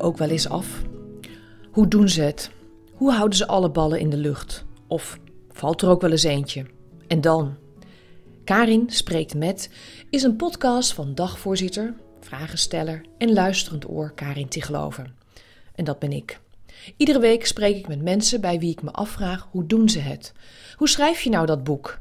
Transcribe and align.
ook 0.00 0.16
wel 0.16 0.28
eens 0.28 0.48
af? 0.48 0.82
Hoe 1.70 1.88
doen 1.88 2.08
ze 2.08 2.22
het? 2.22 2.50
Hoe 2.92 3.12
houden 3.12 3.38
ze 3.38 3.46
alle 3.46 3.70
ballen 3.70 4.00
in 4.00 4.10
de 4.10 4.16
lucht? 4.16 4.64
Of 4.86 5.18
valt 5.50 5.82
er 5.82 5.88
ook 5.88 6.00
wel 6.00 6.10
eens 6.10 6.22
eentje? 6.22 6.66
En 7.06 7.20
dan? 7.20 7.56
Karin 8.44 8.90
spreekt 8.90 9.34
met 9.34 9.70
is 10.10 10.22
een 10.22 10.36
podcast 10.36 10.92
van 10.92 11.14
dagvoorzitter, 11.14 11.94
vragensteller 12.20 13.04
en 13.18 13.32
luisterend 13.32 13.88
oor 13.88 14.12
Karin 14.14 14.48
Tigeloven. 14.48 15.14
En 15.74 15.84
dat 15.84 15.98
ben 15.98 16.12
ik. 16.12 16.40
Iedere 16.96 17.18
week 17.18 17.46
spreek 17.46 17.76
ik 17.76 17.88
met 17.88 18.02
mensen 18.02 18.40
bij 18.40 18.58
wie 18.58 18.70
ik 18.70 18.82
me 18.82 18.90
afvraag 18.90 19.48
hoe 19.50 19.66
doen 19.66 19.88
ze 19.88 19.98
het? 19.98 20.32
Hoe 20.76 20.88
schrijf 20.88 21.20
je 21.20 21.30
nou 21.30 21.46
dat 21.46 21.64
boek? 21.64 21.98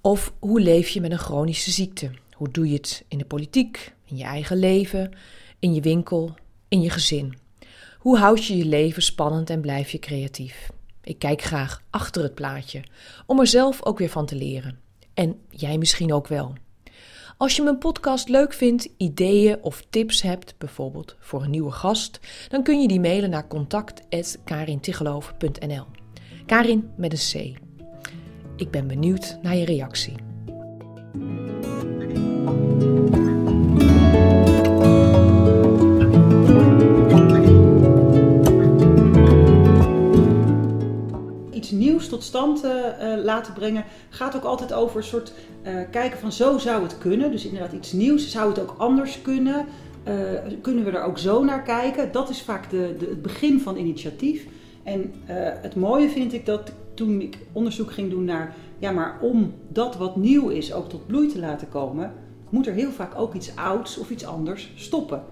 Of 0.00 0.32
hoe 0.38 0.60
leef 0.60 0.88
je 0.88 1.00
met 1.00 1.10
een 1.10 1.18
chronische 1.18 1.70
ziekte? 1.70 2.10
Hoe 2.32 2.50
doe 2.50 2.68
je 2.68 2.74
het 2.74 3.04
in 3.08 3.18
de 3.18 3.24
politiek, 3.24 3.94
in 4.04 4.16
je 4.16 4.24
eigen 4.24 4.56
leven, 4.56 5.12
in 5.58 5.74
je 5.74 5.80
winkel, 5.80 6.34
in 6.68 6.80
je 6.80 6.90
gezin? 6.90 7.38
Hoe 7.98 8.18
houd 8.18 8.44
je 8.44 8.56
je 8.56 8.64
leven 8.64 9.02
spannend 9.02 9.50
en 9.50 9.60
blijf 9.60 9.90
je 9.90 9.98
creatief? 9.98 10.70
Ik 11.02 11.18
kijk 11.18 11.42
graag 11.42 11.82
achter 11.90 12.22
het 12.22 12.34
plaatje, 12.34 12.82
om 13.26 13.40
er 13.40 13.46
zelf 13.46 13.84
ook 13.84 13.98
weer 13.98 14.08
van 14.08 14.26
te 14.26 14.36
leren. 14.36 14.78
En 15.14 15.38
jij 15.50 15.78
misschien 15.78 16.12
ook 16.12 16.26
wel. 16.26 16.52
Als 17.36 17.56
je 17.56 17.62
mijn 17.62 17.78
podcast 17.78 18.28
leuk 18.28 18.52
vindt, 18.52 18.88
ideeën 18.96 19.58
of 19.60 19.84
tips 19.90 20.22
hebt, 20.22 20.54
bijvoorbeeld 20.58 21.16
voor 21.18 21.42
een 21.42 21.50
nieuwe 21.50 21.70
gast, 21.70 22.20
dan 22.48 22.62
kun 22.62 22.80
je 22.80 22.88
die 22.88 23.00
mailen 23.00 23.30
naar 23.30 23.48
contact.karintigeloof.nl. 23.48 25.84
Karin 26.46 26.90
met 26.96 27.12
een 27.12 27.18
C. 27.18 27.32
Ik 28.56 28.70
ben 28.70 28.86
benieuwd 28.86 29.38
naar 29.42 29.56
je 29.56 29.64
reactie. 29.64 30.14
Nieuws 41.70 42.08
tot 42.08 42.22
stand 42.22 42.64
uh, 42.64 42.72
laten 43.24 43.52
brengen 43.52 43.84
gaat 44.08 44.36
ook 44.36 44.44
altijd 44.44 44.72
over 44.72 44.96
een 44.96 45.02
soort 45.02 45.32
uh, 45.66 45.72
kijken 45.90 46.18
van 46.18 46.32
zo 46.32 46.58
zou 46.58 46.82
het 46.82 46.98
kunnen. 46.98 47.30
Dus 47.30 47.44
inderdaad 47.44 47.72
iets 47.72 47.92
nieuws. 47.92 48.30
Zou 48.30 48.48
het 48.48 48.60
ook 48.60 48.74
anders 48.78 49.22
kunnen? 49.22 49.66
kunnen 50.62 50.84
we 50.84 50.90
er 50.90 51.02
ook 51.02 51.18
zo 51.18 51.44
naar 51.44 51.62
kijken? 51.62 52.12
Dat 52.12 52.28
is 52.28 52.42
vaak 52.42 52.70
de, 52.70 52.94
de 52.98 53.06
het 53.06 53.22
begin 53.22 53.60
van 53.60 53.76
initiatief. 53.76 54.46
En 54.82 55.12
het 55.62 55.74
mooie 55.74 56.08
vind 56.08 56.32
ik 56.32 56.46
dat 56.46 56.72
toen 56.94 57.20
ik 57.20 57.38
onderzoek 57.52 57.92
ging 57.92 58.10
doen 58.10 58.24
naar, 58.24 58.54
ja, 58.78 58.90
maar 58.90 59.18
om 59.20 59.54
dat 59.68 59.96
wat 59.96 60.16
nieuw 60.16 60.48
is 60.48 60.72
ook 60.72 60.88
tot 60.88 61.06
bloei 61.06 61.28
te 61.28 61.38
laten 61.38 61.68
komen, 61.68 62.12
moet 62.50 62.66
er 62.66 62.72
heel 62.72 62.90
vaak 62.90 63.18
ook 63.18 63.34
iets 63.34 63.56
ouds 63.56 63.98
of 63.98 64.10
iets 64.10 64.24
anders 64.24 64.72
stoppen. 64.74 65.22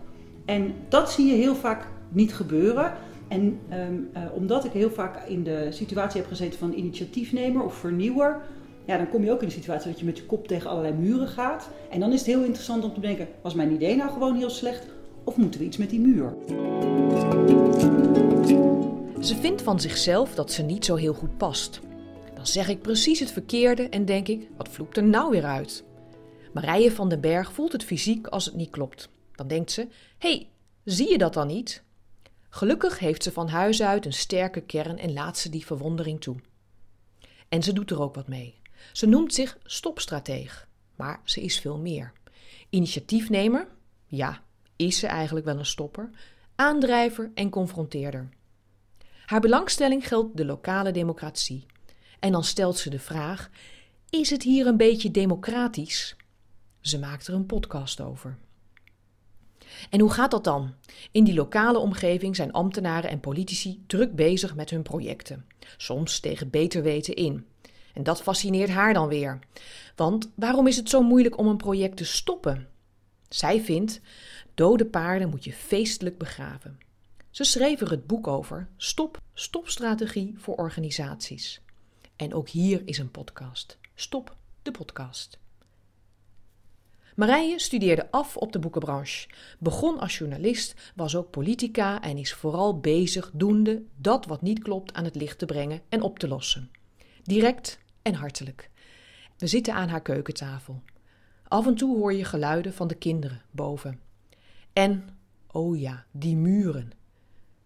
En 0.44 0.74
dat 0.88 1.10
zie 1.10 1.26
je 1.26 1.34
heel 1.34 1.54
vaak 1.54 1.86
niet 2.08 2.34
gebeuren. 2.34 2.92
En 3.28 3.60
um, 3.72 4.10
uh, 4.16 4.22
omdat 4.34 4.64
ik 4.64 4.72
heel 4.72 4.90
vaak 4.90 5.28
in 5.28 5.42
de 5.42 5.66
situatie 5.70 6.20
heb 6.20 6.28
gezeten 6.28 6.58
van 6.58 6.72
initiatiefnemer 6.72 7.64
of 7.64 7.74
vernieuwer, 7.74 8.40
ja, 8.84 8.96
dan 8.96 9.08
kom 9.08 9.24
je 9.24 9.32
ook 9.32 9.40
in 9.42 9.48
de 9.48 9.54
situatie 9.54 9.90
dat 9.90 9.98
je 9.98 10.04
met 10.04 10.18
je 10.18 10.26
kop 10.26 10.48
tegen 10.48 10.70
allerlei 10.70 10.94
muren 10.94 11.28
gaat. 11.28 11.68
En 11.90 12.00
dan 12.00 12.12
is 12.12 12.18
het 12.18 12.28
heel 12.28 12.44
interessant 12.44 12.84
om 12.84 12.94
te 12.94 13.00
denken, 13.00 13.28
was 13.42 13.54
mijn 13.54 13.72
idee 13.72 13.96
nou 13.96 14.10
gewoon 14.10 14.36
heel 14.36 14.50
slecht 14.50 14.86
of 15.24 15.36
moeten 15.36 15.60
we 15.60 15.66
iets 15.66 15.76
met 15.76 15.90
die 15.90 16.00
muur? 16.00 16.34
Ze 19.20 19.36
vindt 19.36 19.62
van 19.62 19.80
zichzelf 19.80 20.34
dat 20.34 20.52
ze 20.52 20.62
niet 20.62 20.84
zo 20.84 20.94
heel 20.94 21.14
goed 21.14 21.36
past. 21.36 21.80
Dan 22.34 22.46
zeg 22.46 22.68
ik 22.68 22.82
precies 22.82 23.20
het 23.20 23.30
verkeerde 23.30 23.88
en 23.88 24.04
denk 24.04 24.28
ik, 24.28 24.48
wat 24.56 24.68
vloekt 24.68 24.96
er 24.96 25.04
nou 25.04 25.30
weer 25.30 25.44
uit? 25.44 25.84
Marije 26.52 26.92
van 26.92 27.08
den 27.08 27.20
Berg 27.20 27.52
voelt 27.52 27.72
het 27.72 27.84
fysiek 27.84 28.26
als 28.26 28.44
het 28.44 28.54
niet 28.54 28.70
klopt. 28.70 29.08
Dan 29.34 29.48
denkt 29.48 29.70
ze, 29.70 29.80
hé, 30.18 30.28
hey, 30.28 30.48
zie 30.84 31.10
je 31.10 31.18
dat 31.18 31.34
dan 31.34 31.46
niet? 31.46 31.84
Gelukkig 32.56 32.98
heeft 32.98 33.22
ze 33.22 33.32
van 33.32 33.48
huis 33.48 33.82
uit 33.82 34.06
een 34.06 34.12
sterke 34.12 34.60
kern 34.60 34.98
en 34.98 35.12
laat 35.12 35.38
ze 35.38 35.48
die 35.48 35.66
verwondering 35.66 36.20
toe. 36.20 36.36
En 37.48 37.62
ze 37.62 37.72
doet 37.72 37.90
er 37.90 38.00
ook 38.00 38.14
wat 38.14 38.28
mee. 38.28 38.60
Ze 38.92 39.06
noemt 39.06 39.34
zich 39.34 39.58
stopstrateeg, 39.64 40.68
maar 40.94 41.20
ze 41.24 41.42
is 41.42 41.60
veel 41.60 41.78
meer. 41.78 42.12
Initiatiefnemer, 42.70 43.68
ja, 44.06 44.42
is 44.76 44.98
ze 44.98 45.06
eigenlijk 45.06 45.46
wel 45.46 45.58
een 45.58 45.66
stopper, 45.66 46.10
aandrijver 46.54 47.30
en 47.34 47.50
confronteerder. 47.50 48.28
Haar 49.26 49.40
belangstelling 49.40 50.08
geldt 50.08 50.36
de 50.36 50.44
lokale 50.44 50.90
democratie. 50.90 51.66
En 52.20 52.32
dan 52.32 52.44
stelt 52.44 52.78
ze 52.78 52.90
de 52.90 52.98
vraag: 52.98 53.50
is 54.10 54.30
het 54.30 54.42
hier 54.42 54.66
een 54.66 54.76
beetje 54.76 55.10
democratisch? 55.10 56.16
Ze 56.80 56.98
maakt 56.98 57.26
er 57.26 57.34
een 57.34 57.46
podcast 57.46 58.00
over. 58.00 58.38
En 59.90 60.00
hoe 60.00 60.12
gaat 60.12 60.30
dat 60.30 60.44
dan? 60.44 60.74
In 61.10 61.24
die 61.24 61.34
lokale 61.34 61.78
omgeving 61.78 62.36
zijn 62.36 62.52
ambtenaren 62.52 63.10
en 63.10 63.20
politici 63.20 63.82
druk 63.86 64.14
bezig 64.14 64.54
met 64.54 64.70
hun 64.70 64.82
projecten, 64.82 65.46
soms 65.76 66.20
tegen 66.20 66.50
beter 66.50 66.82
weten 66.82 67.14
in. 67.14 67.46
En 67.94 68.02
dat 68.02 68.22
fascineert 68.22 68.70
haar 68.70 68.94
dan 68.94 69.08
weer. 69.08 69.38
Want 69.96 70.30
waarom 70.34 70.66
is 70.66 70.76
het 70.76 70.88
zo 70.88 71.02
moeilijk 71.02 71.38
om 71.38 71.46
een 71.46 71.56
project 71.56 71.96
te 71.96 72.04
stoppen? 72.04 72.68
Zij 73.28 73.60
vindt: 73.60 74.00
dode 74.54 74.86
paarden 74.86 75.28
moet 75.28 75.44
je 75.44 75.52
feestelijk 75.52 76.18
begraven. 76.18 76.78
Ze 77.30 77.44
schreef 77.44 77.80
er 77.80 77.90
het 77.90 78.06
boek 78.06 78.26
over 78.26 78.68
Stop, 78.76 79.20
stopstrategie 79.34 80.34
voor 80.36 80.54
organisaties. 80.54 81.60
En 82.16 82.34
ook 82.34 82.48
hier 82.48 82.82
is 82.84 82.98
een 82.98 83.10
podcast. 83.10 83.78
Stop 83.94 84.36
de 84.62 84.70
podcast. 84.70 85.38
Marije 87.16 87.58
studeerde 87.58 88.10
af 88.10 88.36
op 88.36 88.52
de 88.52 88.58
boekenbranche, 88.58 89.28
begon 89.58 89.98
als 89.98 90.18
journalist, 90.18 90.92
was 90.94 91.16
ook 91.16 91.30
politica 91.30 92.02
en 92.02 92.16
is 92.16 92.34
vooral 92.34 92.80
bezig 92.80 93.30
doende 93.34 93.82
dat 93.96 94.26
wat 94.26 94.42
niet 94.42 94.62
klopt 94.62 94.94
aan 94.94 95.04
het 95.04 95.14
licht 95.14 95.38
te 95.38 95.46
brengen 95.46 95.80
en 95.88 96.02
op 96.02 96.18
te 96.18 96.28
lossen. 96.28 96.70
Direct 97.22 97.78
en 98.02 98.14
hartelijk. 98.14 98.70
We 99.38 99.46
zitten 99.46 99.74
aan 99.74 99.88
haar 99.88 100.02
keukentafel. 100.02 100.82
Af 101.48 101.66
en 101.66 101.74
toe 101.74 101.96
hoor 101.96 102.12
je 102.12 102.24
geluiden 102.24 102.72
van 102.72 102.88
de 102.88 102.94
kinderen 102.94 103.42
boven. 103.50 104.00
En, 104.72 105.08
oh 105.52 105.80
ja, 105.80 106.04
die 106.10 106.36
muren, 106.36 106.92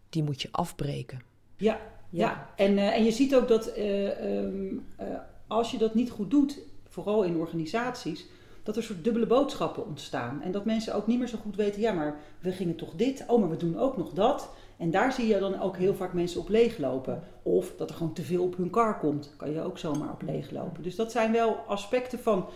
die 0.08 0.22
moet 0.22 0.42
je 0.42 0.48
afbreken. 0.50 1.22
Ja, 1.56 1.80
ja. 2.10 2.52
En, 2.56 2.72
uh, 2.72 2.96
en 2.96 3.04
je 3.04 3.12
ziet 3.12 3.34
ook 3.34 3.48
dat 3.48 3.78
uh, 3.78 4.36
um, 4.38 4.86
uh, 5.00 5.06
als 5.46 5.70
je 5.70 5.78
dat 5.78 5.94
niet 5.94 6.10
goed 6.10 6.30
doet, 6.30 6.58
vooral 6.88 7.22
in 7.22 7.36
organisaties, 7.36 8.26
dat 8.74 8.82
er 8.82 8.88
soort 8.88 9.04
dubbele 9.04 9.26
boodschappen 9.26 9.86
ontstaan. 9.86 10.42
En 10.42 10.52
dat 10.52 10.64
mensen 10.64 10.94
ook 10.94 11.06
niet 11.06 11.18
meer 11.18 11.28
zo 11.28 11.38
goed 11.42 11.56
weten, 11.56 11.80
ja, 11.80 11.92
maar 11.92 12.16
we 12.40 12.52
gingen 12.52 12.76
toch 12.76 12.94
dit, 12.94 13.24
oh, 13.26 13.40
maar 13.40 13.50
we 13.50 13.56
doen 13.56 13.78
ook 13.78 13.96
nog 13.96 14.12
dat. 14.12 14.50
En 14.76 14.90
daar 14.90 15.12
zie 15.12 15.26
je 15.26 15.38
dan 15.38 15.60
ook 15.60 15.76
heel 15.76 15.94
vaak 15.94 16.12
mensen 16.12 16.40
op 16.40 16.48
leeglopen. 16.48 17.22
Of 17.42 17.72
dat 17.76 17.90
er 17.90 17.96
gewoon 17.96 18.12
te 18.12 18.22
veel 18.22 18.42
op 18.42 18.56
hun 18.56 18.70
kar 18.70 18.98
komt, 18.98 19.34
kan 19.36 19.52
je 19.52 19.62
ook 19.62 19.78
zomaar 19.78 20.10
op 20.12 20.22
leeglopen. 20.22 20.82
Dus 20.82 20.96
dat 20.96 21.12
zijn 21.12 21.32
wel 21.32 21.54
aspecten 21.54 22.18
van 22.18 22.48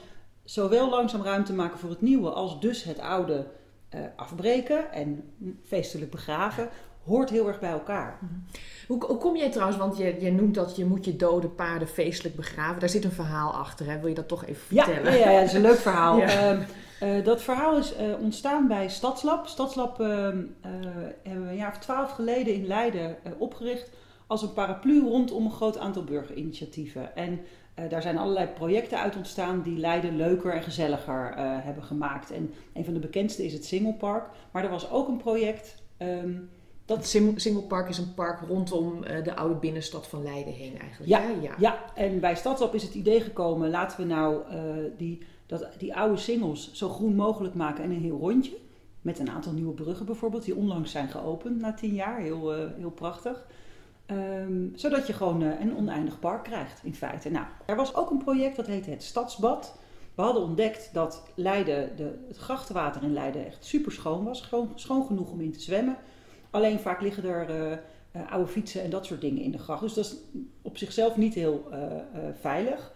zowel 0.44 0.91
langzaam 0.91 1.22
ruimte 1.22 1.52
maken 1.52 1.78
voor 1.78 1.91
het 1.91 2.00
nieuwe, 2.00 2.31
als 2.31 2.60
dus 2.60 2.84
het 2.84 2.98
oude 2.98 3.46
afbreken 4.16 4.92
en 4.92 5.32
feestelijk 5.62 6.10
begraven 6.10 6.69
hoort 7.04 7.31
heel 7.31 7.48
erg 7.48 7.60
bij 7.60 7.70
elkaar. 7.70 8.19
Mhm. 8.20 8.32
Hoe, 8.87 9.04
hoe, 9.04 9.16
kom 9.16 9.37
jij 9.37 9.50
trouwens, 9.50 9.78
want 9.78 9.97
je, 9.97 10.16
je 10.20 10.32
noemt 10.32 10.54
dat 10.54 10.76
je 10.76 10.84
moet 10.84 11.04
je 11.04 11.16
dode 11.16 11.48
paarden 11.48 11.88
feestelijk 11.88 12.37
begraven. 12.37 12.81
Daar 12.81 12.88
zit 12.88 13.04
een 13.04 13.12
verhaal 13.12 13.53
achter, 13.53 13.87
hè? 13.87 13.98
wil 13.98 14.09
je 14.09 14.15
dat 14.15 14.28
toch 14.28 14.44
even 14.44 14.62
vertellen? 14.62 15.12
Ja, 15.12 15.19
ja, 15.19 15.31
ja 15.31 15.38
dat 15.38 15.48
is 15.48 15.54
een 15.54 15.60
leuk 15.60 15.78
verhaal. 15.78 16.19
ja. 16.19 16.59
uh, 17.03 17.25
dat 17.25 17.43
verhaal 17.43 17.78
is 17.78 17.97
uh, 17.97 18.20
ontstaan 18.20 18.69
bij 18.69 18.88
Stadslab. 18.88 19.47
Stadslab 19.47 20.00
uh, 20.00 20.09
hebben 20.09 21.43
we 21.43 21.48
een 21.48 21.56
jaar 21.56 21.72
of 21.72 21.78
twaalf 21.78 22.10
geleden 22.10 22.54
in 22.54 22.66
Leiden 22.66 23.16
opgericht 23.38 23.91
als 24.26 24.43
een 24.43 24.53
paraplu 24.53 25.00
rondom 25.00 25.44
een 25.44 25.50
groot 25.50 25.78
aantal 25.78 26.04
burgerinitiatieven. 26.04 27.17
En 27.17 27.40
daar 27.88 28.02
zijn 28.02 28.19
allerlei 28.19 28.46
projecten 28.46 28.99
uit 28.99 29.17
ontstaan 29.17 29.62
die 29.62 29.79
Leiden 29.79 30.17
leuker 30.17 30.52
en 30.52 30.62
gezelliger 30.62 31.32
hebben 31.37 31.82
gemaakt. 31.82 32.31
En 32.31 32.55
een 32.73 32.84
van 32.84 32.94
de 32.94 33.00
bekendste 33.00 33.44
is 33.44 33.52
het 33.52 33.64
Singelpark. 33.64 34.26
Maar 34.50 34.64
er 34.64 34.70
was 34.70 34.90
ook 34.90 35.08
een 35.08 35.17
project... 35.17 35.82
Um, 35.99 36.50
dat 36.84 37.06
Singelpark 37.36 37.88
is 37.88 37.98
een 37.98 38.14
park 38.14 38.40
rondom 38.48 39.04
uh, 39.04 39.25
de 39.25 39.36
oude 39.36 39.54
binnenstad 39.54 40.06
van 40.06 40.22
Leiden 40.22 40.52
heen 40.52 40.78
eigenlijk. 40.78 41.10
Ja, 41.10 41.22
ja. 41.42 41.54
ja. 41.58 41.84
en 41.94 42.20
bij 42.20 42.36
Stadslab 42.36 42.75
is 42.75 42.82
het 42.82 42.94
idee 42.94 43.20
gekomen, 43.20 43.70
laten 43.70 44.00
we 44.00 44.04
nou 44.04 44.42
uh, 44.52 44.60
die, 44.96 45.22
dat, 45.46 45.69
die 45.78 45.96
oude 45.96 46.16
singles 46.16 46.72
zo 46.72 46.88
groen 46.88 47.14
mogelijk 47.14 47.54
maken 47.54 47.84
en 47.84 47.90
een 47.90 48.02
heel 48.02 48.19
rondje. 48.19 48.56
Met 49.00 49.19
een 49.19 49.31
aantal 49.31 49.52
nieuwe 49.52 49.72
bruggen 49.72 50.06
bijvoorbeeld, 50.06 50.44
die 50.44 50.56
onlangs 50.56 50.90
zijn 50.90 51.08
geopend 51.08 51.60
na 51.60 51.75
tien 51.75 51.94
jaar. 51.94 52.20
Heel, 52.20 52.58
uh, 52.58 52.64
heel 52.76 52.90
prachtig. 52.90 53.46
Um, 54.10 54.72
zodat 54.75 55.06
je 55.06 55.12
gewoon 55.12 55.40
een 55.40 55.76
oneindig 55.76 56.19
park 56.19 56.44
krijgt, 56.44 56.81
in 56.82 56.94
feite. 56.94 57.31
Nou, 57.31 57.46
er 57.66 57.76
was 57.76 57.94
ook 57.94 58.10
een 58.10 58.25
project 58.25 58.56
dat 58.56 58.66
heette 58.66 58.90
het 58.90 59.02
Stadsbad. 59.02 59.78
We 60.14 60.22
hadden 60.22 60.42
ontdekt 60.42 60.90
dat 60.92 61.22
Leiden, 61.34 61.96
de, 61.96 62.25
het 62.28 62.36
grachtenwater 62.36 63.02
in 63.02 63.12
Leiden 63.12 63.46
echt 63.46 63.64
super 63.64 63.92
schoon 63.92 64.25
was. 64.25 64.38
Schoon, 64.38 64.72
schoon 64.75 65.06
genoeg 65.06 65.31
om 65.31 65.40
in 65.40 65.52
te 65.52 65.60
zwemmen. 65.60 65.96
Alleen 66.55 66.81
vaak 66.81 67.01
liggen 67.01 67.25
er 67.25 67.51
uh, 67.51 67.71
uh, 68.17 68.33
oude 68.33 68.51
fietsen 68.51 68.83
en 68.83 68.91
dat 68.91 69.06
soort 69.06 69.21
dingen 69.21 69.43
in 69.43 69.51
de 69.51 69.59
gracht. 69.59 69.81
Dus 69.81 69.95
dat 69.95 70.05
is 70.05 70.17
op 70.62 70.77
zichzelf 70.77 71.17
niet 71.17 71.35
heel 71.35 71.69
uh, 71.73 71.79
veilig. 72.41 72.93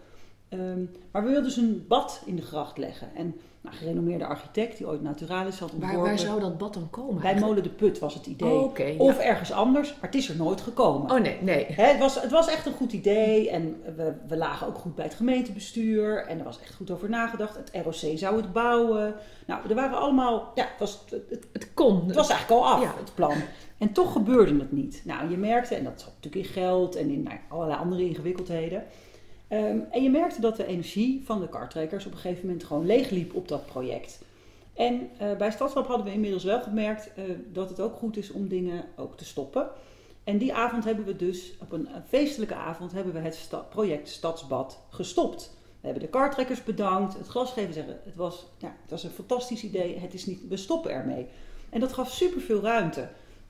Ehm, 0.49 0.85
maar 1.11 1.23
we 1.23 1.29
wilden 1.29 1.45
dus 1.45 1.57
een 1.57 1.85
bad 1.89 2.23
in 2.27 2.37
de 2.37 2.43
gracht 2.43 2.79
leggen. 2.79 3.15
En 3.15 3.35
nou, 3.61 3.77
gerenommeerde 3.77 4.27
architect 4.27 4.77
die 4.77 4.87
ooit 4.87 5.03
Naturalis 5.03 5.59
had 5.59 5.71
ontworpen. 5.73 5.99
Waar, 6.01 6.09
waar 6.09 6.19
zou 6.19 6.41
dat 6.41 6.59
bad 6.59 6.75
dan 6.75 6.91
komen? 6.91 7.15
Bij 7.15 7.25
eigenlijk? 7.25 7.55
Molen 7.57 7.63
de 7.71 7.77
Put 7.77 7.99
was 7.99 8.15
het 8.15 8.27
idee. 8.27 8.49
Oh, 8.53 8.77
ja. 8.77 8.95
Of 8.99 9.19
ergens 9.19 9.53
anders, 9.53 9.89
maar 9.91 9.99
het 10.11 10.15
is 10.15 10.29
er 10.29 10.37
nooit 10.37 10.61
gekomen. 10.61 11.11
Oh 11.11 11.21
nee, 11.21 11.39
nee. 11.41 11.67
Hè, 11.69 11.85
het, 11.85 11.99
was, 11.99 12.23
het 12.23 12.31
was 12.31 12.49
echt 12.49 12.67
een 12.67 12.73
goed 12.73 12.93
idee 12.93 13.51
en 13.51 13.81
we, 13.97 14.13
we 14.29 14.37
lagen 14.37 14.67
ook 14.67 14.79
goed 14.79 14.95
bij 14.95 15.05
het 15.05 15.15
gemeentebestuur 15.15 16.27
en 16.27 16.39
er 16.39 16.45
was 16.45 16.61
echt 16.61 16.75
goed 16.75 16.91
over 16.91 17.09
nagedacht. 17.09 17.57
Het 17.57 17.71
ROC 17.85 18.19
zou 18.19 18.37
het 18.37 18.53
bouwen. 18.53 19.15
Nou, 19.47 19.69
er 19.69 19.75
waren 19.75 19.99
allemaal, 19.99 20.53
ja, 20.55 20.63
het 20.65 20.79
was, 20.79 21.05
het, 21.11 21.23
het- 21.31 21.47
Het 21.53 21.75
kon. 21.75 22.07
het 22.07 22.15
was 22.17 22.31
eigenlijk 22.31 22.61
al 22.63 22.69
af, 22.69 22.83
Ja. 22.83 22.95
het 22.99 23.15
plan. 23.15 23.35
En 23.79 23.93
toch 23.93 24.13
gebeurde 24.13 24.59
het 24.59 24.73
niet. 24.73 25.03
Nou, 25.05 25.31
je 25.31 25.37
merkte, 25.37 25.75
en 25.75 25.85
dat 25.85 26.01
zat 26.01 26.13
natuurlijk 26.23 26.47
in 26.47 26.53
geld 26.53 26.97
en 26.97 27.11
in 27.11 27.23
nou, 27.23 27.37
allerlei 27.49 27.79
andere 27.81 28.05
ingewikkeldheden. 28.09 28.83
Ehm, 29.49 29.79
en 29.91 30.03
je 30.03 30.11
merkte 30.11 30.41
dat 30.41 30.57
de 30.57 30.67
energie 30.67 31.23
van 31.25 31.41
de 31.41 31.49
kartrekkers 31.49 32.07
op 32.07 32.13
een 32.13 32.19
gegeven 32.19 32.47
moment 32.47 32.65
gewoon 32.65 32.87
leegliep 32.87 33.35
op 33.35 33.49
dat 33.49 33.67
project. 33.67 34.19
En 34.75 35.11
eh, 35.19 35.37
bij 35.37 35.51
Stadslab 35.51 35.87
hadden 35.87 36.07
we 36.07 36.13
inmiddels 36.13 36.45
wel 36.45 36.63
gemerkt 36.63 37.15
eh, 37.15 37.25
dat 37.53 37.69
het 37.69 37.81
ook 37.81 37.97
goed 37.97 38.17
is 38.17 38.31
om 38.31 38.49
dingen 38.49 38.85
ook 38.97 39.17
te 39.17 39.25
stoppen. 39.25 39.69
En 40.25 40.39
die 40.39 40.55
avond 40.55 40.85
hebben 40.85 41.05
we 41.05 41.17
dus, 41.17 41.53
op 41.61 41.73
een, 41.73 41.89
feestelijke 42.09 42.55
avond, 42.55 42.93
hebben 42.93 43.13
we 43.13 43.19
het 43.19 43.49
project 43.71 44.09
Stadsbad 44.09 44.79
gestopt. 44.91 45.57
We 45.81 45.87
hebben 45.87 46.03
de 46.03 46.09
kartrekkers 46.09 46.65
bedankt, 46.65 47.19
het 47.19 47.27
glasgever 47.27 47.73
zeggen, 47.73 48.01
het 48.05 48.17
was, 48.17 48.47
ja, 48.59 48.77
het 48.83 48.91
was 48.91 49.05
een 49.05 49.11
fantastisch 49.11 49.63
idee, 49.63 49.99
het 49.99 50.15
is 50.15 50.27
niet, 50.27 50.49
we 50.49 50.57
stoppen 50.57 50.91
ermee. 50.91 51.27
En 51.71 51.81
dat 51.81 51.93
gaf 51.93 52.13
superveel 52.13 52.61
ruimte. 52.61 53.09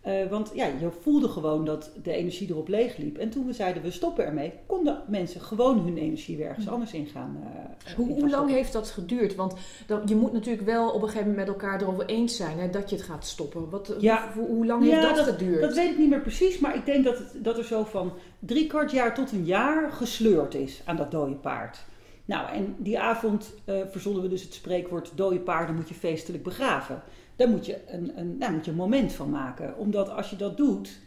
Eh, 0.08 0.30
want 0.30 0.50
ja, 0.54 0.66
je 0.66 0.90
voelde 1.00 1.28
gewoon 1.28 1.64
dat 1.64 1.90
de 2.02 2.12
energie 2.12 2.48
erop 2.50 2.68
leeg 2.68 2.96
liep. 2.96 3.18
En 3.18 3.30
toen 3.30 3.46
we 3.46 3.52
zeiden 3.52 3.82
we 3.82 3.90
stoppen 3.90 4.24
ermee, 4.24 4.52
konden 4.66 5.02
mensen 5.08 5.40
gewoon 5.40 5.78
hun 5.78 5.96
energie 5.98 6.36
weer 6.36 6.46
ergens 6.46 6.68
anders 6.68 6.92
in 6.92 7.06
gaan. 7.06 7.38
eh, 7.42 7.94
Hoe, 7.96 8.08
in 8.08 8.14
hoe 8.20 8.30
lang 8.30 8.50
heeft 8.50 8.72
dat 8.72 8.90
geduurd? 8.90 9.34
Want 9.34 9.54
dan, 9.86 10.02
je 10.04 10.16
moet 10.16 10.32
natuurlijk 10.32 10.66
wel 10.66 10.88
op 10.90 11.02
een 11.02 11.08
gegeven 11.08 11.28
moment 11.28 11.46
met 11.46 11.56
elkaar 11.56 11.80
erover 11.82 12.06
eens 12.06 12.36
zijn 12.36 12.58
hè, 12.58 12.70
dat 12.70 12.90
je 12.90 12.96
het 12.96 13.04
gaat 13.04 13.26
stoppen. 13.26 13.70
Wat, 13.70 13.94
Ja. 14.00 14.32
hoe, 14.34 14.46
hoe 14.46 14.66
lang 14.66 14.84
heeft 14.84 15.16
dat, 15.16 15.18
geduurd? 15.18 15.60
Dat 15.60 15.74
weet 15.74 15.90
ik 15.90 15.98
niet 15.98 16.08
meer 16.10 16.20
precies, 16.20 16.58
maar 16.58 16.76
ik 16.76 16.86
denk 16.86 17.04
dat, 17.04 17.18
het, 17.18 17.34
dat 17.44 17.58
er 17.58 17.64
zo 17.64 17.84
van 17.84 18.12
drie 18.38 18.66
kwart 18.66 18.90
jaar 18.90 19.14
tot 19.14 19.32
een 19.32 19.44
jaar 19.44 19.92
gesleurd 19.92 20.54
is 20.54 20.82
aan 20.84 20.96
dat 20.96 21.10
dode 21.10 21.34
paard. 21.34 21.78
Nou, 22.24 22.48
en 22.52 22.74
die 22.78 22.98
avond 23.00 23.54
eh 23.64 23.74
verzonnen 23.90 24.22
we 24.22 24.28
dus 24.28 24.42
het 24.42 24.54
spreekwoord: 24.54 25.12
dode 25.14 25.40
paarden 25.40 25.74
moet 25.74 25.88
je 25.88 25.94
feestelijk 25.94 26.42
begraven. 26.42 27.02
Daar 27.38 27.48
moet 27.48 27.66
je 27.66 27.78
een, 27.86 28.18
een, 28.18 28.52
moet 28.52 28.64
je 28.64 28.70
een 28.70 28.76
moment 28.76 29.12
van 29.12 29.30
maken. 29.30 29.76
Omdat 29.76 30.10
als 30.10 30.30
je 30.30 30.36
dat 30.36 30.56
doet, 30.56 30.98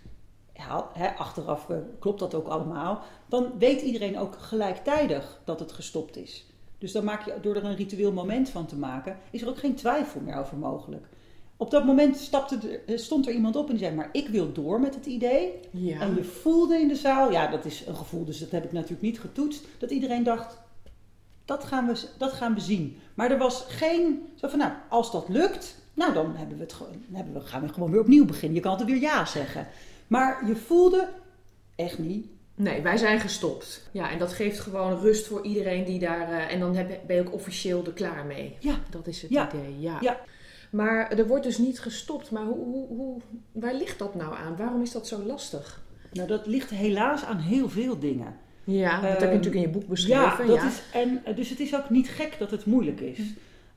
ja, 0.53 0.89
achteraf 1.17 1.69
eh, 1.69 1.77
klopt 1.99 2.19
dat 2.19 2.33
ook 2.33 2.47
allemaal, 2.47 3.01
dan 3.27 3.51
weet 3.57 3.81
iedereen 3.81 4.19
ook 4.19 4.35
gelijktijdig 4.35 5.41
dat 5.45 5.59
het 5.59 5.71
gestopt 5.71 6.17
is. 6.17 6.45
Dus 6.77 6.91
dan 6.91 7.03
maak 7.03 7.25
je, 7.25 7.33
door 7.41 7.55
er 7.55 7.65
een 7.65 7.75
ritueel 7.75 8.11
moment 8.11 8.49
van 8.49 8.65
te 8.65 8.75
maken, 8.75 9.17
is 9.31 9.41
er 9.41 9.47
ook 9.47 9.57
geen 9.57 9.75
twijfel 9.75 10.21
meer 10.21 10.35
over 10.35 10.57
mogelijk. 10.57 11.07
Op 11.57 11.71
dat 11.71 11.85
moment 11.85 12.17
stapte 12.17 12.57
er, 12.57 12.93
eh, 12.93 12.97
stond 12.97 13.27
er 13.27 13.33
iemand 13.33 13.55
op 13.55 13.65
en 13.65 13.75
die 13.75 13.83
zei: 13.83 13.95
Maar 13.95 14.09
ik 14.11 14.27
wil 14.27 14.51
door 14.51 14.79
met 14.79 14.95
het 14.95 15.05
idee. 15.05 15.59
ja. 15.71 15.99
En 15.99 16.15
je 16.15 16.23
voelde 16.23 16.75
in 16.79 16.87
de 16.87 16.95
zaal, 16.95 17.31
ja, 17.31 17.47
dat 17.47 17.65
is 17.65 17.85
een 17.85 17.95
gevoel, 17.95 18.25
dus 18.25 18.39
dat 18.39 18.51
heb 18.51 18.63
ik 18.63 18.71
natuurlijk 18.71 19.01
niet 19.01 19.19
getoetst, 19.19 19.65
dat 19.79 19.91
iedereen 19.91 20.23
dacht: 20.23 20.57
dat 21.45 21.63
gaan 21.63 21.87
we, 21.87 22.03
dat 22.17 22.31
gaan 22.31 22.53
we 22.53 22.59
zien. 22.59 22.97
Maar 23.13 23.31
er 23.31 23.37
was 23.37 23.65
geen, 23.67 24.29
zo 24.35 24.47
van: 24.47 24.59
Nou, 24.59 24.71
als 24.89 25.11
dat 25.11 25.29
lukt, 25.29 25.79
nou 25.93 26.13
dan 26.13 26.35
hebben 26.35 26.57
we 26.57 26.63
het, 26.63 26.75
hebben 27.11 27.33
we, 27.33 27.39
gaan 27.39 27.61
we 27.61 27.73
gewoon 27.73 27.91
weer 27.91 27.99
opnieuw 27.99 28.25
beginnen. 28.25 28.55
Je 28.55 28.61
kan 28.61 28.71
altijd 28.71 28.89
weer 28.89 29.01
ja 29.01 29.25
zeggen. 29.25 29.67
Maar 30.07 30.47
je 30.47 30.55
voelde 30.55 31.09
echt 31.75 31.99
niet. 31.99 32.25
Nee, 32.55 32.81
wij 32.81 32.97
zijn 32.97 33.19
gestopt. 33.19 33.89
Ja, 33.91 34.09
en 34.11 34.19
dat 34.19 34.33
geeft 34.33 34.59
gewoon 34.59 34.99
rust 34.99 35.27
voor 35.27 35.45
iedereen 35.45 35.85
die 35.85 35.99
daar... 35.99 36.29
eh, 36.31 36.53
en 36.53 36.59
dan 36.59 36.75
heb, 36.75 36.99
ben 37.07 37.15
je 37.15 37.21
ook 37.21 37.33
officieel 37.33 37.85
er 37.85 37.91
klaar 37.93 38.25
mee. 38.25 38.55
Ja. 38.59 38.75
Dat 38.89 39.07
is 39.07 39.21
het 39.21 39.31
Ja. 39.31 39.49
idee, 39.53 39.79
ja. 39.79 39.97
Ja. 40.01 40.19
Maar 40.71 41.11
er 41.11 41.27
wordt 41.27 41.43
dus 41.43 41.57
niet 41.57 41.79
gestopt. 41.79 42.31
Maar 42.31 42.43
hoe, 42.43 42.55
hoe, 42.65 42.88
hoe, 42.88 43.21
waar 43.51 43.73
ligt 43.73 43.99
dat 43.99 44.15
nou 44.15 44.35
aan? 44.35 44.55
Waarom 44.57 44.81
is 44.81 44.91
dat 44.91 45.07
zo 45.07 45.21
lastig? 45.25 45.81
Nou, 46.11 46.27
dat 46.27 46.45
ligt 46.47 46.69
helaas 46.69 47.23
aan 47.23 47.38
heel 47.39 47.69
veel 47.69 47.99
dingen. 47.99 48.35
Ja, 48.63 49.01
dat 49.01 49.09
heb 49.09 49.19
je 49.19 49.25
Ehm, 49.25 49.35
natuurlijk 49.35 49.55
in 49.65 49.71
je 49.71 49.77
boek 49.79 49.88
beschreven. 49.88 50.21
Ja, 50.21 50.45
dat 50.45 50.55
ja. 50.55 50.67
Is, 50.67 50.81
en, 50.93 51.21
eh, 51.25 51.35
dus 51.35 51.49
het 51.49 51.59
is 51.59 51.75
ook 51.75 51.89
niet 51.89 52.09
gek 52.09 52.35
dat 52.39 52.51
het 52.51 52.65
moeilijk 52.65 52.99
is. 52.99 53.19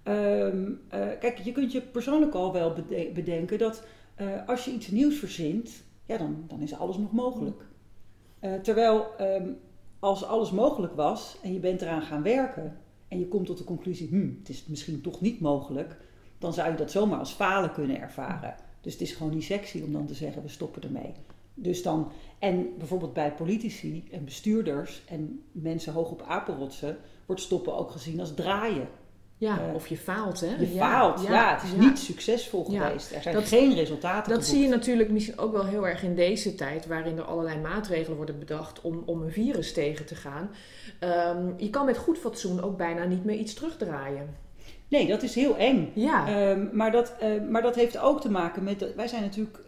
Ehm, 0.04 0.72
eh, 0.88 1.00
kijk, 1.20 1.38
je 1.38 1.52
kunt 1.52 1.72
je 1.72 1.80
persoonlijk 1.80 2.34
al 2.34 2.52
wel 2.52 2.72
bede- 2.72 3.10
bedenken 3.12 3.58
dat 3.58 3.82
eh, 4.14 4.48
als 4.48 4.64
je 4.64 4.70
iets 4.70 4.88
nieuws 4.88 5.18
verzint, 5.18 5.70
ja, 6.06 6.18
dan, 6.18 6.44
dan 6.48 6.60
is 6.60 6.74
alles 6.74 6.96
nog 6.96 7.12
mogelijk. 7.12 7.66
Eh, 8.38 8.54
terwijl 8.54 9.16
ehm, 9.16 9.48
als 9.98 10.24
alles 10.24 10.50
mogelijk 10.50 10.94
was 10.94 11.36
en 11.42 11.52
je 11.52 11.58
bent 11.58 11.82
eraan 11.82 12.02
gaan 12.02 12.22
werken 12.22 12.76
en 13.08 13.18
je 13.18 13.28
komt 13.28 13.46
tot 13.46 13.58
de 13.58 13.64
conclusie, 13.64 14.08
hm, 14.08 14.28
het 14.38 14.48
is 14.48 14.66
misschien 14.66 15.00
toch 15.00 15.20
niet 15.20 15.40
mogelijk, 15.40 15.96
dan 16.38 16.52
zou 16.52 16.70
je 16.70 16.76
dat 16.76 16.90
zomaar 16.90 17.18
als 17.18 17.32
falen 17.32 17.72
kunnen 17.72 18.00
ervaren. 18.00 18.54
Dus 18.80 18.92
het 18.92 19.02
is 19.02 19.12
gewoon 19.12 19.34
niet 19.34 19.44
sexy 19.44 19.82
om 19.82 19.92
dan 19.92 20.06
te 20.06 20.14
zeggen, 20.14 20.42
we 20.42 20.48
stoppen 20.48 20.82
ermee. 20.82 21.12
Dus 21.54 21.82
dan, 21.82 22.10
en 22.38 22.68
bijvoorbeeld 22.78 23.12
bij 23.12 23.34
politici 23.34 24.04
en 24.10 24.24
bestuurders 24.24 25.02
en 25.08 25.42
mensen 25.52 25.92
hoog 25.92 26.10
op 26.10 26.22
apenrotsen, 26.22 26.96
wordt 27.26 27.42
stoppen 27.42 27.76
ook 27.76 27.90
gezien 27.90 28.20
als 28.20 28.34
draaien. 28.34 28.88
Ja, 29.38 29.58
eh, 29.68 29.74
of 29.74 29.86
je 29.86 29.96
faalt, 29.96 30.40
hè? 30.40 30.54
Je 30.58 30.74
Ja, 30.74 30.90
faalt, 30.90 31.22
ja, 31.26 31.54
het 31.54 31.62
is 31.62 31.72
niet 31.86 31.98
succesvol 31.98 32.64
geweest. 32.64 33.12
Er 33.12 33.22
zijn 33.22 33.34
dat- 33.34 33.48
geen 33.48 33.74
resultaten 33.74 34.32
Dat 34.32 34.44
zie 34.44 34.62
je 34.62 34.68
natuurlijk 34.68 35.10
misschien 35.10 35.38
ook 35.38 35.52
wel 35.52 35.64
heel 35.66 35.86
erg 35.88 36.02
in 36.02 36.14
deze 36.14 36.54
tijd, 36.54 36.86
waarin 36.86 37.16
er 37.16 37.24
allerlei 37.24 37.58
maatregelen 37.60 38.16
worden 38.16 38.38
bedacht 38.38 38.80
om, 38.80 39.02
om 39.06 39.22
een 39.22 39.32
virus 39.32 39.72
tegen 39.72 40.06
te 40.06 40.14
gaan. 40.14 40.50
Ehm, 40.98 41.46
je 41.56 41.70
kan 41.70 41.86
met 41.86 41.96
goed 41.96 42.18
fatsoen 42.18 42.62
ook 42.62 42.76
bijna 42.76 43.04
niet 43.04 43.24
meer 43.24 43.36
iets 43.38 43.54
terugdraaien. 43.54 44.36
Nee, 44.88 45.06
dat 45.06 45.22
is 45.22 45.34
heel 45.34 45.56
eng. 45.56 45.90
Ja, 45.94 46.26
Ehm, 46.28 46.66
maar, 46.72 46.92
dat, 46.92 47.14
eh, 47.20 47.28
maar 47.50 47.62
dat 47.62 47.74
heeft 47.74 47.98
ook 47.98 48.20
te 48.20 48.30
maken 48.30 48.64
met. 48.64 48.94
wij 48.96 49.08
zijn 49.08 49.22
natuurlijk 49.22 49.58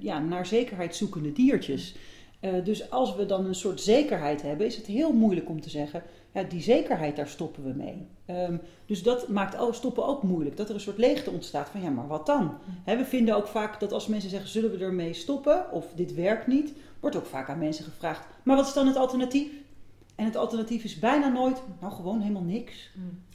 ja, 0.00 0.18
naar 0.18 0.46
zekerheid 0.46 0.96
zoekende 0.96 1.32
diertjes. 1.32 1.96
Eh, 2.40 2.52
dus 2.64 2.90
als 2.90 3.16
we 3.16 3.26
dan 3.26 3.46
een 3.46 3.54
soort 3.54 3.80
zekerheid 3.80 4.42
hebben, 4.42 4.66
is 4.66 4.76
het 4.76 4.86
heel 4.86 5.12
moeilijk 5.12 5.48
om 5.48 5.60
te 5.60 5.70
zeggen: 5.70 6.02
ja, 6.32 6.42
die 6.42 6.62
zekerheid, 6.62 7.16
daar 7.16 7.28
stoppen 7.28 7.64
we 7.64 7.72
mee. 7.72 8.06
Ehm, 8.26 8.56
dus 8.86 9.02
dat 9.02 9.28
maakt 9.28 9.74
stoppen 9.74 10.06
ook 10.06 10.22
moeilijk. 10.22 10.56
Dat 10.56 10.68
er 10.68 10.74
een 10.74 10.80
soort 10.80 10.98
leegte 10.98 11.30
ontstaat 11.30 11.68
van: 11.68 11.82
ja, 11.82 11.90
maar 11.90 12.06
wat 12.06 12.26
dan? 12.26 12.58
Hè, 12.84 12.96
we 12.96 13.04
vinden 13.04 13.36
ook 13.36 13.46
vaak 13.46 13.80
dat 13.80 13.92
als 13.92 14.06
mensen 14.06 14.30
zeggen: 14.30 14.48
zullen 14.48 14.70
we 14.70 14.84
ermee 14.84 15.12
stoppen? 15.12 15.70
of 15.72 15.86
dit 15.94 16.14
werkt 16.14 16.46
niet, 16.46 16.72
wordt 17.00 17.16
ook 17.16 17.26
vaak 17.26 17.48
aan 17.48 17.58
mensen 17.58 17.84
gevraagd: 17.84 18.26
maar 18.42 18.56
wat 18.56 18.66
is 18.66 18.72
dan 18.72 18.86
het 18.86 18.96
alternatief? 18.96 19.48
En 20.14 20.24
het 20.26 20.36
alternatief 20.36 20.84
is 20.84 20.98
bijna 20.98 21.28
nooit, 21.28 21.62
nou 21.80 21.92
gewoon 21.92 22.20
helemaal 22.20 22.42
niks. 22.42 22.90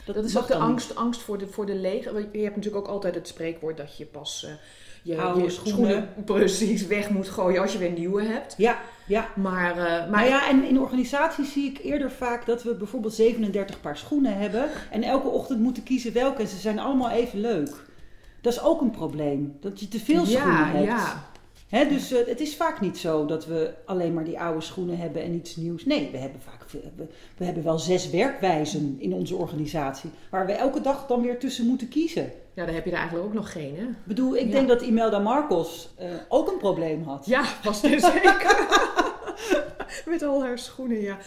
dat 0.06 0.26
is 0.26 0.38
ook 0.38 0.48
de 0.48 0.54
niet. 0.54 0.64
angst, 0.64 0.96
angst 0.96 1.22
voor, 1.22 1.38
de, 1.38 1.48
voor 1.48 1.66
de 1.66 2.04
want 2.14 2.28
Je 2.32 2.42
hebt 2.42 2.56
natuurlijk 2.56 2.86
ook 2.86 2.94
altijd 2.94 3.16
het 3.16 3.28
spreekwoord 3.28 3.78
dat 3.78 3.98
je 3.98 4.06
pas 4.06 4.44
eh, 4.44 4.52
je, 5.06 5.22
Oude 5.22 5.44
je 5.44 5.50
schoenen. 5.50 6.10
precies 6.26 6.88
weg 6.88 7.10
moet 7.10 7.28
gooien 7.30 7.62
als 7.62 7.72
je 7.72 7.78
weer 7.78 7.92
nieuwe 7.92 8.24
hebt. 8.24 8.54
Ja, 8.58 8.80
ja. 9.08 9.28
Maar, 9.36 9.72
eh, 9.72 9.84
maar 9.84 10.10
Maar 10.10 10.28
ja, 10.28 10.50
en 10.50 10.64
in 10.64 10.80
organisaties 10.80 11.52
zie 11.52 11.70
ik 11.70 11.80
eerder 11.84 12.12
vaak 12.12 12.46
dat 12.46 12.64
we 12.64 12.76
bijvoorbeeld 12.76 13.14
37 13.14 13.82
paar 13.82 13.98
schoenen 13.98 14.38
hebben. 14.38 14.70
En 14.92 15.04
elke 15.04 15.28
ochtend 15.28 15.60
moeten 15.60 15.84
kiezen 15.84 16.14
welke. 16.14 16.42
En 16.42 16.48
ze 16.48 16.58
zijn 16.58 16.80
allemaal 16.80 17.10
even 17.10 17.40
leuk. 17.40 17.86
Dat 18.42 18.54
is 18.54 18.62
ook 18.62 18.82
een 18.82 18.92
probleem. 18.92 19.58
Dat 19.60 19.80
je 19.80 19.88
te 19.88 20.00
veel 20.00 20.26
schoenen 20.26 20.58
ja, 20.58 20.72
hebt. 20.72 20.86
ja. 20.86 21.30
Dus 21.70 22.12
eh, 22.12 22.28
het 22.28 22.40
is 22.40 22.56
vaak 22.56 22.82
niet 22.82 22.98
zo 22.98 23.26
dat 23.26 23.46
we 23.46 23.74
alleen 23.86 24.14
maar 24.14 24.24
die 24.24 24.40
oude 24.40 24.62
schoenen 24.62 24.98
hebben 24.98 25.24
en 25.24 25.34
iets 25.34 25.56
nieuws. 25.56 25.86
Nee, 25.86 26.10
we 26.12 26.18
hebben 26.18 26.42
vaak 26.42 26.66
we, 27.38 27.46
hebben 27.46 27.64
wel 27.64 27.80
zes 27.80 28.10
werkwijzen 28.10 28.96
in 29.00 29.14
onze 29.14 29.36
organisatie. 29.36 30.10
Waar 30.30 30.46
we 30.46 30.52
elke 30.52 30.82
dag 30.82 31.08
dan 31.08 31.22
weer 31.22 31.40
tussen 31.40 31.66
moeten 31.66 31.88
kiezen. 31.90 32.32
ja, 32.54 32.66
daar 32.66 32.74
heb 32.74 32.86
je 32.86 32.92
er 32.92 32.98
eigenlijk 32.98 33.28
ook 33.28 33.34
nog 33.34 33.52
geen, 33.52 33.76
hè? 33.76 33.84
Ik 33.84 33.96
bedoel, 34.04 34.36
ik 34.36 34.46
Ja. 34.46 34.52
denk 34.52 34.68
dat 34.68 34.82
Imelda 34.82 35.20
Marcos 35.20 35.90
eh, 35.98 36.08
ook 36.30 36.52
een 36.52 36.58
probleem 36.58 37.04
had. 37.04 37.26
Ja, 37.26 37.44
was 37.64 37.84
er 37.84 38.00
zeker. 38.00 38.68
Met 40.06 40.24
al 40.24 40.44
haar 40.44 40.60
schoenen, 40.60 41.02
ja. 41.02 41.18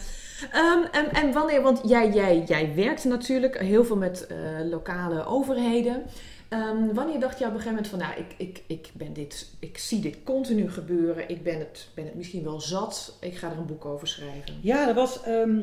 Ehm, 0.51 0.83
en, 0.91 1.11
en 1.13 1.33
wanneer, 1.33 1.61
want 1.61 1.81
jij, 1.83 2.09
jij, 2.11 2.43
jij 2.47 2.71
werkt 2.75 3.03
natuurlijk 3.03 3.59
heel 3.59 3.85
veel 3.85 3.95
met 3.95 4.27
eh, 4.27 4.37
lokale 4.69 5.25
overheden. 5.25 6.03
Ehm, 6.49 6.93
wanneer 6.93 7.19
dacht 7.19 7.39
je 7.39 7.45
op 7.45 7.53
een 7.53 7.59
gegeven 7.59 7.73
moment 7.73 7.87
van, 7.87 7.99
nou, 7.99 8.13
ik, 8.17 8.33
ik, 8.37 8.63
ik, 8.67 8.89
ben 8.93 9.13
dit, 9.13 9.49
ik 9.59 9.77
zie 9.77 9.99
dit 9.99 10.17
continu 10.23 10.69
gebeuren. 10.69 11.29
Ik 11.29 11.43
ben 11.43 11.59
het, 11.59 11.87
ben 11.93 12.05
het 12.05 12.15
misschien 12.15 12.43
wel 12.43 12.61
zat. 12.61 13.17
Ik 13.21 13.35
ga 13.35 13.51
er 13.51 13.57
een 13.57 13.65
boek 13.65 13.85
over 13.85 14.07
schrijven. 14.07 14.53
Ja, 14.61 14.85
dat 14.85 14.95
was. 14.95 15.23
ehm, 15.23 15.59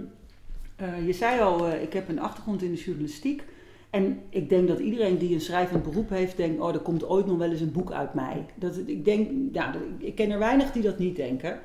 eh, 0.76 1.06
je 1.06 1.12
zei 1.12 1.40
al, 1.40 1.66
eh, 1.66 1.82
ik 1.82 1.92
heb 1.92 2.08
een 2.08 2.20
achtergrond 2.20 2.62
in 2.62 2.72
de 2.72 2.82
journalistiek. 2.82 3.42
En 3.90 4.22
ik 4.28 4.48
denk 4.48 4.68
dat 4.68 4.78
iedereen 4.78 5.18
die 5.18 5.34
een 5.34 5.40
schrijvend 5.40 5.82
beroep 5.82 6.08
heeft, 6.08 6.36
denkt: 6.36 6.60
oh, 6.60 6.74
er 6.74 6.80
komt 6.80 7.04
ooit 7.04 7.26
nog 7.26 7.38
wel 7.38 7.50
eens 7.50 7.60
een 7.60 7.72
boek 7.72 7.92
uit 7.92 8.14
mij. 8.14 8.46
Dat, 8.54 8.76
ik 8.86 9.04
denk, 9.04 9.30
ja, 9.52 9.74
ik 9.98 10.14
ken 10.14 10.30
er 10.30 10.38
weinig 10.38 10.72
die 10.72 10.82
dat 10.82 10.98
niet 10.98 11.16
denken. 11.16 11.58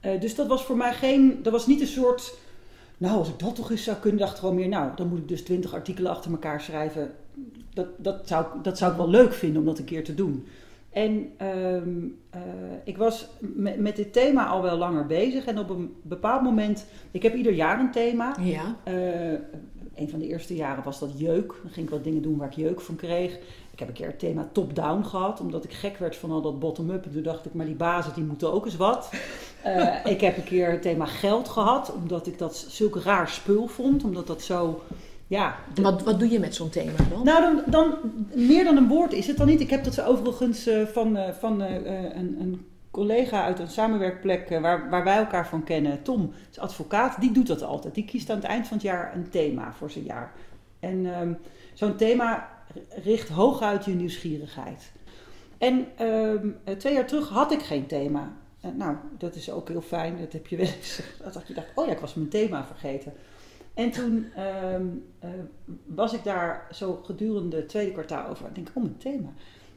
Eh, 0.00 0.20
dus 0.20 0.34
dat 0.34 0.46
was 0.46 0.64
voor 0.64 0.76
mij 0.76 0.94
geen. 0.94 1.38
Dat 1.42 1.52
was 1.52 1.66
niet 1.66 1.80
een 1.80 1.86
soort. 1.86 2.34
Nou, 2.98 3.18
als 3.18 3.28
ik 3.28 3.38
dat 3.38 3.54
toch 3.54 3.70
eens 3.70 3.84
zou 3.84 3.96
kunnen, 3.96 4.20
dacht 4.20 4.38
gewoon 4.38 4.54
meer. 4.54 4.68
Nou, 4.68 4.90
dan 4.96 5.08
moet 5.08 5.18
ik 5.18 5.28
dus 5.28 5.42
twintig 5.42 5.74
artikelen 5.74 6.10
achter 6.10 6.30
elkaar 6.30 6.60
schrijven. 6.60 7.14
Dat, 7.76 7.86
dat, 7.96 8.28
zou, 8.28 8.44
ik- 8.44 8.64
dat 8.64 8.78
zou 8.78 8.90
ik 8.90 8.96
wel 8.96 9.08
leuk 9.10 9.32
vinden 9.32 9.60
om 9.60 9.66
dat 9.66 9.78
een 9.78 9.84
keer 9.84 10.04
te 10.04 10.14
doen. 10.14 10.46
En 10.90 11.32
ehm, 11.36 11.88
eh, 12.30 12.40
ik 12.84 12.96
was 12.96 13.28
met, 13.40 13.78
met 13.78 13.96
dit 13.96 14.12
thema 14.12 14.46
al 14.46 14.62
wel 14.62 14.76
langer 14.76 15.06
bezig. 15.06 15.44
En 15.44 15.58
op 15.58 15.70
een 15.70 15.94
bepaald 16.02 16.42
moment, 16.42 16.86
ik 17.10 17.22
heb 17.22 17.34
ieder 17.34 17.52
jaar 17.52 17.80
een 17.80 17.90
thema. 17.90 18.36
Ja. 18.40 18.76
Eh, 18.84 19.30
een 19.94 20.10
van 20.10 20.18
de 20.18 20.26
eerste 20.26 20.54
jaren 20.54 20.84
was 20.84 20.98
dat 20.98 21.18
jeuk. 21.18 21.46
Dan 21.62 21.70
ging 21.72 21.86
ik 21.86 21.92
wat 21.92 22.04
dingen 22.04 22.22
doen 22.22 22.36
waar 22.36 22.48
ik 22.48 22.54
jeuk 22.54 22.80
van 22.80 22.96
kreeg. 22.96 23.34
Ik 23.72 23.78
heb 23.78 23.88
een 23.88 23.94
keer 23.94 24.06
het 24.06 24.18
thema 24.18 24.48
top-down 24.52 25.02
gehad, 25.04 25.40
omdat 25.40 25.64
ik 25.64 25.72
gek 25.72 25.96
werd 25.98 26.16
van 26.16 26.30
al 26.30 26.40
dat 26.42 26.58
bottom-up. 26.58 27.04
En 27.04 27.12
toen 27.12 27.22
dacht 27.22 27.46
ik, 27.46 27.54
maar 27.54 27.66
die 27.66 27.74
bazen 27.74 28.14
die 28.14 28.24
moeten 28.24 28.52
ook 28.52 28.64
eens 28.64 28.76
wat. 28.76 29.10
Eh, 29.62 29.96
ik 30.12 30.20
heb 30.20 30.36
een 30.36 30.44
keer 30.44 30.70
het 30.70 30.82
thema 30.82 31.06
geld 31.06 31.48
gehad, 31.48 31.92
omdat 31.94 32.26
ik 32.26 32.38
dat 32.38 32.56
zulke 32.68 33.00
raar 33.00 33.28
spul 33.28 33.66
vond. 33.66 34.04
Omdat 34.04 34.26
dat 34.26 34.42
zo, 34.42 34.80
ja... 35.26 35.56
Wat, 35.74 36.02
wat 36.02 36.18
doe 36.18 36.30
je 36.30 36.38
met 36.38 36.54
zo'n 36.54 36.70
thema 36.70 36.92
dan? 37.10 37.24
Nou, 37.24 37.40
dan, 37.40 37.62
dan, 37.66 37.94
meer 38.34 38.64
dan 38.64 38.76
een 38.76 38.88
woord 38.88 39.12
is 39.12 39.26
het 39.26 39.36
dan 39.36 39.46
niet. 39.46 39.60
Ik 39.60 39.70
heb 39.70 39.84
dat 39.84 40.00
overigens 40.00 40.68
uh, 40.68 40.86
van, 40.86 41.16
uh, 41.16 41.28
van 41.28 41.60
een, 41.60 42.40
een 42.40 42.66
collega 42.90 43.44
uit 43.44 43.58
een 43.58 43.68
samenwerkplek 43.68 44.48
waar, 44.48 44.90
waar 44.90 45.04
wij 45.04 45.16
elkaar 45.16 45.48
van 45.48 45.64
kennen, 45.64 46.02
Tom, 46.02 46.32
is 46.50 46.58
advocaat, 46.58 47.20
die 47.20 47.32
doet 47.32 47.46
dat 47.46 47.62
altijd. 47.62 47.94
Die 47.94 48.04
kiest 48.04 48.30
aan 48.30 48.36
het 48.36 48.44
eind 48.44 48.66
van 48.66 48.76
het 48.76 48.86
jaar 48.86 49.14
een 49.14 49.30
thema 49.30 49.72
voor 49.72 49.90
zijn 49.90 50.04
jaar. 50.04 50.32
En 50.80 51.20
um, 51.20 51.38
zo'n 51.74 51.96
thema 51.96 52.48
richt 53.04 53.28
hooguit 53.28 53.84
je 53.84 53.90
nieuwsgierigheid. 53.90 54.92
En 55.58 55.86
um, 56.06 56.56
twee 56.78 56.94
jaar 56.94 57.06
terug 57.06 57.28
had 57.28 57.52
ik 57.52 57.62
geen 57.62 57.86
thema. 57.86 58.32
Nou, 58.74 58.96
dat 59.18 59.34
is 59.34 59.50
ook 59.50 59.68
heel 59.68 59.80
fijn. 59.80 60.18
Dat 60.20 60.32
heb 60.32 60.46
je 60.46 60.56
wel 60.56 60.66
eens. 60.66 61.00
Dat 61.32 61.48
je 61.48 61.54
dacht, 61.54 61.66
oh 61.74 61.86
ja, 61.86 61.92
ik 61.92 61.98
was 61.98 62.14
mijn 62.14 62.28
thema 62.28 62.66
vergeten. 62.66 63.12
En 63.76 63.90
toen 63.90 64.32
um, 64.74 65.04
uh, 65.24 65.30
was 65.86 66.12
ik 66.12 66.24
daar 66.24 66.66
zo 66.72 67.00
gedurende 67.04 67.56
het 67.56 67.68
tweede 67.68 67.92
kwartaal 67.92 68.28
over. 68.28 68.46
Ik 68.46 68.54
denk, 68.54 68.68
oh, 68.74 68.82
mijn 68.82 68.96
thema. 68.96 69.28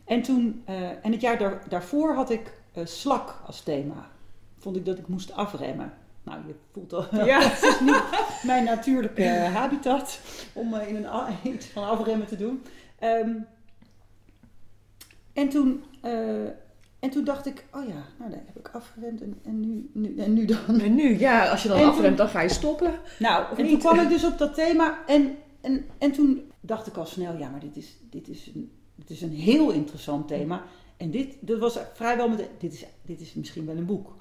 En, 0.06 0.22
toen, 0.22 0.64
uh, 0.70 1.06
en 1.06 1.12
het 1.12 1.22
jaar 1.22 1.38
daar, 1.38 1.64
daarvoor 1.70 2.14
had 2.14 2.30
ik 2.30 2.58
slak 2.84 3.42
als 3.46 3.62
thema. 3.62 4.10
Vond 4.58 4.76
ik 4.76 4.86
dat 4.86 4.98
ik 4.98 5.08
moest 5.08 5.34
afremmen. 5.34 5.94
Nou, 6.24 6.40
je 6.48 6.56
voelt 6.72 6.94
al, 6.94 7.26
ja. 7.26 7.42
het 7.50 7.64
is 7.64 7.80
niet 7.80 8.04
mijn 8.44 8.64
natuurlijke 8.64 9.28
habitat 9.28 10.20
om 10.54 10.76
in 10.76 10.96
een, 10.96 11.36
iets 11.54 11.66
van 11.66 11.84
afremmen 11.84 12.28
te 12.28 12.36
doen. 12.36 12.64
Um, 13.04 13.46
en, 15.34 15.50
toen, 15.50 15.84
en 17.00 17.10
toen 17.10 17.24
dacht 17.24 17.46
ik, 17.46 17.66
oh 17.74 17.88
ja, 17.88 18.06
nou 18.18 18.32
dan 18.32 18.40
heb 18.46 18.58
ik 18.58 18.70
afgeremd 18.74 19.22
en, 19.22 19.40
en, 19.44 19.60
nu, 19.60 19.90
nu, 19.94 20.18
en 20.18 20.34
nu 20.34 20.46
dan. 20.46 20.80
En 20.80 20.96
nu, 20.96 21.20
ja, 21.20 21.50
als 21.50 21.64
je 21.64 21.70
dan 21.70 21.78
en 21.78 21.86
afremt, 21.86 22.18
dan 22.18 22.30
ga 22.30 22.42
je 22.42 22.50
stoppen. 22.50 22.94
Nou, 23.20 23.58
en 23.58 23.64
niet? 23.64 23.72
toen 23.72 23.80
kwam 23.80 24.00
ik 24.00 24.10
dus 24.16 24.24
op 24.24 24.38
dat 24.38 24.54
thema 24.54 25.06
en, 25.08 25.38
en, 25.62 25.86
en 25.98 26.12
toen 26.12 26.52
dacht 26.60 26.88
ik 26.88 26.98
al 26.98 27.06
snel, 27.06 27.38
ja, 27.38 27.50
maar 27.50 27.60
dit 27.60 27.76
is, 27.76 27.98
dit 28.10 28.28
is, 28.28 28.52
een, 28.56 28.72
dit 28.96 29.10
is 29.10 29.22
een 29.22 29.34
heel 29.34 29.72
interessant 29.72 30.28
thema. 30.28 30.64
En 30.98 31.12
dit, 31.12 31.36
dat 31.40 31.60
was 31.60 31.80
vrijwel 31.94 32.30
met, 32.30 32.50
dit 32.58 32.74
is, 32.74 32.86
dit 33.02 33.22
is 33.22 33.34
misschien 33.34 33.66
wel 33.66 33.78
een 33.78 33.86
boek. 33.86 34.16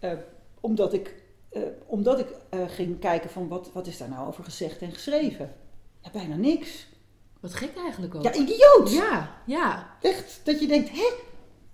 Uh, 0.00 0.12
omdat 0.60 0.92
ik, 0.92 1.14
uh, 1.52 1.62
omdat 1.86 2.18
ik 2.18 2.26
ging 2.66 2.98
kijken 2.98 3.30
van 3.30 3.48
wat, 3.48 3.70
wat 3.72 3.86
is 3.86 3.98
daar 3.98 4.08
nou 4.08 4.28
over 4.28 4.44
gezegd 4.44 4.82
en 4.82 4.92
geschreven. 4.92 5.52
Ja, 6.02 6.10
bijna 6.10 6.36
niks. 6.36 6.86
Wat 7.40 7.54
gek 7.54 7.76
eigenlijk 7.76 8.14
ook. 8.14 8.22
Ja, 8.22 8.34
idioot! 8.34 8.92
Ja, 8.92 9.40
ja. 9.46 9.96
Echt, 10.00 10.40
dat 10.44 10.60
je 10.60 10.66
denkt, 10.66 10.90
hè? 10.90 11.12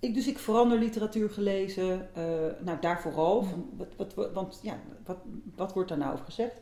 Ik, 0.01 0.13
dus 0.13 0.27
ik 0.27 0.39
verander 0.39 0.77
literatuur 0.77 1.29
gelezen. 1.29 2.09
Uh, 2.17 2.25
nou, 2.59 2.77
daar 2.81 3.01
vooral. 3.01 3.43
Van, 3.43 3.69
wat, 3.77 4.13
wat, 4.15 4.33
want 4.33 4.59
ja, 4.63 4.79
wat, 5.05 5.17
wat 5.55 5.73
wordt 5.73 5.89
daar 5.89 5.97
nou 5.97 6.13
over 6.13 6.25
gezegd? 6.25 6.59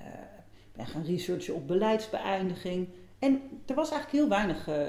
Uh, 0.00 0.06
ben 0.72 0.86
gaan 0.86 1.04
researchen 1.04 1.54
op 1.54 1.66
beleidsbeëindiging. 1.66 2.88
En 3.18 3.40
er 3.66 3.74
was 3.74 3.90
eigenlijk 3.90 4.20
heel 4.20 4.28
weinig, 4.28 4.68
uh, 4.68 4.86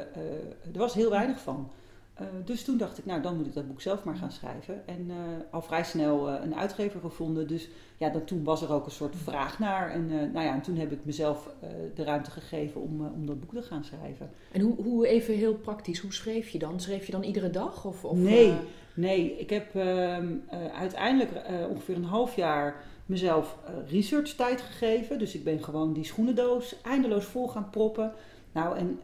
er 0.73 0.77
was 0.77 0.93
heel 0.93 1.09
weinig 1.09 1.39
van. 1.39 1.71
Uh, 2.21 2.27
dus 2.45 2.63
toen 2.63 2.77
dacht 2.77 2.97
ik, 2.97 3.05
nou 3.05 3.21
dan 3.21 3.35
moet 3.35 3.45
ik 3.45 3.53
dat 3.53 3.67
boek 3.67 3.81
zelf 3.81 4.03
maar 4.03 4.15
gaan 4.15 4.31
schrijven. 4.31 4.87
En 4.87 5.05
uh, 5.07 5.15
al 5.51 5.61
vrij 5.61 5.83
snel 5.83 6.29
uh, 6.29 6.35
een 6.43 6.55
uitgever 6.55 6.99
gevonden. 6.99 7.47
Dus 7.47 7.69
ja, 7.97 8.09
dan, 8.09 8.23
toen 8.23 8.43
was 8.43 8.61
er 8.61 8.71
ook 8.71 8.85
een 8.85 8.91
soort 8.91 9.15
vraag 9.15 9.59
naar. 9.59 9.91
En, 9.91 10.07
nou 10.07 10.45
ja, 10.45 10.53
en 10.53 10.61
toen 10.61 10.75
heb 10.75 10.91
ik 10.91 10.99
mezelf 11.03 11.49
de 11.95 12.03
ruimte 12.03 12.31
gegeven 12.31 12.81
om, 12.81 13.05
om 13.05 13.25
dat 13.25 13.39
boek 13.39 13.53
te 13.53 13.61
gaan 13.61 13.83
schrijven. 13.83 14.29
En 14.51 14.61
hoe, 14.61 14.75
hoe 14.75 15.07
even 15.07 15.33
heel 15.33 15.53
praktisch, 15.53 15.99
hoe 15.99 16.13
schreef 16.13 16.49
je 16.49 16.59
dan? 16.59 16.79
Schreef 16.79 17.05
je 17.05 17.11
dan 17.11 17.23
iedere 17.23 17.49
dag? 17.49 17.85
Of, 17.85 18.05
of 18.05 18.17
nee, 18.17 18.53
nee, 18.93 19.39
ik 19.39 19.49
heb 19.49 19.75
ehm, 19.75 20.27
uiteindelijk 20.73 21.31
ongeveer 21.69 21.95
een 21.95 22.03
half 22.03 22.35
jaar 22.35 22.83
mezelf 23.05 23.57
research 23.87 24.33
tijd 24.33 24.61
gegeven. 24.61 25.19
Dus 25.19 25.35
ik 25.35 25.43
ben 25.43 25.63
gewoon 25.63 25.93
die 25.93 26.05
schoenendoos 26.05 26.81
eindeloos 26.81 27.25
vol 27.25 27.47
gaan 27.47 27.69
proppen. 27.69 28.13
Nou, 28.51 28.77
en 28.77 28.99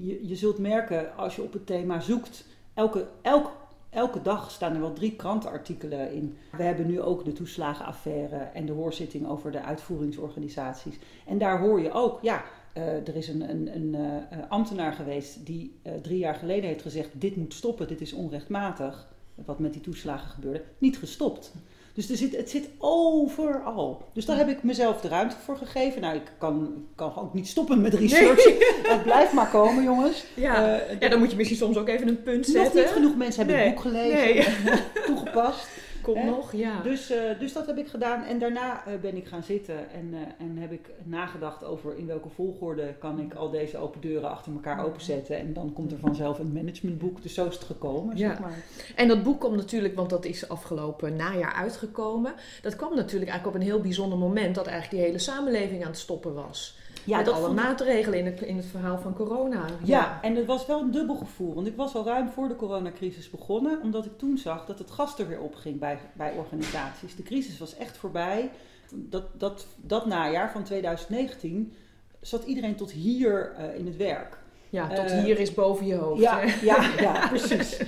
je, 0.00 0.28
je 0.28 0.36
zult 0.36 0.58
merken 0.58 1.16
als 1.16 1.36
je 1.36 1.42
op 1.42 1.52
het 1.52 1.66
thema 1.66 2.00
zoekt, 2.00 2.44
elke, 2.74 3.06
elk, 3.22 3.52
elke 3.90 4.22
dag 4.22 4.50
staan 4.50 4.74
er 4.74 4.80
wel 4.80 4.92
drie 4.92 5.16
krantenartikelen 5.16 6.12
in. 6.12 6.36
We 6.56 6.62
hebben 6.62 6.86
nu 6.86 7.00
ook 7.00 7.24
de 7.24 7.32
toeslagenaffaire 7.32 8.36
en 8.36 8.66
de 8.66 8.72
hoorzitting 8.72 9.28
over 9.28 9.52
de 9.52 9.62
uitvoeringsorganisaties. 9.62 10.98
En 11.26 11.38
daar 11.38 11.60
hoor 11.60 11.80
je 11.80 11.92
ook, 11.92 12.22
ja, 12.22 12.44
uh, 12.76 13.08
er 13.08 13.16
is 13.16 13.28
een, 13.28 13.50
een, 13.50 13.74
een 13.74 13.94
uh, 13.94 14.38
ambtenaar 14.48 14.92
geweest 14.92 15.46
die 15.46 15.80
uh, 15.82 15.92
drie 16.02 16.18
jaar 16.18 16.34
geleden 16.34 16.68
heeft 16.68 16.82
gezegd: 16.82 17.20
dit 17.20 17.36
moet 17.36 17.54
stoppen, 17.54 17.88
dit 17.88 18.00
is 18.00 18.12
onrechtmatig. 18.12 19.14
Wat 19.44 19.58
met 19.58 19.72
die 19.72 19.82
toeslagen 19.82 20.28
gebeurde, 20.28 20.62
niet 20.78 20.98
gestopt. 20.98 21.52
Dus 21.96 22.10
er 22.10 22.16
zit, 22.16 22.36
het 22.36 22.50
zit 22.50 22.68
overal. 22.78 24.02
Dus 24.12 24.24
daar 24.24 24.36
heb 24.36 24.48
ik 24.48 24.62
mezelf 24.62 25.00
de 25.00 25.08
ruimte 25.08 25.36
voor 25.44 25.56
gegeven. 25.56 26.00
Nou, 26.00 26.14
ik 26.14 26.32
kan, 26.38 26.86
kan 26.94 27.16
ook 27.16 27.34
niet 27.34 27.48
stoppen 27.48 27.80
met 27.80 27.94
research. 27.94 28.44
Nee. 28.44 28.56
Het 28.82 29.02
blijft 29.10 29.32
maar 29.32 29.48
komen, 29.48 29.84
jongens. 29.84 30.24
Ja. 30.34 30.74
Uh, 30.74 31.00
ja, 31.00 31.08
dan 31.08 31.18
moet 31.18 31.30
je 31.30 31.36
misschien 31.36 31.58
soms 31.58 31.76
ook 31.76 31.88
even 31.88 32.08
een 32.08 32.22
punt 32.22 32.46
zetten. 32.46 32.74
Nog 32.74 32.74
niet 32.74 32.92
genoeg 32.92 33.16
mensen 33.16 33.38
hebben 33.38 33.56
nee. 33.56 33.66
het 33.66 33.74
boek 33.74 33.84
gelezen. 33.84 34.64
Nee. 34.64 34.82
toegepast. 35.06 35.68
Komt 36.12 36.24
nog, 36.24 36.52
ja. 36.52 36.80
Dus, 36.82 37.10
uh, 37.10 37.18
dus 37.38 37.52
dat 37.52 37.66
heb 37.66 37.78
ik 37.78 37.88
gedaan. 37.88 38.24
En 38.24 38.38
daarna 38.38 38.88
uh, 38.88 38.94
ben 39.00 39.16
ik 39.16 39.26
gaan 39.26 39.42
zitten 39.42 39.90
en, 39.90 40.06
uh, 40.12 40.18
en 40.38 40.56
heb 40.56 40.72
ik 40.72 40.90
nagedacht 41.04 41.64
over 41.64 41.96
in 41.98 42.06
welke 42.06 42.28
volgorde 42.28 42.94
kan 42.98 43.20
ik 43.20 43.34
al 43.34 43.50
deze 43.50 43.78
open 43.78 44.00
deuren 44.00 44.30
achter 44.30 44.52
elkaar 44.52 44.84
openzetten. 44.84 45.38
En 45.38 45.52
dan 45.52 45.72
komt 45.72 45.92
er 45.92 45.98
vanzelf 45.98 46.38
een 46.38 46.52
managementboek. 46.52 47.22
Dus 47.22 47.34
zo 47.34 47.46
is 47.46 47.54
het 47.54 47.64
gekomen, 47.64 48.16
ja. 48.16 48.28
zeg 48.28 48.38
maar. 48.38 48.58
En 48.94 49.08
dat 49.08 49.22
boek 49.22 49.40
komt 49.40 49.56
natuurlijk, 49.56 49.94
want 49.94 50.10
dat 50.10 50.24
is 50.24 50.48
afgelopen 50.48 51.16
najaar 51.16 51.52
uitgekomen. 51.52 52.34
Dat 52.62 52.76
kwam 52.76 52.94
natuurlijk 52.94 53.30
eigenlijk 53.30 53.56
op 53.56 53.62
een 53.62 53.68
heel 53.68 53.80
bijzonder 53.80 54.18
moment 54.18 54.54
dat 54.54 54.66
eigenlijk 54.66 54.96
die 54.96 55.06
hele 55.06 55.22
samenleving 55.22 55.82
aan 55.82 55.90
het 55.90 55.98
stoppen 55.98 56.34
was. 56.34 56.78
Ja, 57.06 57.16
Met 57.16 57.28
alle 57.28 57.54
maatregelen 57.54 58.18
in 58.18 58.26
het, 58.26 58.40
in 58.40 58.56
het 58.56 58.66
verhaal 58.66 58.98
van 58.98 59.14
corona. 59.14 59.64
Ja. 59.66 59.76
ja, 59.82 60.18
en 60.22 60.36
het 60.36 60.46
was 60.46 60.66
wel 60.66 60.80
een 60.80 60.90
dubbel 60.90 61.14
gevoel. 61.14 61.54
Want 61.54 61.66
ik 61.66 61.76
was 61.76 61.94
al 61.94 62.04
ruim 62.04 62.28
voor 62.28 62.48
de 62.48 62.56
coronacrisis 62.56 63.30
begonnen. 63.30 63.80
Omdat 63.82 64.04
ik 64.04 64.18
toen 64.18 64.38
zag 64.38 64.66
dat 64.66 64.78
het 64.78 64.90
gas 64.90 65.18
er 65.18 65.28
weer 65.28 65.40
opging 65.40 65.78
bij, 65.78 65.98
bij 66.12 66.32
organisaties. 66.32 67.16
De 67.16 67.22
crisis 67.22 67.58
was 67.58 67.76
echt 67.76 67.96
voorbij. 67.96 68.50
Dat, 68.92 69.24
dat, 69.32 69.66
dat 69.76 70.06
najaar 70.06 70.50
van 70.50 70.62
2019 70.62 71.72
zat 72.20 72.44
iedereen 72.44 72.76
tot 72.76 72.90
hier 72.90 73.54
uh, 73.58 73.78
in 73.78 73.86
het 73.86 73.96
werk. 73.96 74.38
Ja, 74.70 74.88
tot 74.88 75.10
uh, 75.10 75.22
hier 75.22 75.38
is 75.38 75.54
boven 75.54 75.86
je 75.86 75.94
hoofd. 75.94 76.20
Ja, 76.20 76.42
ja, 76.62 76.90
ja, 77.00 77.28
precies. 77.28 77.78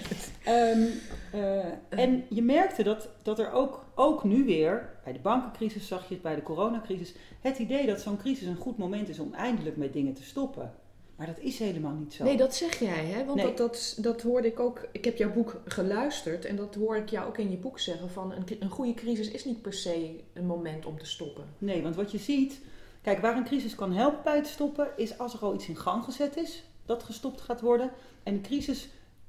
um, 0.49 0.89
uh, 1.35 1.65
en 1.89 2.25
je 2.29 2.43
merkte 2.43 2.83
dat, 2.83 3.09
dat 3.23 3.39
er 3.39 3.53
ook, 3.53 3.85
ook 3.95 4.25
nu 4.25 4.45
weer, 4.45 4.91
bij 5.05 5.13
de 5.13 5.19
bankencrisis 5.19 5.87
zag 5.87 6.09
je 6.09 6.15
het, 6.15 6.23
bij 6.23 6.35
de 6.35 6.43
coronacrisis, 6.43 7.15
het 7.41 7.59
idee 7.59 7.87
dat 7.87 8.01
zo'n 8.01 8.17
crisis 8.17 8.47
een 8.47 8.57
goed 8.57 8.79
moment 8.79 9.09
is 9.09 9.19
om 9.19 9.35
eindelijk 9.35 9.77
met 9.77 9.93
dingen 9.93 10.15
te 10.15 10.23
stoppen. 10.23 10.73
Maar 11.19 11.27
dat 11.27 11.39
is 11.39 11.59
helemaal 11.59 11.93
niet 11.93 12.15
zo. 12.15 12.25
Nee, 12.25 12.37
dat 12.37 12.55
zeg 12.55 12.79
jij, 12.79 13.05
hè? 13.05 13.25
Want 13.25 13.37
nee. 13.37 13.47
dat, 13.47 13.57
dat, 13.57 13.99
dat 14.01 14.23
hoorde 14.23 14.49
ik 14.49 14.61
ook. 14.61 14.89
Ik 14.93 15.05
heb 15.05 15.17
jouw 15.17 15.33
boek 15.33 15.61
geluisterd 15.65 16.45
en 16.45 16.57
dat 16.57 16.75
hoor 16.75 16.97
ik 16.97 17.09
jou 17.09 17.29
ook 17.29 17.39
in 17.39 17.51
je 17.51 17.57
boek 17.57 17.79
zeggen: 17.79 18.11
van 18.11 18.33
een, 18.33 18.45
een 18.61 18.71
goede 18.71 18.95
crisis 18.95 19.31
is 19.31 19.45
niet 19.45 19.63
per 19.63 19.73
se 19.73 20.21
een 20.33 20.47
moment 20.47 20.87
om 20.87 20.99
te 20.99 21.07
stoppen. 21.07 21.45
Nee, 21.59 21.83
want 21.83 21.97
wat 21.97 22.11
je 22.11 22.19
ziet, 22.19 22.61
kijk, 23.03 23.21
waar 23.21 23.37
een 23.37 23.45
crisis 23.45 23.75
kan 23.75 23.93
helpen 23.93 24.23
bij 24.25 24.37
het 24.37 24.47
stoppen, 24.47 24.89
is 24.97 25.19
als 25.19 25.35
er 25.35 25.41
al 25.41 25.55
iets 25.55 25.69
in 25.69 25.77
gang 25.77 26.05
gezet 26.05 26.37
is, 26.37 26.65
dat 26.87 27.03
gestopt 27.03 27.41
gaat 27.41 27.61
worden. 27.61 27.91
En 28.23 28.35
de 28.35 28.41
crisis 28.41 28.89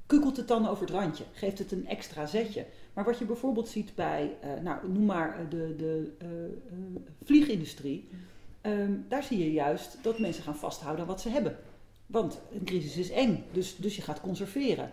kukelt 0.10 0.38
het 0.38 0.48
dan 0.48 0.68
over 0.68 0.86
het 0.86 0.96
randje, 0.96 1.24
geeft 1.34 1.60
het 1.60 1.72
een 1.72 1.88
extra 1.88 2.26
zetje. 2.26 2.66
Maar 2.94 3.06
wat 3.06 3.20
je 3.20 3.26
bijvoorbeeld 3.26 3.68
ziet 3.68 3.96
bij, 3.96 4.38
uh, 4.44 4.64
nou, 4.64 4.92
noem 4.92 5.06
maar 5.06 5.50
de, 5.50 5.76
de 5.78 6.12
uh, 6.24 6.30
uh, 6.30 6.96
vliegindustrie, 7.24 8.10
um, 8.62 9.06
daar 9.08 9.24
zie 9.24 9.38
je 9.38 9.52
juist 9.52 9.98
dat 10.02 10.20
mensen 10.20 10.44
gaan 10.44 10.56
vasthouden 10.56 11.02
aan 11.02 11.08
wat 11.08 11.22
ze 11.22 11.30
hebben. 11.30 11.58
Want 12.06 12.40
een 12.52 12.64
crisis 12.64 12.98
is 12.98 13.10
eng, 13.10 13.44
dus, 13.52 13.76
dus 13.76 13.96
je 13.96 14.02
gaat 14.02 14.22
conserveren. 14.22 14.92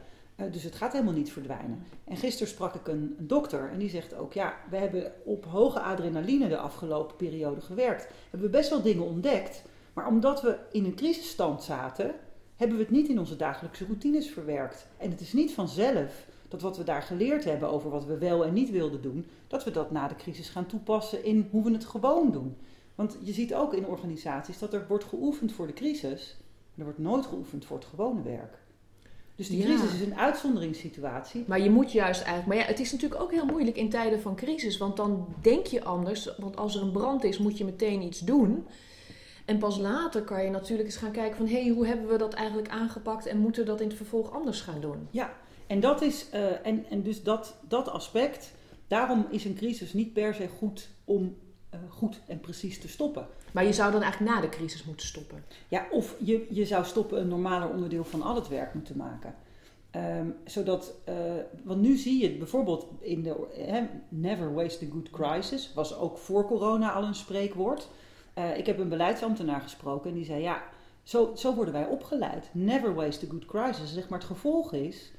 dus 0.51 0.63
het 0.63 0.75
gaat 0.75 0.93
helemaal 0.93 1.15
niet 1.15 1.33
verdwijnen. 1.33 1.83
En 2.05 2.17
gisteren 2.17 2.53
sprak 2.53 2.75
ik 2.75 2.89
een, 2.89 3.15
een, 3.19 3.27
dokter 3.27 3.71
en 3.71 3.79
die 3.79 3.91
zegt 3.91 4.15
ook: 4.15 4.33
ja, 4.33 4.57
we 4.71 4.77
hebben 4.77 5.13
op 5.25 5.45
hoge 5.45 5.81
adrenaline 5.81 6.49
de 6.49 6.59
afgelopen 6.59 7.17
periode 7.17 7.61
gewerkt. 7.61 8.09
Hebben 8.31 8.51
we 8.51 8.57
best 8.57 8.71
wel 8.71 8.83
dingen 8.83 9.05
ontdekt, 9.05 9.63
maar 9.93 10.07
omdat 10.07 10.43
we 10.43 10.59
in 10.73 10.85
een 10.85 10.95
crisisstand 10.95 11.63
zaten, 11.63 12.15
hebben 12.57 12.77
we 12.77 12.83
het 12.83 12.93
niet 12.93 13.09
in 13.09 13.19
onze 13.19 13.37
dagelijkse 13.37 13.85
routines 13.85 14.31
verwerkt. 14.31 14.87
En 14.97 15.11
het 15.11 15.21
is 15.21 15.33
niet 15.33 15.53
vanzelf 15.53 16.27
dat 16.49 16.61
wat 16.63 16.77
we 16.77 16.85
daar 16.85 17.03
geleerd 17.03 17.45
hebben 17.45 17.71
over 17.71 17.91
wat 17.91 18.05
we 18.05 18.19
wel 18.19 18.45
en 18.45 18.53
niet 18.53 18.71
wilden 18.71 19.03
doen, 19.03 19.27
dat 19.47 19.65
we 19.65 19.71
dat 19.71 19.91
na 19.91 20.09
de 20.09 20.15
crisis 20.17 20.49
gaan 20.49 20.67
toepassen 20.67 21.25
in 21.25 21.49
hoe 21.51 21.65
we 21.65 21.71
het 21.73 21.85
gewoon 21.85 22.33
doen. 22.33 22.57
Want 22.95 23.19
je 23.23 23.33
ziet 23.33 23.55
ook 23.55 23.75
in 23.75 23.87
organisaties 23.87 24.59
dat 24.59 24.73
er 24.73 24.85
wordt 24.89 25.05
geoefend 25.05 25.53
voor 25.53 25.67
de 25.67 25.73
crisis, 25.73 26.37
maar 26.75 26.87
er 26.87 26.93
wordt 26.93 26.99
nooit 27.11 27.27
geoefend 27.27 27.65
voor 27.65 27.77
het 27.77 27.87
gewone 27.87 28.23
werk. 28.23 28.59
Dus 29.35 29.49
die 29.49 29.59
Ja. 29.59 29.65
crisis 29.65 29.95
is 29.95 30.01
een 30.01 30.17
uitzonderingssituatie. 30.19 31.45
Maar 31.47 31.61
je 31.61 31.71
moet 31.71 31.93
juist 31.93 32.21
eigenlijk. 32.21 32.47
Maar 32.49 32.57
ja, 32.57 32.73
het 32.73 32.81
is 32.81 32.93
natuurlijk 32.93 33.21
ook 33.21 33.31
heel 33.33 33.45
moeilijk 33.47 33.77
in 33.77 33.91
tijden 33.91 34.21
van 34.21 34.37
crisis. 34.37 34.79
Want 34.79 34.97
dan 34.97 35.27
denk 35.41 35.67
je 35.67 35.85
anders. 35.85 36.37
Want 36.37 36.57
als 36.57 36.77
er 36.77 36.83
een 36.83 36.93
brand 36.93 37.25
is, 37.25 37.39
moet 37.39 37.59
je 37.59 37.65
meteen 37.65 38.03
iets 38.03 38.21
doen. 38.21 38.67
En 39.47 39.59
pas 39.59 39.79
later 39.79 40.23
kan 40.23 40.45
je 40.45 40.51
natuurlijk 40.51 40.89
eens 40.89 40.97
gaan 40.99 41.11
kijken 41.11 41.37
van... 41.37 41.47
hé, 41.47 41.63
hey, 41.63 41.73
hoe 41.73 41.87
hebben 41.87 42.09
we 42.09 42.19
dat 42.19 42.35
eigenlijk 42.35 42.69
aangepakt... 42.69 43.27
en 43.27 43.39
moeten 43.39 43.63
we 43.63 43.69
dat 43.69 43.81
in 43.81 43.89
het 43.89 43.97
vervolg 43.97 44.33
anders 44.33 44.61
gaan 44.61 44.81
doen? 44.81 45.09
Ja, 45.11 45.33
en 45.67 45.81
dat 45.81 46.03
is, 46.03 46.31
eh, 46.31 46.67
en, 46.67 46.85
en 46.91 47.03
dus 47.03 47.23
dat, 47.23 47.57
dat 47.69 47.89
aspect, 47.89 48.53
daarom 48.87 49.27
is 49.31 49.45
een 49.45 49.55
crisis 49.55 49.93
niet 49.93 50.13
per 50.13 50.35
se 50.35 50.49
goed 50.49 50.89
om 51.05 51.37
eh, 51.71 51.81
goed 51.89 52.21
en 52.27 52.41
precies 52.41 52.81
te 52.81 52.89
stoppen. 52.89 53.27
Maar 53.53 53.65
je 53.65 53.73
zou 53.73 53.93
dan 53.93 54.03
eigenlijk 54.03 54.35
na 54.35 54.41
de 54.41 54.49
crisis 54.49 54.85
moeten 54.85 55.07
stoppen. 55.07 55.45
Ja, 55.69 55.87
of 55.91 56.17
je, 56.25 56.47
je 56.51 56.65
zou 56.65 56.85
stoppen 56.85 57.21
een 57.21 57.29
normaler 57.29 57.69
onderdeel 57.69 58.05
van 58.05 58.23
al 58.23 58.35
het 58.35 58.49
werk 58.49 58.75
moeten 58.75 58.97
maken. 58.97 59.35
Ehm, 59.91 60.27
zodat, 60.45 60.95
eh, 61.05 61.15
want 61.63 61.81
nu 61.81 61.97
zie 61.97 62.23
je 62.23 62.37
bijvoorbeeld 62.37 62.87
in 63.01 63.23
de 63.23 63.49
Never 64.09 64.55
Waste 64.55 64.85
a 64.85 64.89
Good 64.93 65.11
Crisis, 65.11 65.73
was 65.75 65.97
ook 65.97 66.19
voor 66.19 66.47
corona 66.47 66.93
al 66.93 67.03
een 67.03 67.15
spreekwoord. 67.15 67.89
Eh, 68.37 68.59
ik 68.59 68.67
heb 68.67 68.79
een 68.79 68.89
beleidsambtenaar 68.89 69.61
gesproken 69.61 70.11
en 70.11 70.17
die 70.17 70.25
zei: 70.25 70.43
Ja, 70.43 70.63
zo, 71.03 71.33
zo 71.35 71.55
worden 71.55 71.75
wij 71.75 71.87
opgeleid. 71.87 72.49
Never 72.53 72.95
waste 72.95 73.27
a 73.27 73.29
good 73.31 73.45
crisis. 73.45 73.93
Zeg 73.93 74.09
maar, 74.09 74.19
het 74.19 74.29
gevolg 74.29 74.73
is 74.73 75.13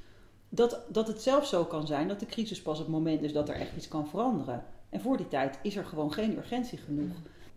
dat, 0.49 0.81
dat 0.89 1.07
het 1.07 1.21
zelfs 1.21 1.49
zo 1.49 1.65
kan 1.65 1.87
zijn 1.87 2.07
dat 2.07 2.19
de 2.19 2.25
crisis 2.25 2.61
pas 2.61 2.79
het 2.79 2.87
moment 2.87 3.21
is 3.21 3.33
dat 3.33 3.49
er 3.49 3.55
echt 3.55 3.75
iets 3.75 3.87
kan 3.87 4.07
veranderen. 4.07 4.63
En 4.89 5.01
voor 5.01 5.17
die 5.17 5.27
tijd 5.27 5.59
is 5.61 5.75
er 5.75 5.85
gewoon 5.85 6.13
geen 6.13 6.37
urgentie 6.37 6.77
genoeg. 6.77 7.15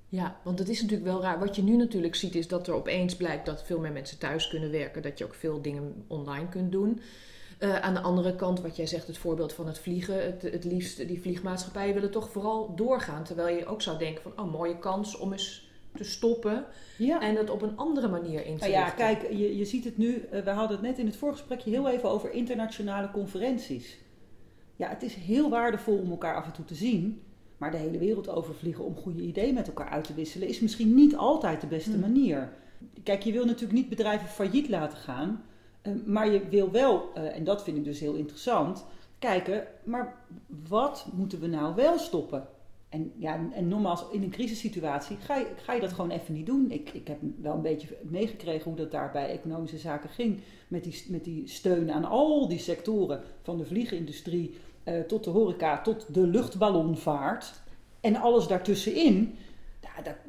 Ja, 0.09 0.37
want 0.43 0.59
het 0.59 0.69
is 0.69 0.83
natuurlijk 0.83 1.11
wel 1.11 1.23
raar. 1.23 1.39
Wat 1.39 1.57
je 1.57 1.63
nu 1.63 1.77
natuurlijk 1.77 2.15
ziet 2.15 2.35
is 2.35 2.49
dat 2.49 2.67
er 2.67 2.75
opeens 2.75 3.17
blijkt 3.17 3.47
dat 3.47 3.63
veel 3.63 3.81
meer 3.81 3.93
mensen 3.93 4.19
thuis 4.19 4.49
kunnen 4.49 4.71
werken. 4.71 5.03
Dat 5.03 5.19
je 5.19 5.25
ook 5.25 5.35
veel 5.35 5.63
dingen 5.63 6.05
online 6.07 6.49
kunt 6.49 6.73
doen. 6.73 7.01
Eh, 7.61 7.77
aan 7.81 7.95
de 7.95 8.01
andere 8.01 8.37
kant, 8.37 8.61
wat 8.61 8.77
jij 8.77 8.87
zegt, 8.87 9.07
het 9.07 9.19
voorbeeld 9.19 9.53
van 9.53 9.67
het 9.67 9.79
vliegen. 9.79 10.25
Het, 10.25 10.43
het 10.43 10.65
liefst, 10.65 11.09
die 11.09 11.21
vliegmaatschappijen 11.21 11.95
willen 11.95 12.11
toch 12.11 12.31
vooral 12.31 12.75
doorgaan. 12.75 13.25
Terwijl 13.25 13.57
je 13.57 13.67
ook 13.67 13.83
zou 13.83 13.99
denken 13.99 14.23
van, 14.23 14.33
oh, 14.37 14.53
mooie 14.53 14.79
kans 14.79 15.17
om 15.19 15.33
eens 15.33 15.69
te 15.95 16.05
stoppen. 16.05 16.65
Ja. 16.99 17.21
En 17.21 17.35
dat 17.35 17.51
op 17.51 17.63
een 17.63 17.77
andere 17.77 18.09
manier 18.09 18.47
in 18.47 18.55
te 18.57 18.61
Nou 18.61 18.71
ja, 18.73 18.85
richten. 18.85 18.99
kijk, 18.99 19.23
je, 19.33 19.57
je 19.57 19.65
ziet 19.65 19.85
het 19.85 19.99
nu. 19.99 20.17
eh, 20.31 20.43
we 20.43 20.51
hadden 20.51 20.77
het 20.77 20.87
net 20.87 20.99
in 20.99 21.07
het 21.07 21.17
voorgesprekje 21.17 21.71
heel 21.71 21.89
even 21.89 22.11
over 22.11 22.33
internationale 22.33 23.11
conferenties. 23.11 23.99
Ja, 24.77 24.89
het 24.89 25.03
is 25.03 25.15
heel 25.15 25.51
waardevol 25.51 25.99
om 25.99 26.11
elkaar 26.11 26.35
af 26.37 26.45
en 26.47 26.53
toe 26.53 26.65
te 26.65 26.75
zien. 26.75 27.23
Maar 27.57 27.71
de 27.71 27.77
hele 27.77 27.99
wereld 27.99 28.29
overvliegen 28.29 28.85
om 28.85 28.97
goede 28.97 29.23
ideeën 29.23 29.55
met 29.55 29.67
elkaar 29.67 29.89
uit 29.89 30.05
te 30.05 30.15
wisselen 30.15 30.49
is 30.49 30.61
misschien 30.61 30.95
niet 30.95 31.17
altijd 31.17 31.61
de 31.61 31.67
beste 31.67 31.91
Hmm. 31.91 32.01
manier. 32.01 32.53
Kijk, 33.03 33.23
je 33.23 33.33
wil 33.33 33.45
natuurlijk 33.45 33.73
niet 33.79 33.89
bedrijven 33.89 34.29
failliet 34.29 34.69
laten 34.69 34.99
gaan. 34.99 35.45
Eh, 35.83 35.93
maar 36.05 36.31
je 36.31 36.49
wil 36.49 36.71
wel, 36.71 37.11
eh, 37.15 37.37
en 37.37 37.45
dat 37.45 37.63
vind 37.63 37.77
ik 37.77 37.85
dus 37.85 38.01
heel 38.01 38.15
interessant, 38.15 38.85
kijken, 39.19 39.67
maar 39.85 40.17
wat 40.69 41.07
moeten 41.13 41.41
we 41.41 41.47
nou 41.47 41.75
wel 41.75 41.99
stoppen? 41.99 42.49
En, 42.91 43.13
ja, 43.17 43.41
en 43.53 43.69
nogmaals, 43.69 44.05
in 44.13 44.23
een 44.23 44.31
crisissituatie 44.31 45.17
ga 45.17 45.37
je, 45.37 45.47
ga 45.57 45.73
je 45.73 45.81
dat 45.81 45.93
gewoon 45.93 46.11
even 46.11 46.35
niet 46.35 46.47
doen. 46.47 46.71
Ik, 46.71 46.91
ik 46.91 47.09
heb 47.09 47.19
wel 47.41 47.55
een 47.55 47.63
beetje 47.63 47.97
meegekregen 48.03 48.65
hoe 48.65 48.77
dat 48.77 48.91
daar 48.91 49.11
bij 49.11 49.29
economische 49.29 49.79
zaken 49.79 50.11
ging. 50.11 50.41
Met 50.69 50.85
die, 50.85 51.05
met 51.09 51.25
die 51.25 51.49
steun 51.49 51.93
aan 51.93 52.05
al 52.05 52.49
die 52.49 52.59
sectoren. 52.59 53.23
Van 53.43 53.59
de 53.59 53.65
vliegindustrie 53.65 54.55
eh, 54.85 55.01
tot 55.01 55.25
de 55.25 55.31
horeca, 55.31 55.81
tot 55.81 56.15
de 56.15 56.27
luchtballonvaart. 56.27 57.61
En 58.01 58.17
alles 58.17 58.47
daartussenin. 58.47 59.35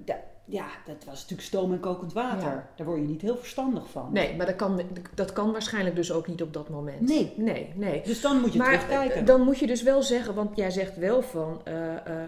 Ja, 0.05 0.23
ja, 0.45 0.65
dat 0.85 1.03
was 1.05 1.21
natuurlijk 1.21 1.47
stoom 1.47 1.71
en 1.71 1.79
kokend 1.79 2.13
water. 2.13 2.47
Ja. 2.49 2.69
Daar 2.75 2.85
word 2.87 2.99
je 2.99 3.07
niet 3.07 3.21
heel 3.21 3.37
verstandig 3.37 3.89
van. 3.89 4.09
Nee, 4.13 4.35
maar 4.35 4.45
dat 4.45 4.55
kan, 4.55 4.81
dat 5.15 5.33
kan 5.33 5.51
waarschijnlijk 5.51 5.95
dus 5.95 6.11
ook 6.11 6.27
niet 6.27 6.41
op 6.41 6.53
dat 6.53 6.69
moment. 6.69 7.01
Nee. 7.01 7.33
Nee, 7.35 7.73
nee. 7.75 8.01
Dus 8.03 8.21
dan 8.21 8.39
moet 8.41 8.53
je 8.53 8.59
maar 8.59 8.71
terugkijken. 8.71 9.19
eh, 9.19 9.25
dan 9.25 9.41
moet 9.41 9.57
je 9.59 9.67
dus 9.67 9.83
wel 9.83 10.03
zeggen, 10.03 10.35
want 10.35 10.55
jij 10.55 10.69
zegt 10.71 10.97
wel 10.97 11.21
van. 11.21 11.61
eh, 11.63 11.95
eh, 11.95 12.23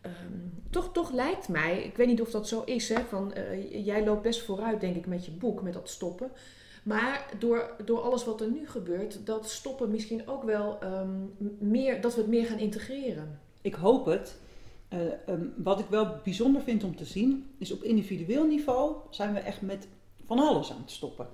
ehm, 0.00 0.12
toch, 0.70 0.92
toch 0.92 1.12
lijkt 1.12 1.48
mij, 1.48 1.82
ik 1.82 1.96
weet 1.96 2.06
niet 2.06 2.20
of 2.20 2.30
dat 2.30 2.48
zo 2.48 2.62
is, 2.64 2.88
hè, 2.88 3.00
van, 3.08 3.32
jij 3.70 4.04
loopt 4.04 4.22
best 4.22 4.42
vooruit, 4.42 4.80
denk 4.80 4.96
ik, 4.96 5.06
met 5.06 5.24
je 5.24 5.30
boek, 5.30 5.62
met 5.62 5.72
dat 5.72 5.88
stoppen. 5.88 6.30
Maar 6.82 7.26
door, 7.38 7.70
door 7.84 8.00
alles 8.00 8.24
wat 8.24 8.40
er 8.40 8.50
nu 8.50 8.68
gebeurt, 8.68 9.26
dat 9.26 9.50
stoppen 9.50 9.90
misschien 9.90 10.28
ook 10.28 10.42
wel 10.44 10.78
ehm, 10.80 11.10
meer, 11.58 12.00
dat 12.00 12.14
we 12.14 12.20
het 12.20 12.30
meer 12.30 12.46
gaan 12.46 12.58
integreren. 12.58 13.40
Ik 13.60 13.74
hoop 13.74 14.06
het. 14.06 14.36
Eh, 14.90 14.98
ehm, 15.26 15.44
wat 15.56 15.78
ik 15.78 15.86
wel 15.88 16.20
bijzonder 16.24 16.62
vind 16.62 16.84
om 16.84 16.96
te 16.96 17.04
zien, 17.04 17.50
is 17.58 17.72
op 17.72 17.82
individueel 17.82 18.46
niveau 18.46 18.94
zijn 19.10 19.32
we 19.32 19.38
echt 19.38 19.62
met 19.62 19.88
van 20.26 20.38
alles 20.38 20.72
aan 20.72 20.80
het 20.80 20.90
stoppen. 20.90 21.28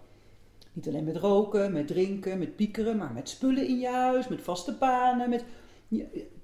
Niet 0.73 0.89
alleen 0.89 1.05
met 1.05 1.17
roken, 1.17 1.73
met 1.73 1.87
drinken, 1.87 2.39
met 2.39 2.57
piekeren, 2.57 2.97
maar 2.97 3.13
met 3.13 3.29
spullen 3.29 3.67
in 3.67 3.79
je 3.79 3.89
huis, 3.89 4.29
met 4.29 4.41
vaste 4.41 4.73
banen. 4.73 5.29
Met, 5.29 5.45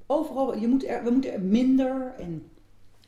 overal, 0.06 0.56
je 0.56 0.68
moet 0.68 0.86
er, 0.86 1.04
we 1.04 1.10
moeten 1.10 1.32
er 1.32 1.40
minder 1.40 2.14
en 2.18 2.50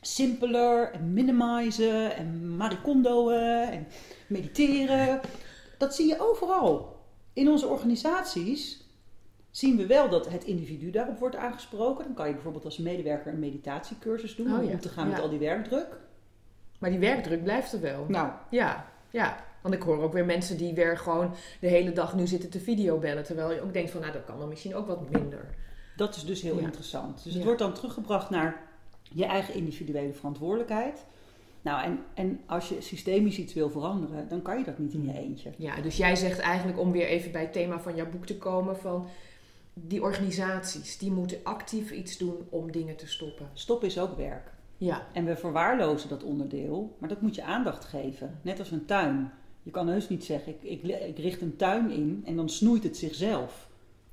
simpeler 0.01 0.91
en 0.91 1.13
minimizen 1.13 2.15
en 2.15 2.55
maricondoen 2.55 3.33
en 3.33 3.87
mediteren. 4.27 5.19
Dat 5.77 5.95
zie 5.95 6.07
je 6.07 6.19
overal. 6.19 6.99
In 7.33 7.49
onze 7.49 7.67
organisaties 7.67 8.84
zien 9.57 9.77
we 9.77 9.85
wel 9.85 10.09
dat 10.09 10.29
het 10.29 10.43
individu 10.43 10.89
daarop 10.91 11.19
wordt 11.19 11.35
aangesproken. 11.35 12.05
Dan 12.05 12.13
kan 12.13 12.27
je 12.27 12.33
bijvoorbeeld 12.33 12.65
als 12.65 12.77
medewerker 12.77 13.33
een 13.33 13.39
meditatiecursus 13.39 14.35
doen 14.35 14.47
Oh 14.53 14.59
om 14.59 14.65
ja, 14.65 14.71
om 14.71 14.79
te 14.79 14.89
gaan 14.89 15.07
met 15.09 15.19
al 15.19 15.29
die 15.29 15.39
werkdruk. 15.39 15.87
Maar 16.79 16.89
die 16.89 16.99
werkdruk 16.99 17.43
blijft 17.43 17.73
er 17.73 17.81
wel. 17.81 18.05
Nou, 18.07 18.31
Ja, 18.49 18.85
ja. 19.09 19.43
Want 19.61 19.73
ik 19.73 19.81
hoor 19.81 20.01
ook 20.01 20.13
weer 20.13 20.25
mensen 20.25 20.57
die 20.57 20.73
weer 20.73 20.97
gewoon 20.97 21.33
de 21.59 21.67
hele 21.67 21.91
dag 21.91 22.15
nu 22.15 22.27
zitten 22.27 22.49
te 22.49 22.59
videobellen. 22.59 23.23
Terwijl 23.23 23.51
je 23.51 23.61
ook 23.61 23.73
denkt 23.73 23.91
van, 23.91 24.01
nou 24.01 24.13
dat 24.13 24.25
kan 24.25 24.39
dan 24.39 24.49
misschien 24.49 24.75
ook 24.75 24.87
wat 24.87 25.09
minder. 25.09 25.55
dat 25.95 26.15
is 26.15 26.25
dus 26.25 26.41
heel 26.41 26.55
Ja. 26.57 26.61
interessant. 26.61 27.23
Dus 27.23 27.33
het 27.33 27.43
wordt 27.43 27.59
dan 27.59 27.73
teruggebracht 27.73 28.29
naar 28.29 28.61
je 29.01 29.25
eigen 29.25 29.53
individuele 29.53 30.13
verantwoordelijkheid. 30.13 31.05
Nou, 31.61 31.83
en, 31.83 31.99
en 32.13 32.39
als 32.45 32.69
je 32.69 32.81
systemisch 32.81 33.37
iets 33.37 33.53
wil 33.53 33.69
veranderen, 33.69 34.27
dan 34.27 34.41
kan 34.41 34.57
je 34.57 34.63
dat 34.63 34.77
niet 34.77 34.93
in 34.93 35.03
je 35.05 35.13
eentje. 35.13 35.51
Ja, 35.57 35.81
dus 35.81 35.97
jij 35.97 36.15
zegt 36.15 36.39
eigenlijk 36.39 36.79
om 36.79 36.91
weer 36.91 37.07
even 37.07 37.31
bij 37.31 37.41
het 37.41 37.53
thema 37.53 37.79
van 37.79 37.95
jouw 37.95 38.09
boek 38.09 38.25
te 38.25 38.37
komen 38.37 38.77
van 38.77 39.07
die 39.77 40.01
organisaties, 40.01 40.97
die 40.97 41.11
moeten 41.11 41.37
actief 41.43 41.91
iets 41.91 42.17
doen 42.17 42.35
om 42.49 42.71
dingen 42.71 42.95
te 42.95 43.07
stoppen. 43.07 43.49
Stop 43.53 43.83
is 43.83 43.99
ook 43.99 44.17
werk. 44.17 44.53
Ja, 44.77 45.07
En 45.13 45.25
we 45.25 45.35
verwaarlozen 45.35 46.09
dat 46.09 46.23
onderdeel, 46.23 46.95
maar 46.99 47.09
dat 47.09 47.21
moet 47.21 47.35
je 47.35 47.43
aandacht 47.43 47.85
geven. 47.85 48.39
Net 48.41 48.59
als 48.59 48.71
een 48.71 48.85
tuin. 48.85 49.31
Je 49.63 49.71
kan 49.71 49.87
heus 49.87 50.09
niet 50.09 50.23
zeggen, 50.23 50.53
ik, 50.61 50.83
ik, 50.83 50.99
ik 51.01 51.17
richt 51.17 51.41
een 51.41 51.55
tuin 51.55 51.91
in 51.91 52.21
en 52.25 52.35
dan 52.35 52.49
snoeit 52.49 52.83
het 52.83 52.97
zichzelf. 52.97 53.69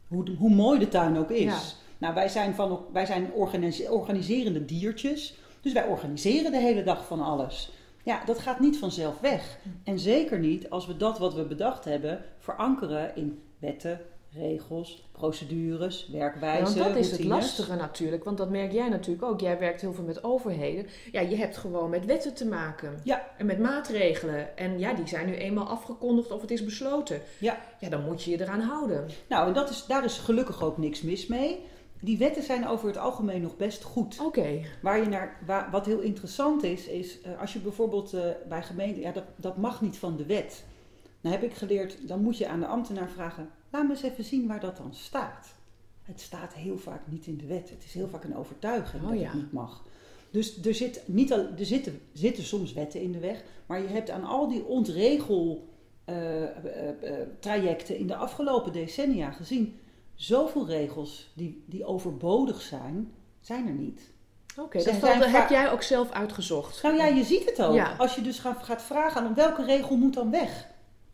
Hoe, 0.09 0.31
hoe 0.39 0.51
mooi 0.55 0.79
de 0.79 0.89
tuin 0.89 1.17
ook 1.17 1.31
is. 1.31 1.43
Ja. 1.43 1.61
Nou, 1.99 2.15
wij 2.15 2.29
zijn, 2.29 2.55
van, 2.55 2.85
wij 2.93 3.07
zijn 3.07 3.33
organise- 3.33 3.91
organiserende 3.91 4.65
diertjes, 4.65 5.39
dus 5.61 5.73
wij 5.73 5.87
organiseren 5.87 6.51
de 6.53 6.59
hele 6.59 6.83
dag 6.83 7.07
van 7.07 7.21
alles. 7.21 7.73
Ja, 8.05 8.25
dat 8.25 8.39
gaat 8.39 8.61
niet 8.61 8.79
vanzelf 8.79 9.21
weg. 9.21 9.59
En 9.85 9.99
zeker 9.99 10.39
niet 10.39 10.71
als 10.71 10.87
we 10.87 10.97
dat 10.97 11.19
wat 11.19 11.35
we 11.35 11.45
bedacht 11.45 11.85
hebben 11.85 12.25
verankeren 12.39 13.17
in 13.17 13.43
wetten, 13.59 14.01
regels, 14.35 15.09
procedures, 15.13 16.09
Ja, 16.11 16.19
werkwijzen, 16.19 16.79
want 16.79 16.95
dat 16.95 17.05
is 17.05 17.11
het 17.11 17.25
lastige 17.25 17.75
natuurlijk, 17.75 18.25
want 18.25 18.39
dat 18.39 18.51
merk 18.51 18.73
jij 18.73 18.89
natuurlijk 18.89 19.25
ook. 19.25 19.41
Jij 19.41 19.59
werkt 19.59 19.81
heel 19.81 19.93
veel 19.93 20.05
met 20.05 20.25
overheden. 20.25 20.87
Ja, 21.13 21.21
je 21.21 21.37
hebt 21.37 21.57
gewoon 21.57 21.91
met 21.91 22.05
wetten 22.05 22.35
te 22.35 22.47
maken. 22.47 23.01
Ja. 23.05 23.27
En 23.39 23.47
met 23.47 23.59
maatregelen. 23.59 24.57
En 24.57 24.79
ja, 24.79 24.95
die 24.95 25.09
zijn 25.09 25.27
nu 25.27 25.35
eenmaal 25.35 25.67
afgekondigd 25.67 26.31
of 26.31 26.41
het 26.41 26.51
is 26.51 26.65
besloten. 26.65 27.21
Ja. 27.39 27.59
Ja, 27.81 27.89
dan 27.89 28.05
moet 28.05 28.23
je 28.23 28.31
je 28.31 28.41
eraan 28.41 28.61
houden. 28.61 29.07
Nou, 29.29 29.47
en 29.47 29.55
dat 29.55 29.71
is, 29.71 29.87
daar 29.87 30.05
is 30.05 30.19
gelukkig 30.19 30.63
ook 30.63 30.79
niks 30.79 31.03
mis 31.03 31.27
mee. 31.27 31.61
Die 32.01 32.19
wetten 32.19 32.43
zijn 32.43 32.69
over 32.69 32.87
het 32.87 32.97
algemeen 32.97 33.43
nog 33.43 33.57
best 33.57 33.83
goed. 33.83 34.21
Oké. 34.21 34.61
Waar 34.83 34.99
je 34.99 35.07
naar, 35.07 35.39
waar, 35.47 35.71
wat 35.71 35.87
heel 35.87 36.01
interessant 36.01 36.63
is, 36.63 36.87
is 36.87 37.21
eh, 37.21 37.41
als 37.41 37.53
je 37.53 37.59
bijvoorbeeld 37.59 38.13
eh, 38.13 38.25
bij 38.49 38.63
gemeenten, 38.63 39.03
ja, 39.03 39.13
dat, 39.13 39.25
dat 39.37 39.57
mag 39.57 39.81
niet 39.81 39.97
van 39.99 40.17
de 40.17 40.27
wet. 40.27 40.65
Dan 41.21 41.33
heb 41.33 41.43
ik 41.43 41.55
geleerd, 41.55 42.09
dan 42.09 42.23
moet 42.23 42.39
je 42.39 42.49
aan 42.49 42.61
de 42.61 42.67
ambtenaar 42.67 43.09
vragen, 43.09 43.51
laat 43.73 43.83
me 43.85 43.91
eens 43.91 44.03
even 44.03 44.25
zien 44.25 44.47
waar 44.47 44.61
dat 44.61 44.77
dan 44.77 44.95
staat. 44.95 45.55
Het 46.03 46.21
staat 46.21 46.55
heel 46.55 46.79
vaak 46.79 47.01
niet 47.05 47.27
in 47.27 47.37
de 47.37 47.47
wet. 47.47 47.71
Het 47.71 47.85
is 47.85 47.95
heel 47.95 48.09
vaak 48.09 48.25
een 48.25 48.37
overtuiging 48.37 49.03
Oh, 49.03 49.09
dat 49.09 49.19
ja. 49.19 49.25
het 49.25 49.35
niet 49.35 49.53
mag. 49.53 49.85
Dus 50.31 50.65
er, 50.65 50.75
zit 50.75 51.03
niet 51.07 51.33
al, 51.33 51.47
er 51.59 51.67
zitten, 51.67 52.01
zitten 52.13 52.45
soms 52.45 52.73
wetten 52.73 53.01
in 53.01 53.13
de 53.13 53.19
weg, 53.19 53.45
maar 53.67 53.83
je 53.83 53.89
hebt 53.89 54.11
aan 54.11 54.25
al 54.25 54.49
die 54.49 54.65
ontregel 54.65 55.69
eh, 56.05 56.43
eh, 56.43 56.89
eh, 57.03 57.29
trajecten 57.39 57.97
in 57.97 58.07
de 58.07 58.17
afgelopen 58.17 58.73
decennia 58.73 59.31
gezien, 59.31 59.81
zoveel 60.15 60.67
regels 60.67 61.31
die, 61.35 61.65
die 61.67 61.85
overbodig 61.85 62.61
zijn, 62.61 63.13
zijn 63.41 63.67
er 63.67 63.75
niet. 63.75 64.01
Oké, 64.59 64.83
dat 64.83 64.95
valt- 64.95 65.25
heb 65.27 65.49
jij 65.49 65.71
ook 65.71 65.83
zelf 65.83 66.11
uitgezocht. 66.11 66.83
Nou 66.83 66.97
ja, 66.97 67.07
je 67.07 67.25
ziet 67.25 67.45
het 67.45 67.63
ook. 67.63 67.75
Ja. 67.75 67.95
Als 67.99 68.15
je 68.15 68.23
dus 68.23 68.39
gaat, 68.39 68.63
gaat 68.63 68.83
vragen 68.83 69.23
aan 69.23 69.35
welke 69.35 69.65
regel 69.65 69.97
moet 69.97 70.15
dan 70.15 70.31
weg, 70.31 70.67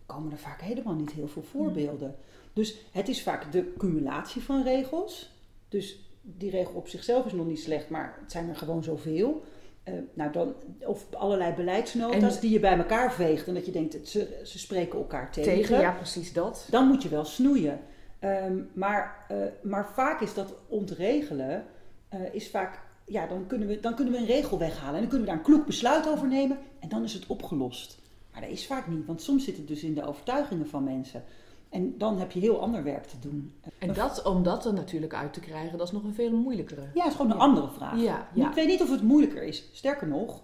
komen 0.07 0.33
er 0.33 0.39
vaak 0.39 0.61
helemaal 0.61 0.95
niet 0.95 1.13
heel 1.13 1.29
veel 1.29 1.43
voorbeelden. 1.43 2.17
Dus 2.53 2.77
het 2.93 3.09
is 3.09 3.23
vaak 3.23 3.53
de 3.53 3.73
cumulatie 3.79 4.43
van 4.43 4.63
regels. 4.63 5.33
Dus 5.69 5.99
die 6.23 6.51
regel 6.51 6.75
op 6.75 6.89
zichzelf 6.89 7.27
is 7.27 7.33
nog 7.33 7.47
niet 7.47 7.61
slecht, 7.61 7.89
maar 7.91 8.19
het 8.23 8.33
zijn 8.33 8.49
er 8.49 8.57
gewoon 8.57 8.83
zoveel. 8.83 9.43
eh, 9.83 9.95
nou 10.15 10.33
dan, 10.33 10.55
of 10.79 11.05
allerlei 11.15 11.55
beleidsnota's 11.55 12.35
En- 12.35 12.41
die 12.41 12.51
je 12.51 12.61
bij 12.61 12.77
elkaar 12.79 13.13
veegt 13.13 13.47
en 13.49 13.55
dat 13.55 13.67
je 13.67 13.73
denkt, 13.73 14.09
ze, 14.09 14.41
ze 14.45 14.59
spreken 14.59 14.99
elkaar 14.99 15.33
tegen. 15.33 15.53
Tegen, 15.53 15.81
ja, 15.81 15.91
precies 15.93 16.33
dat. 16.33 16.67
Dan 16.71 16.87
moet 16.87 17.03
je 17.03 17.09
wel 17.09 17.25
snoeien. 17.25 17.81
Ehm, 18.19 18.57
maar, 18.73 19.25
eh, 19.29 19.37
maar 19.63 19.89
vaak 19.95 20.21
is 20.21 20.35
dat 20.35 20.55
ontregelen, 20.69 21.65
eh, 22.09 22.21
is 22.35 22.51
vaak, 22.51 22.81
ja, 23.05 23.27
dan 23.27 23.47
kunnen, 23.47 23.69
we, 23.69 23.81
dan 23.81 23.95
kunnen 23.95 24.15
we 24.15 24.21
een 24.21 24.27
regel 24.27 24.59
weghalen 24.59 24.95
en 24.95 25.01
dan 25.01 25.09
kunnen 25.09 25.21
we 25.21 25.33
daar 25.33 25.37
een 25.37 25.53
kloek 25.53 25.67
besluit 25.67 26.09
over 26.09 26.29
nemen 26.29 26.59
en 26.81 26.89
dan 26.89 27.05
is 27.05 27.13
het 27.13 27.27
opgelost. 27.27 27.99
Maar 28.33 28.41
dat 28.41 28.51
is 28.51 28.67
vaak 28.67 28.87
niet, 28.89 29.07
want 29.07 29.23
soms 29.23 29.45
zit 29.45 29.57
het 29.57 29.69
dus 29.69 29.83
in 29.83 29.95
de 29.95 30.07
overtuigingen 30.07 30.69
van 30.69 30.85
mensen. 30.85 31.25
En 31.71 31.99
dan 31.99 32.19
heb 32.19 32.33
je 32.33 32.41
heel 32.41 32.61
ander 32.61 32.83
werk 32.85 33.05
te 33.05 33.19
doen. 33.21 33.53
En 33.79 33.93
dat, 33.93 34.23
om 34.23 34.43
dat 34.43 34.67
er 34.67 34.73
natuurlijk 34.73 35.15
uit 35.15 35.33
te 35.33 35.41
krijgen, 35.41 35.79
dat 35.79 35.87
is 35.87 35.93
nog 35.93 36.05
een 36.05 36.15
veel 36.15 36.31
moeilijkere. 36.33 36.83
Ja, 36.95 37.07
is 37.07 37.15
gewoon 37.15 37.31
een 37.31 37.37
Ja. 37.37 37.43
andere 37.43 37.69
vraag. 37.69 38.01
Ja, 38.01 38.29
ja. 38.35 38.49
Ik 38.49 38.55
weet 38.55 38.67
niet 38.67 38.83
of 38.83 38.91
het 38.91 39.03
moeilijker 39.03 39.43
is. 39.43 39.69
Sterker 39.73 40.09
nog, 40.09 40.41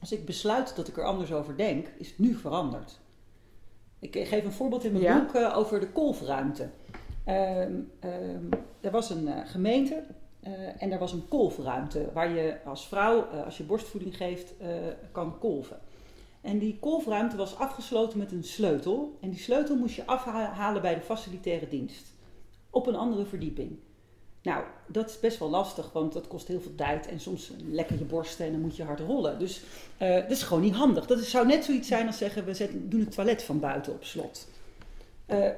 als 0.00 0.12
ik 0.12 0.24
besluit 0.24 0.76
dat 0.76 0.88
ik 0.88 0.96
er 0.96 1.04
anders 1.04 1.32
over 1.32 1.56
denk, 1.56 1.86
is 1.98 2.08
het 2.08 2.18
nu 2.18 2.34
veranderd. 2.34 2.98
Ik 3.98 4.26
geef 4.28 4.44
een 4.44 4.52
voorbeeld 4.52 4.84
in 4.84 4.92
mijn 4.92 5.18
boek 5.24 5.34
eh, 5.34 5.56
over 5.56 5.80
de 5.80 5.88
kolfruimte. 5.88 6.68
Ehm, 7.24 7.72
ehm, 8.00 8.44
er 8.80 8.90
was 8.90 9.10
een 9.10 9.28
eh, 9.28 9.46
gemeente 9.46 10.02
eh, 10.40 10.82
en 10.82 10.92
er 10.92 10.98
was 10.98 11.12
een 11.12 11.28
kolfruimte 11.28 12.08
waar 12.12 12.30
je 12.30 12.56
als 12.64 12.88
vrouw, 12.88 13.20
als 13.22 13.56
je 13.56 13.64
borstvoeding 13.64 14.16
geeft, 14.16 14.54
kan 15.12 15.38
kolven. 15.38 15.78
En 16.48 16.58
die 16.58 16.76
kolfruimte 16.80 17.36
was 17.36 17.56
afgesloten 17.56 18.18
met 18.18 18.32
een 18.32 18.44
sleutel. 18.44 19.18
En 19.20 19.30
die 19.30 19.38
sleutel 19.38 19.76
moest 19.76 19.94
je 19.94 20.06
afhalen 20.06 20.82
bij 20.82 20.94
de 20.94 21.00
facilitaire 21.00 21.68
dienst. 21.68 22.06
Op 22.70 22.86
een 22.86 22.94
andere 22.94 23.24
verdieping. 23.24 23.78
Nou, 24.42 24.64
dat 24.86 25.10
is 25.10 25.20
best 25.20 25.38
wel 25.38 25.50
lastig, 25.50 25.92
want 25.92 26.12
dat 26.12 26.26
kost 26.26 26.48
heel 26.48 26.60
veel 26.60 26.74
tijd. 26.74 27.08
En 27.08 27.20
soms 27.20 27.50
lekker 27.70 27.98
je 27.98 28.04
borsten 28.04 28.46
en 28.46 28.52
dan 28.52 28.60
moet 28.60 28.76
je 28.76 28.82
hard 28.82 29.00
rollen. 29.00 29.38
Dus 29.38 29.62
eh, 29.96 30.14
dat 30.14 30.30
is 30.30 30.42
gewoon 30.42 30.62
niet 30.62 30.74
handig. 30.74 31.06
Dat 31.06 31.18
zou 31.18 31.46
net 31.46 31.64
zoiets 31.64 31.88
zijn 31.88 32.06
als 32.06 32.18
zeggen, 32.18 32.44
we 32.44 32.88
doen 32.88 33.00
het 33.00 33.12
toilet 33.14 33.42
van 33.42 33.60
buiten 33.60 33.92
op 33.92 34.04
slot. 34.04 34.48
Eh, 35.26 35.48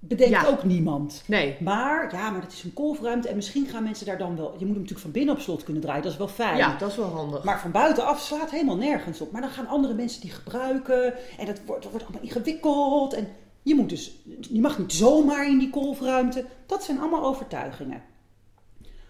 bedenkt 0.00 0.32
Ja. 0.32 0.46
ook 0.46 0.64
niemand. 0.64 1.22
Nee. 1.26 1.56
Maar, 1.60 2.12
ja, 2.14 2.30
maar 2.30 2.40
dat 2.40 2.52
is 2.52 2.62
een 2.62 2.72
kolfruimte 2.72 3.28
en 3.28 3.36
misschien 3.36 3.66
gaan 3.66 3.82
mensen 3.82 4.06
daar 4.06 4.18
dan 4.18 4.36
wel... 4.36 4.46
Je 4.46 4.50
moet 4.50 4.60
hem 4.60 4.68
natuurlijk 4.68 5.00
van 5.00 5.10
binnen 5.10 5.34
op 5.34 5.40
slot 5.40 5.64
kunnen 5.64 5.82
draaien, 5.82 6.02
dat 6.02 6.12
is 6.12 6.18
wel 6.18 6.28
fijn. 6.28 6.56
Ja, 6.56 6.76
dat 6.76 6.90
is 6.90 6.96
wel 6.96 7.06
handig. 7.06 7.44
Maar 7.44 7.60
van 7.60 7.70
buitenaf 7.70 8.20
slaat 8.20 8.50
helemaal 8.50 8.76
nergens 8.76 9.20
op. 9.20 9.32
Maar 9.32 9.40
dan 9.40 9.50
gaan 9.50 9.66
andere 9.66 9.94
mensen 9.94 10.20
die 10.20 10.30
gebruiken. 10.30 11.14
En 11.38 11.46
dat 11.46 11.60
wordt, 11.66 11.82
dat 11.82 11.90
wordt 11.90 12.06
allemaal 12.06 12.24
ingewikkeld. 12.24 13.12
En 13.14 13.28
je, 13.62 13.74
moet 13.74 13.88
dus, 13.88 14.12
je 14.40 14.60
mag 14.60 14.78
niet 14.78 14.92
zomaar 14.92 15.48
in 15.48 15.58
die 15.58 15.70
kolfruimte. 15.70 16.44
Dat 16.66 16.84
zijn 16.84 16.98
allemaal 17.00 17.24
overtuigingen. 17.24 18.02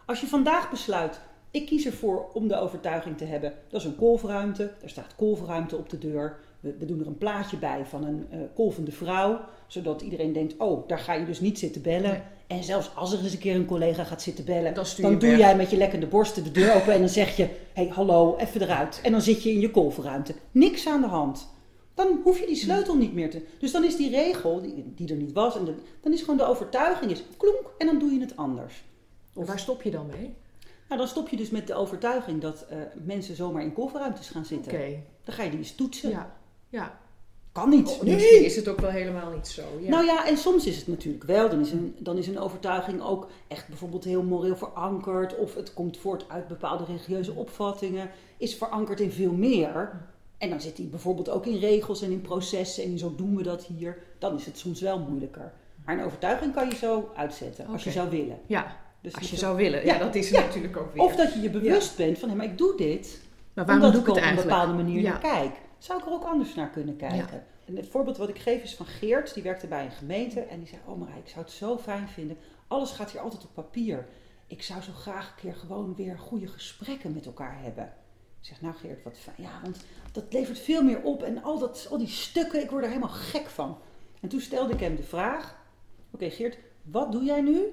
Als 0.06 0.20
je 0.20 0.26
vandaag 0.26 0.70
besluit, 0.70 1.20
ik 1.50 1.66
kies 1.66 1.86
ervoor 1.86 2.30
om 2.32 2.48
de 2.48 2.56
overtuiging 2.56 3.18
te 3.18 3.24
hebben. 3.24 3.52
Dat 3.68 3.80
is 3.80 3.86
een 3.86 3.96
kolfruimte. 3.96 4.72
Er 4.82 4.88
staat 4.88 5.14
kolfruimte 5.16 5.76
op 5.76 5.90
de 5.90 5.98
deur. 5.98 6.38
We, 6.60 6.74
we 6.78 6.84
doen 6.84 7.00
er 7.00 7.06
een 7.06 7.18
plaatje 7.18 7.56
bij 7.56 7.84
van 7.84 8.04
een 8.04 8.26
eh, 8.30 8.38
kolvende 8.54 8.92
vrouw. 8.92 9.40
Zodat 9.66 10.02
iedereen 10.02 10.32
denkt, 10.32 10.54
oh, 10.58 10.88
daar 10.88 10.98
ga 10.98 11.12
je 11.14 11.26
dus 11.26 11.40
niet 11.40 11.58
zitten 11.58 11.82
bellen. 11.82 12.10
Nee. 12.10 12.20
En 12.46 12.64
zelfs 12.64 12.90
als 12.94 13.12
er 13.12 13.22
eens 13.22 13.32
een 13.32 13.38
keer 13.38 13.54
een 13.54 13.64
collega 13.64 14.04
gaat 14.04 14.22
zitten 14.22 14.44
bellen, 14.44 14.74
Dan 14.74 14.84
doe 15.18 15.18
weg. 15.30 15.38
jij 15.38 15.56
met 15.56 15.70
je 15.70 15.76
lekkende 15.76 16.06
borsten 16.06 16.44
de 16.44 16.50
deur 16.50 16.74
open 16.74 16.92
en 16.92 16.98
dan 17.00 17.08
zeg 17.08 17.36
je: 17.36 17.48
hey, 17.72 17.86
hallo, 17.88 18.36
even 18.36 18.62
eruit. 18.62 19.00
En 19.02 19.12
dan 19.12 19.20
zit 19.20 19.42
je 19.42 19.50
in 19.52 19.60
je 19.60 19.70
kolfruimte. 19.70 20.34
Niks 20.50 20.86
aan 20.88 21.00
de 21.00 21.06
hand. 21.06 21.48
Dan 21.94 22.20
hoef 22.24 22.40
je 22.40 22.46
die 22.46 22.56
sleutel 22.56 22.96
niet 22.96 23.14
meer 23.14 23.30
te. 23.30 23.42
Dus 23.58 23.72
dan 23.72 23.84
is 23.84 23.96
die 23.96 24.10
regel, 24.10 24.60
die, 24.60 24.92
die 24.94 25.08
er 25.08 25.16
niet 25.16 25.32
was, 25.32 25.56
en 25.56 25.64
de- 25.64 25.74
dan 26.00 26.12
is 26.12 26.20
gewoon 26.20 26.36
de 26.36 26.44
overtuiging: 26.46 27.10
is 27.10 27.22
klonk 27.36 27.70
en 27.78 27.86
dan 27.86 27.98
doe 27.98 28.10
je 28.12 28.20
het 28.20 28.36
anders. 28.36 28.84
Of 29.34 29.46
waar 29.46 29.58
stop 29.58 29.82
je 29.82 29.90
dan 29.90 30.06
mee? 30.06 30.34
Nou, 30.88 31.00
dan 31.00 31.08
stop 31.10 31.28
je 31.28 31.36
dus 31.36 31.50
met 31.50 31.66
de 31.66 31.74
overtuiging 31.74 32.40
dat 32.40 32.66
eh, 32.68 32.78
mensen 33.04 33.36
zomaar 33.36 33.62
in 33.62 33.72
kolfruimtes 33.72 34.28
gaan 34.28 34.42
Oké. 34.44 34.54
zitten. 34.54 35.02
Dan 35.24 35.34
ga 35.34 35.42
je 35.42 35.50
die 35.50 35.58
eens 35.58 35.74
toetsen. 35.74 36.10
Ja. 36.10 36.36
Ja. 36.70 36.98
Kan 37.52 37.68
niet. 37.68 37.88
Oh, 37.88 38.02
Nee. 38.02 38.14
Misschien 38.14 38.44
is 38.44 38.56
het 38.56 38.68
ook 38.68 38.80
wel 38.80 38.90
helemaal 38.90 39.30
niet 39.30 39.48
zo. 39.48 39.62
Ja. 39.80 39.88
Nou 39.90 40.04
ja, 40.04 40.26
en 40.26 40.36
soms 40.36 40.66
is 40.66 40.76
het 40.76 40.86
natuurlijk 40.88 41.24
wel. 41.24 41.48
Dan 41.48 41.60
is, 41.60 41.72
een, 41.72 41.94
dan 41.98 42.16
is 42.18 42.26
een 42.26 42.38
overtuiging 42.38 43.02
ook 43.02 43.28
echt 43.48 43.68
bijvoorbeeld 43.68 44.04
heel 44.04 44.22
moreel 44.22 44.56
verankerd. 44.56 45.36
Of 45.36 45.54
het 45.54 45.74
komt 45.74 45.96
voort 45.98 46.24
uit 46.28 46.48
bepaalde 46.48 46.84
religieuze 46.84 47.32
opvattingen. 47.32 48.10
Is 48.36 48.54
verankerd 48.54 49.00
in 49.00 49.10
veel 49.10 49.32
meer. 49.32 50.00
En 50.38 50.50
dan 50.50 50.60
zit 50.60 50.76
die 50.76 50.86
bijvoorbeeld 50.86 51.28
ook 51.30 51.46
in 51.46 51.58
regels 51.58 52.02
en 52.02 52.10
in 52.10 52.20
processen. 52.20 52.84
En 52.84 52.90
in 52.90 52.98
zo 52.98 53.14
doen 53.16 53.36
we 53.36 53.42
dat 53.42 53.64
hier. 53.64 53.98
Dan 54.18 54.34
is 54.36 54.46
het 54.46 54.58
soms 54.58 54.80
wel 54.80 54.98
moeilijker. 54.98 55.52
Maar 55.84 55.98
een 55.98 56.04
overtuiging 56.04 56.54
kan 56.54 56.68
je 56.68 56.74
zo 56.74 57.10
uitzetten. 57.16 57.66
Als 57.66 57.84
je 57.84 57.90
zou 57.90 58.10
willen. 58.10 58.38
ja, 58.46 58.76
Dus 59.00 59.14
als 59.16 59.30
je 59.30 59.36
zou 59.36 59.56
willen. 59.56 59.84
Ja, 59.84 59.92
Ja, 59.92 59.98
dat 59.98 60.14
is 60.14 60.30
ja. 60.30 60.40
natuurlijk 60.40 60.76
ook 60.76 60.94
weer. 60.94 61.02
Of 61.02 61.16
dat 61.16 61.34
je 61.34 61.40
je 61.40 61.50
bewust 61.50 61.96
bent 61.96 62.18
van, 62.18 62.28
hé, 62.28 62.34
maar 62.34 62.46
ik 62.46 62.58
doe 62.58 62.76
dit. 62.76 63.20
maar 63.54 63.64
waarom 63.66 63.84
omdat 63.84 63.92
doe 63.92 64.00
ik 64.00 64.06
het 64.06 64.16
op 64.16 64.22
een 64.22 64.28
eigenlijk? 64.28 64.56
bepaalde 64.56 64.82
manier 64.82 65.00
Ja. 65.00 65.16
kijk. 65.16 65.52
Zou 65.80 65.98
ik 65.98 66.06
er 66.06 66.12
ook 66.12 66.24
anders 66.24 66.54
naar 66.54 66.70
kunnen 66.70 66.96
kijken? 66.96 67.44
En 67.64 67.76
het 67.76 67.88
voorbeeld 67.88 68.16
wat 68.16 68.28
ik 68.28 68.38
geef 68.38 68.62
is 68.62 68.74
van 68.74 68.86
Geert. 68.86 69.34
Die 69.34 69.42
werkte 69.42 69.66
bij 69.66 69.84
een 69.84 69.90
gemeente. 69.90 70.40
En 70.40 70.58
die 70.58 70.68
zei, 70.68 70.80
oh 70.86 70.98
Marij, 70.98 71.18
ik 71.18 71.28
zou 71.28 71.44
het 71.44 71.54
zo 71.54 71.78
fijn 71.78 72.08
vinden. 72.08 72.36
Alles 72.66 72.90
gaat 72.90 73.10
hier 73.10 73.20
altijd 73.20 73.44
op 73.44 73.54
papier. 73.54 74.06
Ik 74.46 74.62
zou 74.62 74.82
zo 74.82 74.92
graag 74.92 75.28
een 75.28 75.42
keer 75.42 75.54
gewoon 75.54 75.94
weer 75.94 76.18
goede 76.18 76.46
gesprekken 76.46 77.12
met 77.12 77.26
elkaar 77.26 77.62
hebben. 77.62 77.84
Ik 78.40 78.46
zeg, 78.46 78.60
nou 78.60 78.74
Geert, 78.74 79.02
wat 79.02 79.18
fijn. 79.18 79.36
Ja, 79.38 79.60
want 79.62 79.84
dat 80.12 80.32
levert 80.32 80.58
veel 80.58 80.82
meer 80.82 81.02
op. 81.02 81.22
En 81.22 81.42
al, 81.42 81.58
dat, 81.58 81.86
al 81.90 81.98
die 81.98 82.08
stukken, 82.08 82.62
ik 82.62 82.70
word 82.70 82.82
er 82.82 82.88
helemaal 82.88 83.08
gek 83.08 83.46
van. 83.46 83.78
En 84.20 84.28
toen 84.28 84.40
stelde 84.40 84.72
ik 84.72 84.80
hem 84.80 84.96
de 84.96 85.02
vraag. 85.02 85.58
Oké 86.10 86.30
Geert, 86.30 86.58
wat 86.82 87.12
doe 87.12 87.24
jij 87.24 87.40
nu 87.40 87.66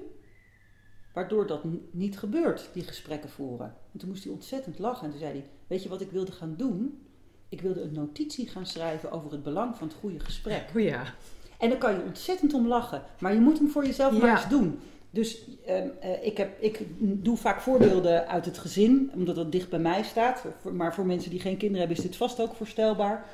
waardoor 1.12 1.46
dat 1.46 1.64
niet 1.90 2.18
gebeurt, 2.18 2.70
die 2.72 2.82
gesprekken 2.82 3.30
voeren? 3.30 3.76
En 3.92 3.98
toen 3.98 4.08
moest 4.08 4.24
hij 4.24 4.32
ontzettend 4.32 4.78
lachen. 4.78 5.04
En 5.04 5.10
toen 5.10 5.20
zei 5.20 5.32
hij, 5.32 5.50
weet 5.66 5.82
je 5.82 5.88
wat 5.88 6.00
ik 6.00 6.10
wilde 6.10 6.32
gaan 6.32 6.54
doen? 6.56 7.07
Ik 7.48 7.60
wilde 7.60 7.82
een 7.82 7.92
notitie 7.92 8.48
gaan 8.48 8.66
schrijven 8.66 9.10
over 9.10 9.32
het 9.32 9.42
belang 9.42 9.76
van 9.76 9.88
het 9.88 9.96
goede 10.00 10.20
gesprek. 10.20 10.64
Oh 10.76 10.82
ja. 10.82 11.14
En 11.58 11.68
dan 11.68 11.78
kan 11.78 11.92
je 11.92 12.02
ontzettend 12.02 12.54
om 12.54 12.66
lachen. 12.66 13.02
Maar 13.18 13.34
je 13.34 13.40
moet 13.40 13.58
hem 13.58 13.70
voor 13.70 13.86
jezelf 13.86 14.18
maar 14.18 14.36
eens 14.36 14.48
doen. 14.48 14.80
Dus 15.10 15.44
ehm, 15.66 15.88
eh, 16.00 16.26
ik, 16.26 16.36
heb, 16.36 16.62
ik 16.62 16.80
doe 16.98 17.36
vaak 17.36 17.60
voorbeelden 17.60 18.28
uit 18.28 18.44
het 18.44 18.58
gezin, 18.58 19.10
omdat 19.14 19.34
dat 19.34 19.52
dicht 19.52 19.68
bij 19.68 19.78
mij 19.78 20.02
staat. 20.02 20.44
Maar 20.62 20.94
voor 20.94 21.06
mensen 21.06 21.30
die 21.30 21.40
geen 21.40 21.56
kinderen 21.56 21.86
hebben 21.86 21.96
is 21.96 22.10
dit 22.10 22.16
vast 22.16 22.40
ook 22.40 22.54
voorstelbaar. 22.54 23.26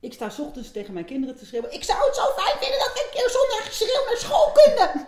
Ik 0.00 0.12
sta 0.12 0.28
's 0.28 0.38
ochtends 0.38 0.70
tegen 0.70 0.92
mijn 0.94 1.04
kinderen 1.04 1.36
te 1.36 1.46
schreeuwen. 1.46 1.72
Ik 1.72 1.84
zou 1.84 1.98
het 2.06 2.16
zo 2.16 2.22
fijn 2.36 2.58
vinden 2.58 2.78
dat 2.78 2.92
we 2.92 3.04
een 3.04 3.16
keer 3.16 3.30
zonder 3.30 3.60
geschreeuw 3.70 4.04
naar 4.04 4.16
school 4.16 4.52
kunnen. 4.52 5.06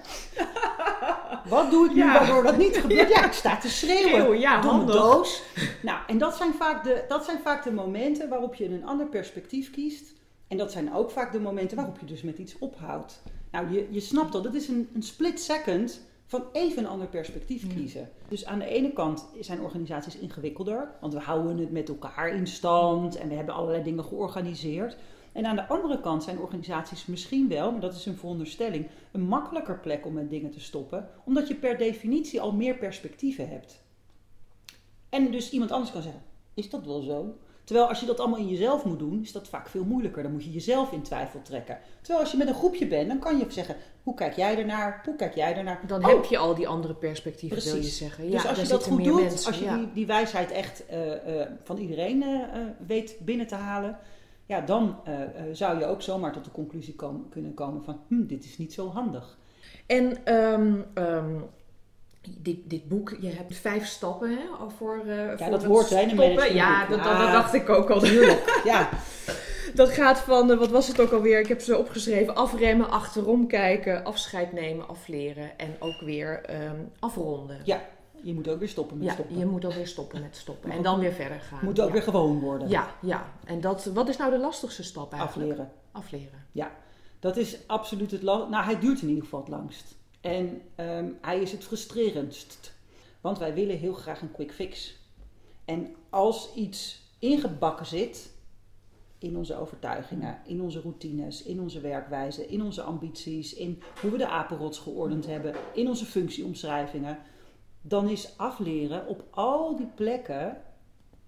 Wat 1.48 1.70
doe 1.70 1.86
ik 1.86 1.94
nu 1.94 1.98
Ja. 2.02 2.12
waardoor 2.12 2.42
dat 2.42 2.56
niet 2.56 2.76
gebeurt? 2.82 3.08
Ja, 3.08 3.24
ik 3.24 3.32
sta 3.32 3.56
te 3.56 3.68
schreeuwen. 3.68 4.38
Ja, 4.38 4.60
Domme 4.60 4.78
handig. 4.78 4.94
doos. 4.96 5.42
Nou, 5.82 5.98
en 6.06 6.18
dat 6.18 6.36
zijn, 6.36 6.54
vaak 6.54 6.84
de, 6.84 7.04
dat 7.08 7.24
zijn 7.24 7.38
vaak 7.38 7.64
de 7.64 7.72
momenten 7.72 8.28
waarop 8.28 8.54
je 8.54 8.64
een 8.68 8.86
ander 8.86 9.06
perspectief 9.06 9.70
kiest. 9.70 10.12
En 10.48 10.56
dat 10.56 10.72
zijn 10.72 10.94
ook 10.94 11.10
vaak 11.10 11.32
de 11.32 11.40
momenten 11.40 11.76
waarop 11.76 11.98
je 12.00 12.06
dus 12.06 12.22
met 12.22 12.38
iets 12.38 12.58
ophoudt. 12.58 13.22
Nou, 13.50 13.72
je, 13.72 13.86
je 13.90 14.00
snapt 14.00 14.34
al, 14.34 14.42
dat 14.42 14.54
is 14.54 14.68
een, 14.68 14.88
een 14.94 15.02
split 15.02 15.40
second 15.40 16.00
van 16.26 16.44
even 16.52 16.78
een 16.84 16.88
ander 16.90 17.06
perspectief 17.06 17.74
kiezen. 17.74 18.10
Dus 18.28 18.46
aan 18.46 18.58
de 18.58 18.66
ene 18.66 18.92
kant 18.92 19.26
zijn 19.40 19.60
organisaties 19.60 20.16
ingewikkelder, 20.16 20.88
want 21.00 21.12
we 21.14 21.20
houden 21.20 21.58
het 21.58 21.70
met 21.72 21.88
elkaar 21.88 22.28
in 22.28 22.46
stand 22.46 23.16
en 23.16 23.28
we 23.28 23.34
hebben 23.34 23.54
allerlei 23.54 23.82
dingen 23.82 24.04
georganiseerd. 24.04 24.96
En 25.36 25.46
aan 25.46 25.56
de 25.56 25.66
andere 25.66 26.00
kant 26.00 26.22
zijn 26.22 26.38
organisaties 26.38 27.06
misschien 27.06 27.48
wel, 27.48 27.72
maar 27.72 27.80
dat 27.80 27.94
is 27.94 28.06
een 28.06 28.16
veronderstelling, 28.16 28.86
een 29.12 29.20
makkelijker 29.20 29.78
plek 29.78 30.06
om 30.06 30.12
met 30.12 30.30
dingen 30.30 30.50
te 30.50 30.60
stoppen, 30.60 31.08
omdat 31.24 31.48
je 31.48 31.54
per 31.54 31.78
definitie 31.78 32.40
al 32.40 32.52
meer 32.52 32.76
perspectieven 32.76 33.48
hebt. 33.48 33.82
En 35.08 35.30
dus 35.30 35.50
iemand 35.50 35.72
anders 35.72 35.92
kan 35.92 36.02
zeggen: 36.02 36.22
Is 36.54 36.70
dat 36.70 36.84
wel 36.86 37.00
zo? 37.00 37.36
Terwijl 37.64 37.88
als 37.88 38.00
je 38.00 38.06
dat 38.06 38.20
allemaal 38.20 38.38
in 38.38 38.48
jezelf 38.48 38.84
moet 38.84 38.98
doen, 38.98 39.22
is 39.22 39.32
dat 39.32 39.48
vaak 39.48 39.68
veel 39.68 39.84
moeilijker. 39.84 40.22
Dan 40.22 40.32
moet 40.32 40.44
je 40.44 40.52
jezelf 40.52 40.92
in 40.92 41.02
twijfel 41.02 41.42
trekken. 41.42 41.78
Terwijl 42.00 42.20
als 42.20 42.30
je 42.30 42.38
met 42.38 42.48
een 42.48 42.54
groepje 42.54 42.86
bent, 42.86 43.08
dan 43.08 43.18
kan 43.18 43.38
je 43.38 43.46
zeggen: 43.48 43.76
Hoe 44.02 44.14
kijk 44.14 44.36
jij 44.36 44.58
ernaar? 44.58 45.02
Hoe 45.04 45.16
kijk 45.16 45.34
jij 45.34 45.56
ernaar? 45.56 45.80
Dan 45.86 46.04
Oh, 46.04 46.08
heb 46.08 46.24
je 46.24 46.38
al 46.38 46.54
die 46.54 46.68
andere 46.68 46.94
perspectieven, 46.94 47.58
wil 47.58 47.66
je 47.66 47.72
Precies. 47.72 47.98
zeggen. 47.98 48.30
dus 48.30 48.42
ja, 48.42 48.48
als 48.48 48.60
je 48.60 48.68
dat 48.68 48.84
goed 48.84 49.04
doet, 49.04 49.20
mensen, 49.20 49.46
als 49.46 49.58
je 49.58 49.64
ja. 49.64 49.76
die, 49.76 49.92
die 49.92 50.06
wijsheid 50.06 50.50
echt 50.50 50.86
eh, 50.86 51.40
eh, 51.40 51.50
van 51.62 51.76
iedereen 51.76 52.22
eh, 52.22 52.60
weet 52.86 53.16
binnen 53.20 53.46
te 53.46 53.54
halen, 53.54 53.98
ja, 54.46 54.60
dan 54.60 54.96
eh, 55.04 55.22
eh, 55.22 55.28
zou 55.52 55.78
je 55.78 55.86
ook 55.86 56.02
zomaar 56.02 56.32
tot 56.32 56.44
de 56.44 56.50
conclusie 56.50 56.94
komen, 56.94 57.28
kunnen 57.28 57.54
komen 57.54 57.84
van: 57.84 58.00
hm, 58.08 58.26
dit 58.26 58.44
is 58.44 58.58
niet 58.58 58.72
zo 58.72 58.90
handig. 58.90 59.38
En 59.86 60.24
ehm, 60.24 60.74
ehm, 60.94 61.34
dit, 62.38 62.58
dit 62.64 62.88
boek, 62.88 63.16
je 63.20 63.28
hebt 63.28 63.56
vijf 63.56 63.86
stappen 63.86 64.30
hè, 64.30 64.44
al 64.60 64.70
voor, 64.70 65.04
eh 65.06 65.28
voor 65.28 65.36
dat 65.50 65.52
het 65.52 65.64
hoort, 65.64 65.86
stoppen. 65.86 66.16
managementboek. 66.16 66.56
Ja, 66.56 66.86
dat, 66.86 66.98
dat, 66.98 67.06
Ja. 67.06 67.22
dat 67.22 67.32
dacht 67.32 67.54
ik 67.54 67.68
ook 67.68 67.90
al. 67.90 68.00
Tuurlijk, 68.00 68.60
ja. 68.64 68.88
Dat 69.74 69.88
gaat 69.90 70.18
van, 70.18 70.58
wat 70.58 70.70
was 70.70 70.88
het 70.88 71.00
ook 71.00 71.12
alweer? 71.12 71.40
Ik 71.40 71.48
heb 71.48 71.60
ze 71.60 71.78
opgeschreven. 71.78 72.34
Afremmen, 72.34 72.90
achterom 72.90 73.46
kijken, 73.46 74.04
afscheid 74.04 74.52
nemen, 74.52 74.88
afleren 74.88 75.58
en 75.58 75.76
ook 75.78 76.00
weer 76.00 76.42
ehm, 76.44 76.76
afronden. 76.98 77.60
Ja, 77.64 77.80
je 78.22 78.34
moet 78.34 78.48
ook 78.48 78.58
weer 78.58 78.68
stoppen 78.68 78.98
met 78.98 79.06
Ja, 79.06 79.12
stoppen. 79.12 79.38
je 79.38 79.46
moet 79.46 79.64
alweer 79.64 79.86
stoppen 79.86 80.20
met 80.20 80.36
stoppen. 80.36 80.70
En 80.70 80.82
dan 80.82 80.94
ook- 80.94 81.00
weer 81.00 81.12
verder 81.12 81.40
gaan. 81.40 81.64
moet 81.64 81.80
ook 81.80 81.86
ja. 81.86 81.92
weer 81.92 82.02
gewoon 82.02 82.40
worden. 82.40 82.68
Ja, 82.68 82.94
ja. 83.02 83.32
En 83.44 83.60
dat, 83.60 83.84
wat 83.84 84.08
is 84.08 84.16
nou 84.16 84.30
de 84.30 84.38
lastigste 84.38 84.82
stap 84.82 85.12
eigenlijk? 85.12 85.50
Afleren. 85.50 85.72
Afleren. 85.92 86.44
Dat 87.20 87.36
is 87.36 87.58
absoluut 87.66 88.10
het 88.10 88.22
lang. 88.22 88.50
Nou, 88.50 88.64
hij 88.64 88.78
duurt 88.78 89.02
in 89.02 89.08
ieder 89.08 89.22
geval 89.24 89.40
het 89.40 89.48
langst. 89.48 89.94
En 90.20 90.62
ehm, 90.74 91.08
hij 91.20 91.40
is 91.40 91.52
het 91.52 91.64
frustrerendst. 91.64 92.74
Want 93.20 93.38
wij 93.38 93.54
willen 93.54 93.78
heel 93.78 93.92
graag 93.94 94.20
een 94.20 94.32
quick 94.32 94.52
fix. 94.52 94.96
En 95.64 95.94
als 96.10 96.54
iets 96.54 97.02
ingebakken 97.18 97.86
zit 97.86 98.34
in 99.18 99.36
onze 99.36 99.56
overtuigingen, 99.56 100.38
in 100.44 100.60
onze 100.60 100.80
routines, 100.80 101.42
in 101.42 101.60
onze 101.60 101.80
werkwijze, 101.80 102.46
in 102.46 102.62
onze 102.62 102.82
ambities, 102.82 103.54
in 103.54 103.82
hoe 104.00 104.10
we 104.10 104.18
de 104.18 104.28
apenrots 104.28 104.78
geordend 104.78 105.26
hebben, 105.26 105.54
in 105.74 105.88
onze 105.88 106.04
functieomschrijvingen, 106.04 107.18
dan 107.88 108.08
is 108.08 108.34
afleren 108.36 109.06
op 109.06 109.24
al 109.30 109.76
die 109.76 109.88
plekken 109.94 110.56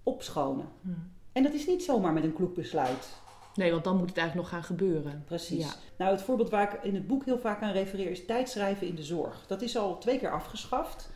opschonen. 0.03 0.69
Hmm. 0.83 1.11
En 1.33 1.43
dat 1.43 1.53
is 1.53 1.67
niet 1.67 1.83
zomaar 1.83 2.13
met 2.13 2.25
een 2.25 2.33
kloek 2.35 2.55
besluit. 2.55 3.09
Nee, 3.55 3.71
want 3.71 3.85
dan 3.85 3.97
moet 3.97 4.09
het 4.09 4.19
eigenlijk 4.19 4.49
nog 4.51 4.59
gaan 4.59 4.67
gebeuren. 4.69 5.23
Precies. 5.27 5.65
Ja. 5.65 5.73
Nou, 5.99 6.11
het 6.11 6.23
voorbeeld 6.23 6.51
waar 6.51 6.75
ik 6.75 6.83
in 6.83 6.95
het 6.95 7.07
boek 7.07 7.25
heel 7.25 7.39
vaak 7.39 7.63
aan 7.63 7.73
refereer 7.73 8.11
is 8.11 8.27
tijdschrijven 8.27 8.87
in 8.87 8.95
de 8.95 9.03
zorg. 9.03 9.45
Dat 9.47 9.63
is 9.63 9.77
al 9.77 9.99
twee 9.99 10.19
keer 10.19 10.33
afgeschaft. 10.33 11.11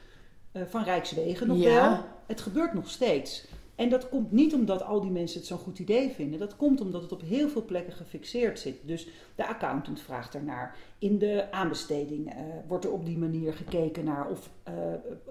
eh, 0.52 0.62
van 0.68 0.83
Rijkswegen 0.85 1.46
nog 1.46 1.57
Ja. 1.57 1.90
wel. 1.90 2.05
Het 2.26 2.40
gebeurt 2.40 2.74
nog 2.74 2.88
steeds. 2.90 3.44
En 3.74 3.88
dat 3.88 4.08
komt 4.08 4.32
niet 4.32 4.54
omdat 4.54 4.82
al 4.82 5.00
die 5.00 5.11
mensen 5.11 5.38
het 5.38 5.48
zo'n 5.48 5.58
goed 5.58 5.78
idee 5.78 6.11
vinden. 6.11 6.38
Dat 6.38 6.56
komt 6.56 6.80
omdat 6.80 7.02
het 7.02 7.12
op 7.12 7.20
heel 7.20 7.48
veel 7.48 7.64
plekken 7.64 7.92
gefixeerd 7.92 8.58
zit. 8.58 8.76
Dus 8.82 9.08
de 9.35 9.46
accountant 9.46 10.00
vraagt 10.00 10.35
ernaar. 10.35 10.76
In 10.98 11.18
de 11.18 11.46
aanbesteding 11.50 12.28
eh, 12.30 12.37
wordt 12.68 12.85
er 12.85 12.92
op 12.92 13.04
die 13.04 13.18
manier 13.18 13.52
gekeken 13.52 14.04
naar 14.04 14.28
of, 14.28 14.50
eh, 14.62 14.74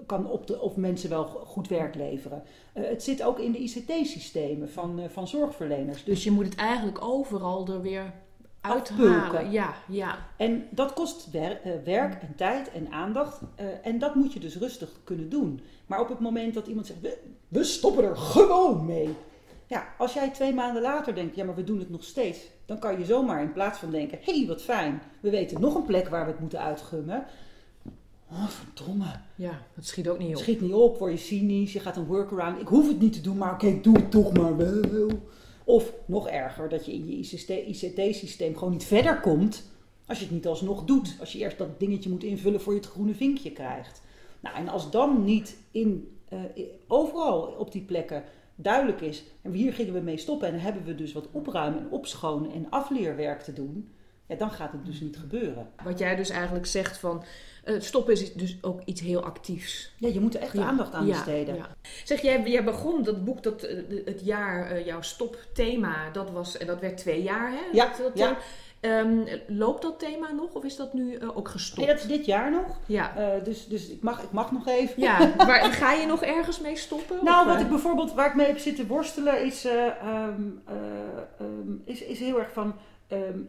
kan 0.06 0.30
op 0.30 0.46
de, 0.46 0.60
of 0.60 0.76
mensen 0.76 1.10
wel 1.10 1.24
goed 1.24 1.68
werk 1.68 1.94
leveren. 1.94 2.42
Eh, 2.72 2.84
het 2.84 3.02
zit 3.02 3.22
ook 3.22 3.38
in 3.38 3.52
de 3.52 3.58
ICT-systemen 3.58 4.70
van, 4.70 5.00
van 5.08 5.28
zorgverleners. 5.28 6.04
Dus 6.04 6.24
je 6.24 6.30
moet 6.30 6.44
het 6.44 6.54
eigenlijk 6.54 7.04
overal 7.04 7.66
er 7.68 7.82
weer 7.82 8.12
uithalen. 8.60 9.50
Ja, 9.50 9.74
ja. 9.88 10.18
En 10.36 10.66
dat 10.70 10.92
kost 10.92 11.30
wer- 11.30 11.60
werk 11.84 12.22
en 12.22 12.34
tijd 12.36 12.70
en 12.72 12.92
aandacht. 12.92 13.40
en 13.82 13.98
dat 13.98 14.14
moet 14.14 14.32
je 14.32 14.40
dus 14.40 14.56
rustig 14.56 15.00
kunnen 15.04 15.28
doen. 15.28 15.60
Maar 15.92 16.00
op 16.00 16.08
het 16.08 16.20
moment 16.20 16.54
dat 16.54 16.66
iemand 16.66 16.86
zegt, 16.86 17.00
we, 17.00 17.18
we 17.48 17.64
stoppen 17.64 18.04
er 18.04 18.16
gewoon 18.16 18.86
mee. 18.86 19.14
Ja, 19.66 19.94
als 19.98 20.12
jij 20.12 20.30
twee 20.30 20.54
maanden 20.54 20.82
later 20.82 21.14
denkt, 21.14 21.36
ja 21.36 21.44
maar 21.44 21.54
we 21.54 21.64
doen 21.64 21.78
het 21.78 21.90
nog 21.90 22.04
steeds. 22.04 22.38
Dan 22.66 22.78
kan 22.78 22.98
je 22.98 23.04
zomaar 23.04 23.42
in 23.42 23.52
plaats 23.52 23.78
van 23.78 23.90
denken, 23.90 24.18
hé 24.22 24.38
hey, 24.38 24.46
wat 24.46 24.62
fijn. 24.62 25.02
We 25.20 25.30
weten 25.30 25.60
nog 25.60 25.74
een 25.74 25.84
plek 25.84 26.08
waar 26.08 26.24
we 26.24 26.30
het 26.30 26.40
moeten 26.40 26.60
uitgummen. 26.60 27.24
Oh 28.30 28.48
verdomme. 28.48 29.20
Ja, 29.34 29.62
dat 29.74 29.86
schiet 29.86 30.08
ook 30.08 30.18
niet 30.18 30.36
op. 30.36 30.42
Schiet 30.42 30.60
niet 30.60 30.72
op, 30.72 30.98
word 30.98 31.12
je 31.12 31.18
cynisch, 31.18 31.72
je 31.72 31.80
gaat 31.80 31.96
een 31.96 32.06
workaround. 32.06 32.60
Ik 32.60 32.68
hoef 32.68 32.88
het 32.88 33.00
niet 33.00 33.12
te 33.12 33.20
doen, 33.20 33.36
maar 33.36 33.52
oké, 33.52 33.80
doe 33.80 33.96
het 33.96 34.10
toch 34.10 34.32
maar 34.32 34.56
wel. 34.56 35.08
Of 35.64 35.92
nog 36.06 36.28
erger, 36.28 36.68
dat 36.68 36.86
je 36.86 36.92
in 36.92 37.06
je 37.06 37.66
ICT-systeem 37.66 38.56
gewoon 38.56 38.72
niet 38.72 38.84
verder 38.84 39.20
komt 39.20 39.64
als 40.06 40.18
je 40.18 40.24
het 40.24 40.34
niet 40.34 40.46
alsnog 40.46 40.84
doet. 40.84 41.16
Als 41.20 41.32
je 41.32 41.38
eerst 41.38 41.58
dat 41.58 41.80
dingetje 41.80 42.10
moet 42.10 42.24
invullen 42.24 42.60
voor 42.60 42.72
je 42.72 42.78
het 42.78 42.88
groene 42.88 43.14
vinkje 43.14 43.52
krijgt. 43.52 44.02
Nou, 44.42 44.56
en 44.56 44.68
als 44.68 44.90
dan 44.90 45.24
niet 45.24 45.56
in, 45.70 46.18
eh, 46.28 46.38
overal 46.86 47.40
op 47.42 47.72
die 47.72 47.82
plekken 47.82 48.24
duidelijk 48.54 49.00
is, 49.00 49.24
en 49.42 49.52
hier 49.52 49.72
gingen 49.72 49.92
we 49.94 50.00
mee 50.00 50.16
stoppen 50.16 50.48
en 50.48 50.60
hebben 50.60 50.84
we 50.84 50.94
dus 50.94 51.12
wat 51.12 51.28
opruimen 51.32 51.80
en 51.80 51.90
opschonen 51.90 52.52
en 52.52 52.66
afleerwerk 52.70 53.40
te 53.42 53.52
doen, 53.52 53.88
ja, 54.26 54.34
dan 54.36 54.50
gaat 54.50 54.72
het 54.72 54.86
dus 54.86 55.00
niet 55.00 55.16
gebeuren. 55.16 55.68
Wat 55.84 55.98
jij 55.98 56.16
dus 56.16 56.30
eigenlijk 56.30 56.66
zegt 56.66 56.98
van 56.98 57.24
eh, 57.64 57.80
stoppen 57.80 58.12
is 58.12 58.32
dus 58.34 58.58
ook 58.60 58.80
iets 58.84 59.00
heel 59.00 59.22
actiefs. 59.22 59.92
Ja, 59.98 60.08
je 60.08 60.20
moet 60.20 60.34
er 60.34 60.40
echt 60.40 60.52
Ja, 60.52 60.64
aandacht 60.64 60.94
aan 60.94 61.06
ja, 61.06 61.12
besteden. 61.12 61.54
ja. 61.54 61.76
Zeg, 62.04 62.20
jij, 62.20 62.42
jij 62.42 62.64
begon 62.64 63.02
dat 63.02 63.24
boek, 63.24 63.42
dat, 63.42 63.62
eh, 63.62 63.76
het 64.04 64.20
jaar, 64.24 64.84
jouw 64.84 65.02
stopthema, 65.02 66.10
dat, 66.10 66.30
was, 66.30 66.56
en 66.56 66.66
dat 66.66 66.80
werd 66.80 66.96
twee 66.98 67.22
jaar, 67.22 67.50
hè? 67.50 67.60
Ja, 67.72 67.86
Dat, 67.86 67.96
dat 67.98 68.18
ja. 68.18 68.38
Ehm, 68.82 69.38
loopt 69.46 69.82
dat 69.82 69.98
thema 69.98 70.32
nog 70.32 70.52
of 70.52 70.64
is 70.64 70.76
dat 70.76 70.92
nu 70.92 71.14
eh, 71.14 71.28
ook 71.28 71.44
Nee, 71.44 71.52
gestopt? 71.52 71.86
dat 71.86 71.98
is 71.98 72.06
dit 72.06 72.24
jaar 72.24 72.50
nog. 72.50 72.80
Ja. 72.86 73.16
Eh, 73.16 73.44
dus 73.44 73.66
dus 73.66 73.88
ik, 73.88 74.02
mag, 74.02 74.22
ik 74.22 74.30
mag 74.30 74.52
nog 74.52 74.66
even. 74.66 75.02
ja, 75.02 75.18
maar 75.46 75.60
ga 75.62 75.92
je 75.92 76.06
nog 76.06 76.22
ergens 76.22 76.60
mee 76.60 76.76
stoppen? 76.76 77.24
Nou, 77.24 77.40
Of, 77.40 77.46
wat 77.46 77.56
eh, 77.56 77.62
ik 77.62 77.68
bijvoorbeeld, 77.68 78.12
waar 78.12 78.26
ik 78.26 78.34
mee 78.34 78.46
heb 78.46 78.58
zitten 78.58 78.86
worstelen, 78.86 79.44
is, 79.44 79.64
eh, 79.64 79.86
ehm, 79.86 80.42
eh, 80.64 80.74
ehm, 81.38 81.72
is, 81.84 82.02
is 82.02 82.18
heel 82.18 82.38
erg 82.38 82.52
van. 82.52 82.74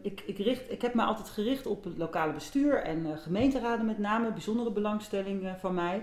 ik, 0.02 0.22
ik, 0.26 0.38
richt, 0.38 0.62
ik 0.72 0.82
heb 0.82 0.94
me 0.94 1.02
altijd 1.02 1.28
gericht 1.28 1.66
op 1.66 1.84
het 1.84 1.98
lokale 1.98 2.32
bestuur 2.32 2.82
en 2.82 3.18
gemeenteraden 3.18 3.86
met 3.86 3.98
name, 3.98 4.32
bijzondere 4.32 4.70
belangstelling 4.70 5.48
van 5.60 5.74
mij. 5.74 6.02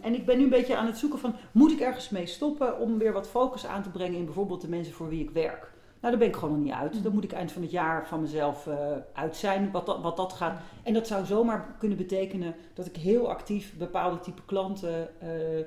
En 0.00 0.14
ik 0.14 0.26
ben 0.26 0.36
nu 0.38 0.44
een 0.44 0.50
beetje 0.50 0.76
aan 0.76 0.86
het 0.86 0.98
zoeken 0.98 1.18
van, 1.18 1.34
moet 1.52 1.72
ik 1.72 1.80
ergens 1.80 2.08
mee 2.08 2.26
stoppen 2.26 2.78
om 2.78 2.98
weer 2.98 3.12
wat 3.12 3.28
focus 3.28 3.66
aan 3.66 3.82
te 3.82 3.90
brengen 3.90 4.18
in 4.18 4.24
bijvoorbeeld 4.24 4.60
de 4.60 4.68
mensen 4.68 4.94
voor 4.94 5.08
wie 5.08 5.22
ik 5.22 5.30
werk? 5.30 5.70
Nou, 6.00 6.10
daar 6.12 6.18
ben 6.18 6.28
ik 6.28 6.36
gewoon 6.36 6.54
nog 6.54 6.64
niet 6.64 6.72
uit. 6.72 7.02
Dan 7.02 7.12
moet 7.12 7.24
ik 7.24 7.32
eind 7.32 7.52
van 7.52 7.62
het 7.62 7.70
jaar 7.70 8.06
van 8.06 8.20
mezelf 8.20 8.66
eh, 8.66 8.76
uit 9.12 9.36
zijn, 9.36 9.70
wat 9.70 9.86
dat, 9.86 10.02
wat 10.02 10.16
dat 10.16 10.32
gaat. 10.32 10.60
En 10.82 10.92
dat 10.92 11.06
zou 11.06 11.24
zomaar 11.24 11.74
kunnen 11.78 11.98
betekenen 11.98 12.54
dat 12.74 12.86
ik 12.86 12.96
heel 12.96 13.28
actief 13.30 13.74
bepaalde 13.78 14.20
type 14.20 14.42
klanten, 14.46 15.20
eh, 15.20 15.58
eh, 15.58 15.64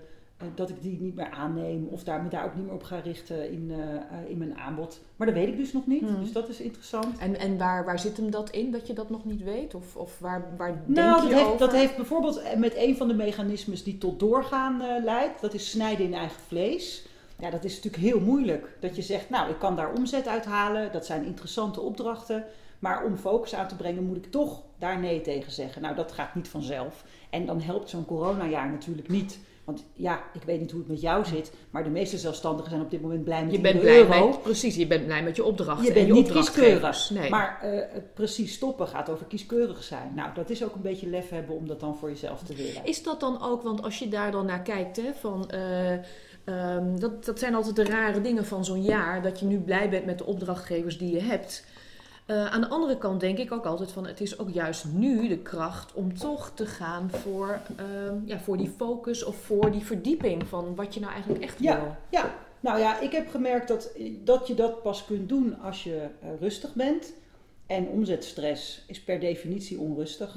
dat 0.55 0.69
ik 0.69 0.81
die 0.81 1.01
niet 1.01 1.15
meer 1.15 1.29
aanneem 1.29 1.87
of 1.87 2.03
daar, 2.03 2.23
me 2.23 2.29
daar 2.29 2.45
ook 2.45 2.55
niet 2.55 2.65
meer 2.65 2.73
op 2.73 2.83
ga 2.83 2.99
richten 2.99 3.51
in, 3.51 3.71
in 4.27 4.37
mijn 4.37 4.57
aanbod. 4.57 5.01
Maar 5.15 5.27
dat 5.27 5.35
weet 5.35 5.47
ik 5.47 5.57
dus 5.57 5.73
nog 5.73 5.87
niet, 5.87 6.01
Hmm. 6.01 6.19
dus 6.19 6.31
dat 6.31 6.49
is 6.49 6.61
interessant. 6.61 7.17
En, 7.17 7.39
en 7.39 7.57
waar, 7.57 7.85
waar 7.85 7.99
zit 7.99 8.17
hem 8.17 8.31
dat 8.31 8.49
in, 8.49 8.71
dat 8.71 8.87
je 8.87 8.93
dat 8.93 9.09
nog 9.09 9.25
niet 9.25 9.43
weet? 9.43 9.75
Of, 9.75 9.95
of 9.95 10.19
waar, 10.19 10.53
waar 10.57 10.73
denk 10.85 10.87
Nou, 10.87 11.15
je 11.15 11.29
dat 11.29 11.37
heeft, 11.37 11.45
over? 11.45 11.59
dat 11.59 11.71
heeft 11.71 11.95
bijvoorbeeld 11.95 12.57
met 12.57 12.75
een 12.75 12.95
van 12.97 13.07
de 13.07 13.13
mechanismes 13.13 13.83
die 13.83 13.97
tot 13.97 14.19
doorgaan 14.19 14.81
leidt. 15.03 15.41
Dat 15.41 15.53
is 15.53 15.69
snijden 15.69 16.05
in 16.05 16.13
eigen 16.13 16.41
vlees. 16.47 17.05
Ja, 17.41 17.49
dat 17.49 17.63
is 17.63 17.75
natuurlijk 17.75 18.03
heel 18.03 18.19
moeilijk. 18.19 18.77
Dat 18.79 18.95
je 18.95 19.01
zegt, 19.01 19.29
nou, 19.29 19.49
ik 19.49 19.59
kan 19.59 19.75
daar 19.75 19.93
omzet 19.93 20.27
uithalen. 20.27 20.91
Dat 20.91 21.05
zijn 21.05 21.25
interessante 21.25 21.81
opdrachten. 21.81 22.45
Maar 22.79 23.05
om 23.05 23.17
focus 23.17 23.55
aan 23.55 23.67
te 23.67 23.75
brengen, 23.75 24.03
moet 24.03 24.17
ik 24.17 24.31
toch 24.31 24.61
daar 24.79 24.99
nee 24.99 25.21
tegen 25.21 25.51
zeggen. 25.51 25.81
Nou, 25.81 25.95
dat 25.95 26.11
gaat 26.11 26.35
niet 26.35 26.47
vanzelf. 26.47 27.03
En 27.29 27.45
dan 27.45 27.61
helpt 27.61 27.89
zo'n 27.89 28.05
coronajaar 28.05 28.69
natuurlijk 28.71 29.09
niet. 29.09 29.39
Want 29.63 29.85
ja, 29.93 30.23
ik 30.33 30.43
weet 30.43 30.59
niet 30.59 30.71
hoe 30.71 30.79
het 30.79 30.89
met 30.89 31.01
jou 31.01 31.25
zit. 31.25 31.51
Maar 31.69 31.83
de 31.83 31.89
meeste 31.89 32.17
zelfstandigen 32.17 32.69
zijn 32.69 32.81
op 32.83 32.91
dit 32.91 33.01
moment 33.01 33.23
blij 33.23 33.43
met 33.43 33.53
je 33.53 33.61
bent 33.61 33.79
blij 33.79 33.97
euro. 33.97 34.27
met, 34.27 34.41
precies, 34.41 34.75
je 34.75 34.87
bent 34.87 35.05
blij 35.05 35.23
met 35.23 35.35
je 35.35 35.43
opdrachten. 35.43 35.83
Je 35.83 35.89
en 35.89 35.95
bent 35.95 36.07
je 36.07 36.13
niet 36.13 36.31
kieskeurig. 36.31 37.09
Nee. 37.09 37.29
Maar 37.29 37.57
het 37.93 38.13
precies 38.13 38.53
stoppen 38.53 38.87
gaat 38.87 39.09
over 39.09 39.25
kieskeurig 39.25 39.83
zijn. 39.83 40.11
Nou, 40.15 40.29
dat 40.33 40.49
is 40.49 40.63
ook 40.63 40.75
een 40.75 40.81
beetje 40.81 41.09
lef 41.09 41.29
hebben 41.29 41.55
om 41.55 41.67
dat 41.67 41.79
dan 41.79 41.97
voor 41.97 42.09
jezelf 42.09 42.43
te 42.43 42.55
willen. 42.55 42.85
Is 42.85 43.03
dat 43.03 43.19
dan 43.19 43.41
ook, 43.43 43.61
want 43.61 43.83
als 43.83 43.99
je 43.99 44.07
daar 44.07 44.31
dan 44.31 44.45
naar 44.45 44.61
kijkt, 44.61 44.97
hè, 44.97 45.13
van, 45.13 45.49
eh, 45.49 45.97
ehm, 46.43 46.99
dat, 46.99 47.25
dat 47.25 47.39
zijn 47.39 47.55
altijd 47.55 47.75
de 47.75 47.83
rare 47.83 48.21
dingen 48.21 48.45
van 48.45 48.65
zo'n 48.65 48.81
jaar, 48.83 49.21
dat 49.21 49.39
je 49.39 49.45
nu 49.45 49.59
blij 49.59 49.89
bent 49.89 50.05
met 50.05 50.17
de 50.17 50.25
opdrachtgevers 50.25 50.97
die 50.97 51.11
je 51.13 51.21
hebt. 51.21 51.65
Eh, 52.25 52.45
aan 52.45 52.61
de 52.61 52.67
andere 52.67 52.97
kant 52.97 53.19
denk 53.19 53.37
ik 53.37 53.51
ook 53.51 53.65
altijd 53.65 53.91
van, 53.91 54.07
het 54.07 54.21
is 54.21 54.39
ook 54.39 54.49
juist 54.49 54.85
nu 54.93 55.27
de 55.27 55.37
kracht 55.37 55.93
om 55.93 56.17
toch 56.17 56.51
te 56.53 56.65
gaan 56.65 57.09
voor, 57.09 57.59
ehm, 57.75 58.15
ja, 58.25 58.39
voor 58.39 58.57
die 58.57 58.71
focus 58.77 59.23
of 59.23 59.35
voor 59.35 59.71
die 59.71 59.85
verdieping 59.85 60.47
van 60.47 60.75
wat 60.75 60.93
je 60.93 60.99
nou 60.99 61.11
eigenlijk 61.13 61.43
echt 61.43 61.59
Ja. 61.59 61.75
wil. 61.79 61.95
Ja, 62.09 62.35
nou 62.59 62.79
ja, 62.79 62.99
ik 62.99 63.11
heb 63.11 63.29
gemerkt 63.29 63.67
dat, 63.67 63.91
dat 64.23 64.47
je 64.47 64.53
dat 64.53 64.81
pas 64.81 65.05
kunt 65.05 65.29
doen 65.29 65.59
als 65.59 65.83
je 65.83 66.07
eh, 66.21 66.29
rustig 66.39 66.73
bent. 66.73 67.13
En 67.67 67.87
omzetstress 67.87 68.83
is 68.87 69.01
per 69.03 69.19
definitie 69.19 69.79
onrustig. 69.79 70.35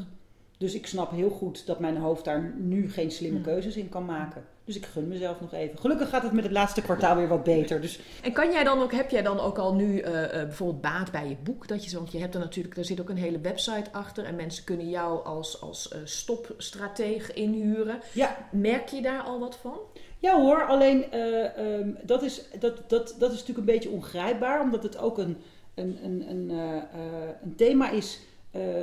Dus 0.58 0.74
ik 0.74 0.86
snap 0.86 1.10
heel 1.10 1.30
goed 1.30 1.66
dat 1.66 1.80
mijn 1.80 1.96
hoofd 1.96 2.24
daar 2.24 2.54
nu 2.56 2.90
geen 2.90 3.10
slimme 3.10 3.36
Hmm. 3.36 3.46
keuzes 3.46 3.76
in 3.76 3.88
kan 3.88 4.04
maken. 4.04 4.44
Dus 4.64 4.76
ik 4.76 4.86
gun 4.86 5.08
mezelf 5.08 5.40
nog 5.40 5.52
even. 5.52 5.78
Gelukkig 5.78 6.08
gaat 6.08 6.22
het 6.22 6.32
met 6.32 6.44
het 6.44 6.52
laatste 6.52 6.82
kwartaal 6.82 7.16
weer 7.16 7.28
wat 7.28 7.44
beter. 7.44 7.80
Dus 7.80 8.00
En 8.22 8.32
kan 8.32 8.52
jij 8.52 8.64
dan 8.64 8.82
ook, 8.82 8.92
heb 8.92 9.10
jij 9.10 9.22
dan 9.22 9.40
ook 9.40 9.58
al 9.58 9.74
nu 9.74 9.98
eh, 9.98 10.24
eh, 10.24 10.30
bijvoorbeeld 10.46 10.80
baat 10.80 11.10
bij 11.10 11.28
je 11.28 11.36
boek? 11.42 11.68
Dat 11.68 11.84
je, 11.84 11.96
want 11.96 12.12
je 12.12 12.18
hebt 12.18 12.34
er 12.34 12.40
natuurlijk, 12.40 12.76
er 12.76 12.84
zit 12.84 13.00
ook 13.00 13.08
een 13.08 13.16
hele 13.16 13.40
website 13.40 13.92
achter 13.92 14.24
en 14.24 14.36
mensen 14.36 14.64
kunnen 14.64 14.88
jou 14.88 15.24
als, 15.24 15.60
als 15.60 15.88
eh, 15.88 15.98
stopstrateeg 16.04 17.32
inhuren. 17.32 18.00
ja, 18.12 18.36
Merk 18.52 18.88
je 18.88 19.02
daar 19.02 19.22
al 19.22 19.40
wat 19.40 19.56
van? 19.56 19.78
Ja 20.18 20.40
hoor, 20.40 20.66
alleen 20.66 21.10
eh, 21.10 21.58
ehm, 21.58 21.88
dat, 22.02 22.22
is, 22.22 22.44
dat, 22.58 22.90
dat, 22.90 23.14
dat 23.18 23.32
is 23.32 23.38
natuurlijk 23.38 23.58
een 23.68 23.74
beetje 23.74 23.90
ongrijpbaar, 23.90 24.60
omdat 24.60 24.82
het 24.82 24.98
ook 24.98 25.18
een, 25.18 25.36
een, 25.74 25.98
een, 26.04 26.30
een, 26.30 26.50
een 27.42 27.54
thema 27.56 27.90
is 27.90 28.20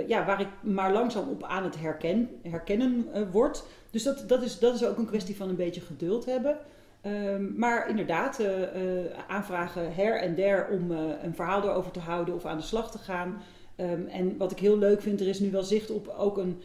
ja, 0.08 0.26
waar 0.26 0.41
ik 0.41 0.48
maar 0.62 0.91
langzaam 0.94 1.30
op 1.30 1.44
aan 1.44 1.63
het 1.63 1.80
herken, 1.80 2.30
herkennen 2.44 3.08
eh, 3.13 3.22
word. 3.32 3.63
Dus 3.91 4.04
dat, 4.04 4.23
dat, 4.27 4.43
is, 4.43 4.60
dat 4.60 4.75
is 4.75 4.86
ook 4.86 4.97
een 4.97 5.06
kwestie 5.06 5.36
van 5.36 5.49
een 5.49 5.56
beetje 5.56 5.82
geduld 5.82 6.25
hebben. 6.25 6.58
Ehm, 7.01 7.58
maar 7.58 7.89
inderdaad, 7.89 8.39
eh, 8.39 8.63
eh, 8.63 9.06
aanvragen 9.27 9.93
her 9.93 10.21
en 10.21 10.36
der 10.36 10.67
om 10.71 10.91
eh, 10.91 10.99
een 11.23 11.36
verhaal 11.36 11.63
erover 11.63 11.91
te 11.91 11.99
houden 11.99 12.36
of 12.36 12.45
aan 12.45 12.58
de 12.58 12.63
slag 12.63 12.91
te 12.91 12.97
gaan. 12.97 13.41
Ehm, 13.75 14.06
en 14.08 14.38
wat 14.38 14.51
ik 14.51 14.60
heel 14.60 14.77
leuk 14.77 15.01
vind, 15.01 15.19
er 15.19 15.27
is 15.27 15.39
nu 15.39 15.51
wel 15.51 15.63
zicht 15.63 15.91
op 15.91 16.15
ook 16.17 16.38
een, 16.38 16.62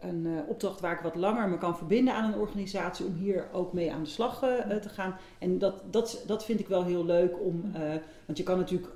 een 0.00 0.26
opdracht 0.48 0.80
waar 0.80 0.92
ik 0.92 1.00
wat 1.00 1.14
langer 1.14 1.48
me 1.48 1.58
kan 1.58 1.76
verbinden 1.76 2.14
aan 2.14 2.32
een 2.32 2.38
organisatie 2.38 3.06
om 3.06 3.14
hier 3.14 3.48
ook 3.52 3.72
mee 3.72 3.92
aan 3.92 4.02
de 4.02 4.08
slag 4.08 4.38
te 4.80 4.88
gaan. 4.88 5.16
En 5.38 5.58
dat, 5.58 5.82
dat, 5.90 6.24
dat 6.26 6.44
vind 6.44 6.60
ik 6.60 6.68
wel 6.68 6.84
heel 6.84 7.04
leuk 7.04 7.40
om, 7.40 7.72
want 8.26 8.38
je 8.38 8.44
kan 8.44 8.58
natuurlijk 8.58 8.92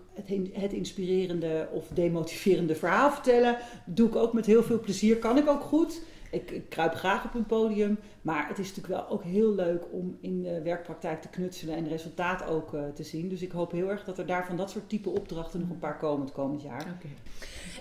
het 0.53 0.73
inspirerende 0.73 1.69
of 1.73 1.89
demotiverende 1.89 2.75
verhaal 2.75 3.11
vertellen. 3.11 3.57
doe 3.85 4.09
ik 4.09 4.17
ook 4.17 4.33
met 4.33 4.47
heel 4.47 4.63
veel 4.63 4.81
plezier, 4.81 5.17
kan 5.17 5.39
ik 5.39 5.49
ook 5.49 5.63
goed. 5.63 6.03
Ik, 6.33 6.63
kruip 6.69 6.95
graag 6.95 7.25
op 7.25 7.35
een 7.35 7.47
podium. 7.47 7.99
Maar 8.23 8.49
het 8.49 8.59
is 8.59 8.69
natuurlijk 8.75 8.95
wel 8.95 9.09
ook 9.09 9.23
heel 9.23 9.55
leuk 9.55 9.85
om 9.91 10.19
in 10.21 10.43
de 10.43 10.63
werkpraktijk 10.63 11.23
te 11.23 11.29
knutselen 11.29 11.77
en 11.77 11.89
resultaat 11.89 12.47
ook 12.47 12.73
uh, 12.73 12.83
te 12.95 13.03
zien. 13.03 13.29
Dus 13.29 13.43
ik 13.43 13.53
hoop 13.53 13.73
heel 13.73 13.91
erg 13.91 14.05
dat 14.05 14.19
er 14.19 14.27
daar 14.27 14.47
van 14.47 14.57
dat 14.57 14.71
soort 14.71 14.89
type 14.89 15.11
opdrachten 15.11 15.61
nog 15.61 15.71
een 15.71 15.79
paar 15.79 15.99
komen 15.99 16.25
het 16.25 16.35
komend 16.35 16.63
jaar. 16.63 16.81
Okay. 16.81 17.17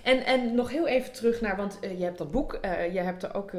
En, 0.04 0.26
en 0.26 0.56
nog 0.56 0.70
heel 0.70 0.88
even 0.88 1.12
terug 1.12 1.42
naar, 1.42 1.56
want 1.58 1.80
uh, 1.82 1.98
je 1.98 2.04
hebt 2.04 2.18
dat 2.18 2.32
boek, 2.32 2.60
uh, 2.62 2.94
je 2.94 3.00
hebt 3.00 3.24
er 3.24 3.36
ook 3.36 3.52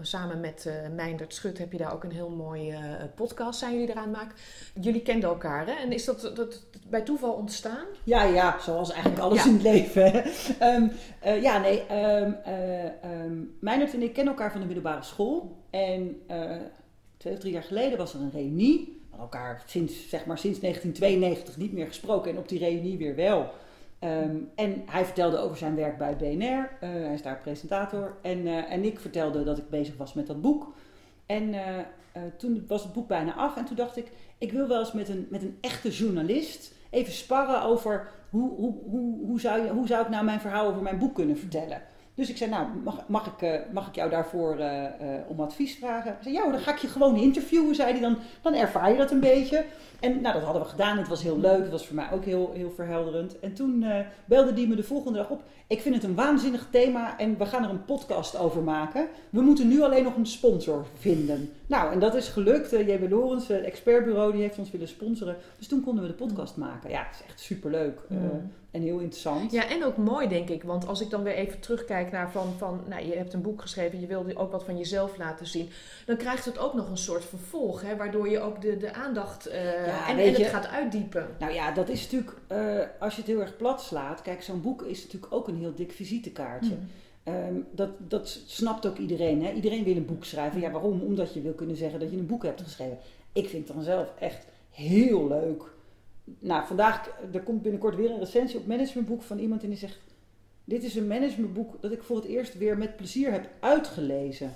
samen 0.00 0.40
met 0.40 0.70
Meindert 0.94 1.34
Schut, 1.34 1.58
heb 1.58 1.72
je 1.72 1.78
daar 1.78 1.92
ook 1.92 2.04
een 2.04 2.12
heel 2.12 2.30
mooi 2.30 2.74
podcast, 3.14 3.58
zijn 3.58 3.72
jullie 3.72 3.90
eraan 3.90 4.10
maken. 4.10 4.36
Jullie 4.80 5.02
kenden 5.02 5.28
elkaar 5.28 5.66
hè? 5.66 5.72
En 5.72 5.92
is 5.92 6.04
dat, 6.04 6.32
dat, 6.34 6.64
bij 6.88 7.02
toeval 7.02 7.32
ontstaan? 7.32 7.86
Ja, 8.04 8.22
ja, 8.22 8.58
zoals 8.60 8.90
eigenlijk 8.90 9.22
alles 9.22 9.44
ja. 9.44 9.48
in 9.48 9.54
het 9.54 9.62
leven. 9.62 10.24
um, 10.62 10.90
ja, 11.42 11.58
nee, 11.58 11.82
um, 11.92 12.36
um, 13.04 13.56
Meindert 13.60 13.94
en 13.94 14.02
ik 14.02 14.12
kennen 14.12 14.34
elkaar 14.34 14.52
van 14.52 14.60
de 14.60 14.66
middelbare 14.66 15.02
school. 15.02 15.64
En 15.76 16.20
twee 17.16 17.32
of 17.32 17.38
drie 17.38 17.52
jaar 17.52 17.62
geleden 17.62 17.98
was 17.98 18.14
er 18.14 18.20
een 18.20 18.30
reunie. 18.30 19.00
We 19.10 19.16
elkaar 19.18 19.62
sinds, 19.66 20.08
zeg 20.08 20.26
maar, 20.26 20.38
sinds 20.38 20.60
1992 20.60 21.56
niet 21.56 21.72
meer 21.72 21.86
gesproken 21.86 22.30
en 22.30 22.38
op 22.38 22.48
die 22.48 22.58
reunie 22.58 22.98
weer 22.98 23.14
wel. 23.14 23.50
Um, 24.00 24.50
en 24.54 24.82
hij 24.86 25.04
vertelde 25.04 25.38
over 25.38 25.56
zijn 25.56 25.74
werk 25.74 25.98
bij 25.98 26.16
BNR. 26.16 26.44
Uh, 26.44 26.68
hij 26.80 27.14
is 27.14 27.22
daar 27.22 27.38
presentator. 27.38 28.16
En, 28.22 28.38
uh, 28.38 28.72
en 28.72 28.84
ik 28.84 29.00
vertelde 29.00 29.44
dat 29.44 29.58
ik 29.58 29.70
bezig 29.70 29.96
was 29.96 30.14
met 30.14 30.26
dat 30.26 30.40
boek. 30.40 30.74
En 31.26 31.54
toen 32.36 32.64
was 32.66 32.82
het 32.82 32.92
boek 32.92 33.08
bijna 33.08 33.34
af. 33.34 33.56
En 33.56 33.64
toen 33.64 33.76
dacht 33.76 33.96
ik, 33.96 34.06
ik 34.38 34.52
wil 34.52 34.68
wel 34.68 34.78
eens 34.78 34.92
met 34.92 35.08
een, 35.08 35.26
met 35.30 35.42
een 35.42 35.58
echte 35.60 35.90
journalist 35.90 36.74
even 36.90 37.12
sparren 37.12 37.62
over 37.62 38.08
hoe, 38.30 38.50
hoe, 38.56 38.74
hoe, 38.90 39.26
hoe, 39.26 39.40
zou 39.40 39.62
je, 39.62 39.70
hoe 39.70 39.86
zou 39.86 40.02
ik 40.02 40.08
nou 40.08 40.24
mijn 40.24 40.40
verhaal 40.40 40.66
over 40.66 40.82
mijn 40.82 40.98
boek 40.98 41.14
kunnen 41.14 41.38
vertellen. 41.38 41.82
Dus 42.16 42.28
ik 42.28 42.36
zei, 42.36 42.50
nou, 42.50 42.66
mag, 42.84 43.08
mag, 43.08 43.26
ik, 43.26 43.42
uh, 43.42 43.72
mag 43.72 43.88
ik 43.88 43.94
jou 43.94 44.10
daarvoor 44.10 44.58
uh, 44.58 44.82
uh, 44.82 44.88
om 45.28 45.40
advies 45.40 45.76
vragen? 45.76 46.12
Hij 46.12 46.22
zei, 46.22 46.34
ja, 46.34 46.50
dan 46.50 46.60
ga 46.60 46.72
ik 46.72 46.78
je 46.78 46.88
gewoon 46.88 47.16
interviewen, 47.16 47.74
zei 47.74 47.92
hij. 47.92 48.00
Dan, 48.00 48.18
dan 48.42 48.54
ervaar 48.54 48.90
je 48.90 48.96
dat 48.96 49.10
een 49.10 49.20
beetje. 49.20 49.64
En 50.00 50.20
nou, 50.20 50.34
dat 50.34 50.42
hadden 50.42 50.62
we 50.62 50.68
gedaan. 50.68 50.98
Het 50.98 51.08
was 51.08 51.22
heel 51.22 51.38
leuk. 51.38 51.62
Het 51.62 51.70
was 51.70 51.86
voor 51.86 51.96
mij 51.96 52.12
ook 52.12 52.24
heel, 52.24 52.52
heel 52.54 52.70
verhelderend. 52.70 53.38
En 53.38 53.54
toen 53.54 53.84
belde 54.24 54.52
die 54.52 54.68
me 54.68 54.74
de 54.74 54.82
volgende 54.82 55.18
dag 55.18 55.30
op. 55.30 55.42
Ik 55.68 55.80
vind 55.80 55.94
het 55.94 56.04
een 56.04 56.14
waanzinnig 56.14 56.66
thema 56.70 57.18
en 57.18 57.38
we 57.38 57.46
gaan 57.46 57.64
er 57.64 57.70
een 57.70 57.84
podcast 57.84 58.38
over 58.38 58.62
maken. 58.62 59.08
We 59.30 59.40
moeten 59.40 59.68
nu 59.68 59.82
alleen 59.82 60.04
nog 60.04 60.16
een 60.16 60.26
sponsor 60.26 60.86
vinden. 60.98 61.50
Nou, 61.66 61.92
en 61.92 61.98
dat 61.98 62.14
is 62.14 62.28
gelukt. 62.28 62.70
J.B. 62.70 63.10
Lorens, 63.10 63.48
het 63.48 63.64
expertbureau, 63.64 64.32
die 64.32 64.40
heeft 64.40 64.58
ons 64.58 64.70
willen 64.70 64.88
sponsoren. 64.88 65.36
Dus 65.58 65.68
toen 65.68 65.84
konden 65.84 66.02
we 66.02 66.10
de 66.10 66.16
podcast 66.16 66.56
maken. 66.56 66.90
Ja, 66.90 67.06
het 67.10 67.20
is 67.20 67.26
echt 67.26 67.40
superleuk. 67.40 68.00
Uh, 68.10 68.18
en 68.76 68.82
heel 68.82 68.98
interessant. 68.98 69.52
Ja, 69.52 69.70
en 69.70 69.84
ook 69.84 69.96
mooi 69.96 70.28
denk 70.28 70.48
ik. 70.48 70.62
Want 70.62 70.86
als 70.86 71.00
ik 71.00 71.10
dan 71.10 71.22
weer 71.22 71.34
even 71.34 71.60
terugkijk 71.60 72.12
naar 72.12 72.30
van, 72.30 72.52
van 72.58 72.80
nou, 72.88 73.06
je 73.06 73.16
hebt 73.16 73.32
een 73.32 73.42
boek 73.42 73.60
geschreven, 73.60 74.00
je 74.00 74.06
wilde 74.06 74.36
ook 74.36 74.52
wat 74.52 74.64
van 74.64 74.78
jezelf 74.78 75.16
laten 75.16 75.46
zien. 75.46 75.68
Dan 76.06 76.16
krijgt 76.16 76.44
het 76.44 76.58
ook 76.58 76.74
nog 76.74 76.90
een 76.90 76.96
soort 76.96 77.24
vervolg, 77.24 77.82
hè, 77.82 77.96
waardoor 77.96 78.28
je 78.28 78.40
ook 78.40 78.60
de, 78.60 78.76
de 78.76 78.92
aandacht 78.92 79.48
uh, 79.48 79.86
ja, 79.86 80.08
en, 80.08 80.18
en 80.18 80.34
het 80.34 80.46
gaat 80.46 80.66
uitdiepen. 80.66 81.26
Nou 81.38 81.52
ja, 81.52 81.72
dat 81.72 81.88
is 81.88 82.02
natuurlijk, 82.02 82.36
uh, 82.52 82.82
als 83.00 83.14
je 83.14 83.20
het 83.20 83.30
heel 83.30 83.40
erg 83.40 83.56
plat 83.56 83.82
slaat. 83.82 84.22
Kijk, 84.22 84.42
zo'n 84.42 84.62
boek 84.62 84.82
is 84.82 85.02
natuurlijk 85.02 85.32
ook 85.32 85.48
een 85.48 85.58
heel 85.58 85.74
dik 85.74 85.92
visitekaartje. 85.92 86.74
Mm. 86.74 87.34
Um, 87.34 87.66
dat, 87.70 87.90
dat 87.98 88.40
snapt 88.46 88.86
ook 88.86 88.98
iedereen. 88.98 89.44
Hè? 89.44 89.52
Iedereen 89.52 89.84
wil 89.84 89.96
een 89.96 90.06
boek 90.06 90.24
schrijven. 90.24 90.60
Ja, 90.60 90.70
waarom? 90.70 91.00
Omdat 91.00 91.34
je 91.34 91.40
wil 91.40 91.52
kunnen 91.52 91.76
zeggen 91.76 92.00
dat 92.00 92.10
je 92.10 92.16
een 92.16 92.26
boek 92.26 92.42
hebt 92.42 92.62
geschreven. 92.62 92.98
Ik 93.32 93.48
vind 93.48 93.66
het 93.66 93.76
dan 93.76 93.84
zelf 93.84 94.08
echt 94.18 94.46
heel 94.70 95.28
leuk 95.28 95.62
nou, 96.38 96.66
vandaag, 96.66 97.10
er 97.32 97.42
komt 97.42 97.62
binnenkort 97.62 97.96
weer 97.96 98.10
een 98.10 98.18
recensie 98.18 98.58
op 98.58 98.66
managementboek 98.66 99.22
van 99.22 99.38
iemand 99.38 99.62
en 99.62 99.68
die 99.68 99.78
zegt: 99.78 99.98
Dit 100.64 100.82
is 100.82 100.94
een 100.94 101.06
managementboek 101.06 101.82
dat 101.82 101.92
ik 101.92 102.02
voor 102.02 102.16
het 102.16 102.24
eerst 102.24 102.58
weer 102.58 102.78
met 102.78 102.96
plezier 102.96 103.32
heb 103.32 103.48
uitgelezen. 103.60 104.54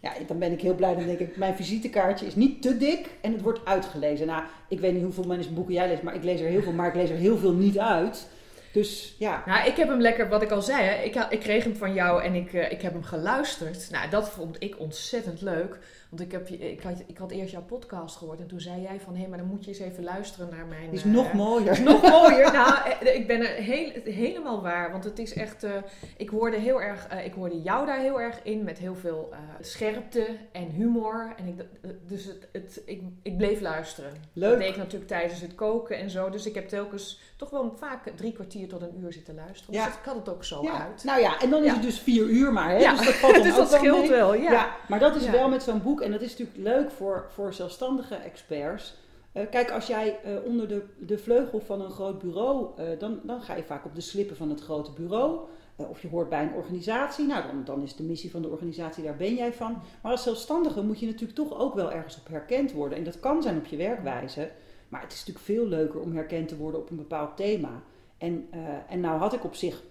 Ja, 0.00 0.12
dan 0.26 0.38
ben 0.38 0.52
ik 0.52 0.60
heel 0.60 0.74
blij. 0.74 0.94
Dan 0.94 1.06
denk 1.06 1.18
ik, 1.18 1.36
mijn 1.36 1.56
visitekaartje 1.56 2.26
is 2.26 2.34
niet 2.34 2.62
te 2.62 2.76
dik 2.76 3.10
en 3.20 3.32
het 3.32 3.42
wordt 3.42 3.64
uitgelezen. 3.64 4.26
Nou, 4.26 4.42
ik 4.68 4.80
weet 4.80 4.92
niet 4.92 5.02
hoeveel 5.02 5.24
managementboeken 5.24 5.74
jij 5.74 5.88
leest, 5.88 6.02
maar 6.02 6.14
ik 6.14 6.24
lees 6.24 6.40
er 6.40 6.48
heel 6.48 6.62
veel, 6.62 6.72
maar 6.72 6.88
ik 6.88 6.94
lees 6.94 7.10
er 7.10 7.16
heel 7.16 7.38
veel 7.38 7.52
niet 7.52 7.78
uit. 7.78 8.28
Dus 8.72 9.14
ja. 9.18 9.42
Nou, 9.46 9.68
ik 9.68 9.76
heb 9.76 9.88
hem 9.88 10.00
lekker, 10.00 10.28
wat 10.28 10.42
ik 10.42 10.50
al 10.50 10.62
zei, 10.62 10.82
hè, 10.82 11.02
ik, 11.02 11.26
ik 11.30 11.40
kreeg 11.40 11.64
hem 11.64 11.76
van 11.76 11.94
jou 11.94 12.22
en 12.22 12.34
ik, 12.34 12.52
uh, 12.52 12.72
ik 12.72 12.82
heb 12.82 12.92
hem 12.92 13.02
geluisterd. 13.02 13.90
Nou, 13.90 14.10
dat 14.10 14.30
vond 14.30 14.56
ik 14.58 14.78
ontzettend 14.78 15.40
leuk. 15.40 15.78
Want 16.10 16.22
ik, 16.22 16.32
heb, 16.32 16.48
ik, 16.48 16.82
had, 16.82 17.02
ik 17.06 17.18
had 17.18 17.30
eerst 17.30 17.52
jouw 17.52 17.62
podcast 17.62 18.16
gehoord 18.16 18.40
en 18.40 18.46
toen 18.46 18.60
zei 18.60 18.82
jij 18.82 19.00
van... 19.00 19.14
hé, 19.14 19.20
hey, 19.20 19.28
maar 19.28 19.38
dan 19.38 19.46
moet 19.46 19.64
je 19.64 19.70
eens 19.70 19.80
even 19.80 20.04
luisteren 20.04 20.48
naar 20.50 20.66
mijn... 20.66 20.90
Die 20.90 20.98
is 20.98 21.04
uh, 21.04 21.12
nog 21.12 21.32
mooier. 21.32 21.70
Is 21.70 21.78
nog 21.78 22.02
mooier. 22.02 22.52
nou, 22.62 22.90
ik 23.04 23.26
ben 23.26 23.40
er 23.40 23.62
heel, 23.62 23.90
helemaal 24.04 24.62
waar. 24.62 24.90
Want 24.90 25.04
het 25.04 25.18
is 25.18 25.32
echt... 25.32 25.64
Uh, 25.64 25.70
ik 26.16 26.28
hoorde 26.28 26.56
heel 26.56 26.82
erg... 26.82 27.12
Uh, 27.12 27.24
ik 27.24 27.32
hoorde 27.32 27.60
jou 27.60 27.86
daar 27.86 28.00
heel 28.00 28.20
erg 28.20 28.40
in 28.42 28.64
met 28.64 28.78
heel 28.78 28.94
veel 28.94 29.32
scherpte 29.60 30.26
en 30.52 30.70
humor. 30.70 31.34
En 31.36 31.46
ik, 31.46 31.64
dus 32.08 32.24
het, 32.24 32.48
het, 32.52 32.82
ik, 32.84 33.02
ik 33.22 33.36
bleef 33.36 33.60
luisteren. 33.60 34.12
Leuk. 34.32 34.50
Dat 34.50 34.58
deed 34.58 34.68
ik 34.68 34.76
natuurlijk 34.76 35.10
tijdens 35.10 35.40
het 35.40 35.54
koken 35.54 35.98
en 35.98 36.10
zo. 36.10 36.30
Dus 36.30 36.46
ik 36.46 36.54
heb 36.54 36.68
telkens 36.68 37.20
toch 37.36 37.50
wel 37.50 37.74
vaak 37.78 38.12
drie 38.16 38.32
kwartier 38.32 38.68
tot 38.68 38.82
een 38.82 39.00
uur 39.02 39.12
zitten 39.12 39.34
luisteren. 39.34 39.74
Ja. 39.74 39.84
Dus 39.84 39.94
ik 39.94 40.04
had 40.04 40.14
het 40.14 40.28
ook 40.28 40.44
zo 40.44 40.62
ja. 40.62 40.86
uit. 40.86 41.04
Nou 41.04 41.20
ja, 41.20 41.40
en 41.40 41.50
dan 41.50 41.64
is 41.64 41.72
het 41.72 41.82
dus 41.82 41.98
vier 41.98 42.24
uur 42.24 42.52
maar. 42.52 42.70
Hè? 42.70 42.78
Ja. 42.78 42.96
Dus 42.96 43.06
dat, 43.06 43.14
valt 43.14 43.42
dus 43.42 43.54
dat 43.54 43.72
scheelt 43.72 44.08
wel. 44.08 44.34
Ja. 44.34 44.52
ja. 44.52 44.76
Maar 44.88 44.98
dat 44.98 45.16
is 45.16 45.30
wel 45.30 45.48
met 45.48 45.62
zo'n 45.62 45.82
boek 45.82 45.99
en 46.00 46.10
dat 46.10 46.20
is 46.20 46.30
natuurlijk 46.36 46.58
leuk 46.58 46.90
voor, 46.90 47.26
voor 47.28 47.52
zelfstandige 47.52 48.14
experts. 48.14 48.94
Uh, 49.34 49.42
kijk, 49.50 49.70
als 49.70 49.86
jij 49.86 50.20
uh, 50.26 50.44
onder 50.44 50.68
de, 50.68 50.82
de 50.98 51.18
vleugel 51.18 51.60
van 51.60 51.80
een 51.80 51.90
groot 51.90 52.18
bureau, 52.18 52.80
uh, 52.80 52.98
dan, 52.98 53.20
dan 53.22 53.42
ga 53.42 53.56
je 53.56 53.62
vaak 53.62 53.84
op 53.84 53.94
de 53.94 54.00
slippen 54.00 54.36
van 54.36 54.50
het 54.50 54.60
grote 54.60 54.92
bureau. 54.92 55.40
of 55.76 56.02
je 56.02 56.08
hoort 56.08 56.28
bij 56.28 56.42
een 56.42 56.54
organisatie, 56.54 57.26
nou 57.26 57.46
dan, 57.46 57.64
dan 57.64 57.82
is 57.82 57.96
de 57.96 58.02
missie 58.02 58.30
van 58.30 58.42
de 58.42 58.48
organisatie, 58.48 59.04
daar 59.04 59.16
ben 59.16 59.34
jij 59.34 59.52
van. 59.52 59.82
Maar 60.02 60.12
als 60.12 60.22
zelfstandige 60.22 60.82
moet 60.82 61.00
je 61.00 61.06
natuurlijk 61.06 61.38
toch 61.38 61.58
ook 61.58 61.74
wel 61.74 61.92
ergens 61.92 62.18
op 62.18 62.28
herkend 62.28 62.72
worden. 62.72 62.98
En 62.98 63.04
dat 63.04 63.20
kan 63.20 63.42
zijn 63.42 63.56
op 63.56 63.66
je 63.66 63.76
werkwijze, 63.76 64.50
maar 64.88 65.00
het 65.02 65.12
is 65.12 65.18
natuurlijk 65.18 65.46
veel 65.46 65.66
leuker 65.66 66.00
om 66.00 66.14
herkend 66.14 66.48
te 66.48 66.56
worden 66.56 66.80
op 66.80 66.90
een 66.90 66.96
bepaald 66.96 67.36
thema. 67.36 67.82
En, 68.20 68.48
uh, 68.54 68.60
en 68.88 69.00
nou 69.00 69.18
had 69.18 69.32
ik 69.32 69.44
op 69.44 69.54
zich 69.54 69.82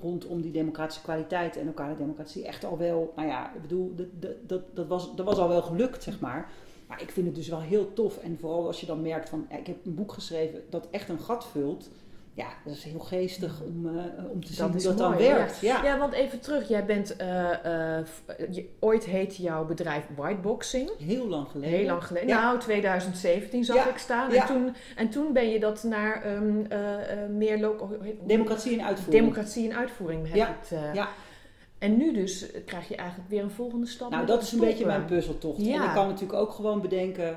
rondom 0.00 0.40
die 0.40 0.52
democratische 0.52 1.02
kwaliteit 1.02 1.56
en 1.56 1.66
lokale 1.66 1.96
democratie 1.96 2.46
echt 2.46 2.64
al 2.64 2.78
wel, 2.78 3.12
nou 3.16 3.28
ja, 3.28 3.54
ik 3.54 3.62
bedoel, 3.62 3.94
dat, 3.94 4.06
dat, 4.46 4.62
dat, 4.76 4.86
was, 4.86 5.14
dat 5.16 5.26
was 5.26 5.38
al 5.38 5.48
wel 5.48 5.62
gelukt, 5.62 6.02
zeg 6.02 6.20
maar. 6.20 6.50
Maar 6.86 7.02
ik 7.02 7.10
vind 7.10 7.26
het 7.26 7.34
dus 7.34 7.48
wel 7.48 7.60
heel 7.60 7.92
tof. 7.92 8.18
En 8.18 8.38
vooral 8.40 8.66
als 8.66 8.80
je 8.80 8.86
dan 8.86 9.02
merkt 9.02 9.28
van, 9.28 9.46
ik 9.48 9.66
heb 9.66 9.76
een 9.84 9.94
boek 9.94 10.12
geschreven 10.12 10.62
dat 10.70 10.88
echt 10.90 11.08
een 11.08 11.18
gat 11.18 11.46
vult 11.46 11.88
ja, 12.34 12.46
dat 12.64 12.74
is 12.74 12.84
heel 12.84 12.98
geestig 12.98 13.60
om, 13.60 13.86
uh, 13.86 14.02
om 14.32 14.44
te 14.44 14.52
zien 14.52 14.70
hoe 14.70 14.82
dat 14.82 14.98
dan 14.98 15.16
werkt. 15.16 15.60
Ja. 15.60 15.84
ja. 15.84 15.98
want 15.98 16.12
even 16.12 16.40
terug. 16.40 16.68
Jij 16.68 16.84
bent, 16.84 17.16
uh, 17.20 17.26
uh, 17.26 17.98
je, 18.50 18.68
ooit 18.80 19.04
heette 19.04 19.42
jouw 19.42 19.64
bedrijf 19.64 20.04
Whiteboxing. 20.16 20.90
Heel 20.98 21.28
lang 21.28 21.48
geleden. 21.48 21.78
Heel 21.78 21.86
lang 21.86 22.04
geleden. 22.04 22.28
Ja. 22.28 22.42
Nou, 22.42 22.58
2017 22.58 23.64
zag 23.64 23.86
ik 23.86 23.98
staan. 23.98 24.32
En, 24.32 24.46
toen, 24.46 24.74
en 24.96 25.08
toen 25.08 25.32
ben 25.32 25.48
je 25.48 25.60
dat 25.60 25.82
naar 25.82 26.36
um, 26.36 26.66
meer 27.36 27.58
local... 27.58 27.96
Democratie 28.24 28.78
en 28.78 28.84
uitvoering. 28.84 29.22
Democratie 29.22 29.70
en 29.70 29.76
uitvoering 29.76 30.26
heb 30.26 30.36
ja. 30.36 30.56
het... 30.60 30.94
ja. 30.94 31.08
En 31.78 31.96
nu 31.96 32.12
dus 32.12 32.46
krijg 32.66 32.88
je 32.88 32.96
eigenlijk 32.96 33.28
weer 33.30 33.42
een 33.42 33.50
volgende 33.50 33.86
stap. 33.86 34.10
Nou, 34.10 34.26
dat 34.26 34.42
is 34.42 34.52
een 34.52 34.60
beetje 34.60 34.86
mijn 34.86 35.04
puzzeltocht. 35.04 35.64
Ja. 35.64 35.74
En 35.74 35.88
ik 35.88 35.94
kan 35.94 36.06
natuurlijk 36.06 36.38
ook 36.38 36.50
gewoon 36.50 36.80
bedenken 36.80 37.36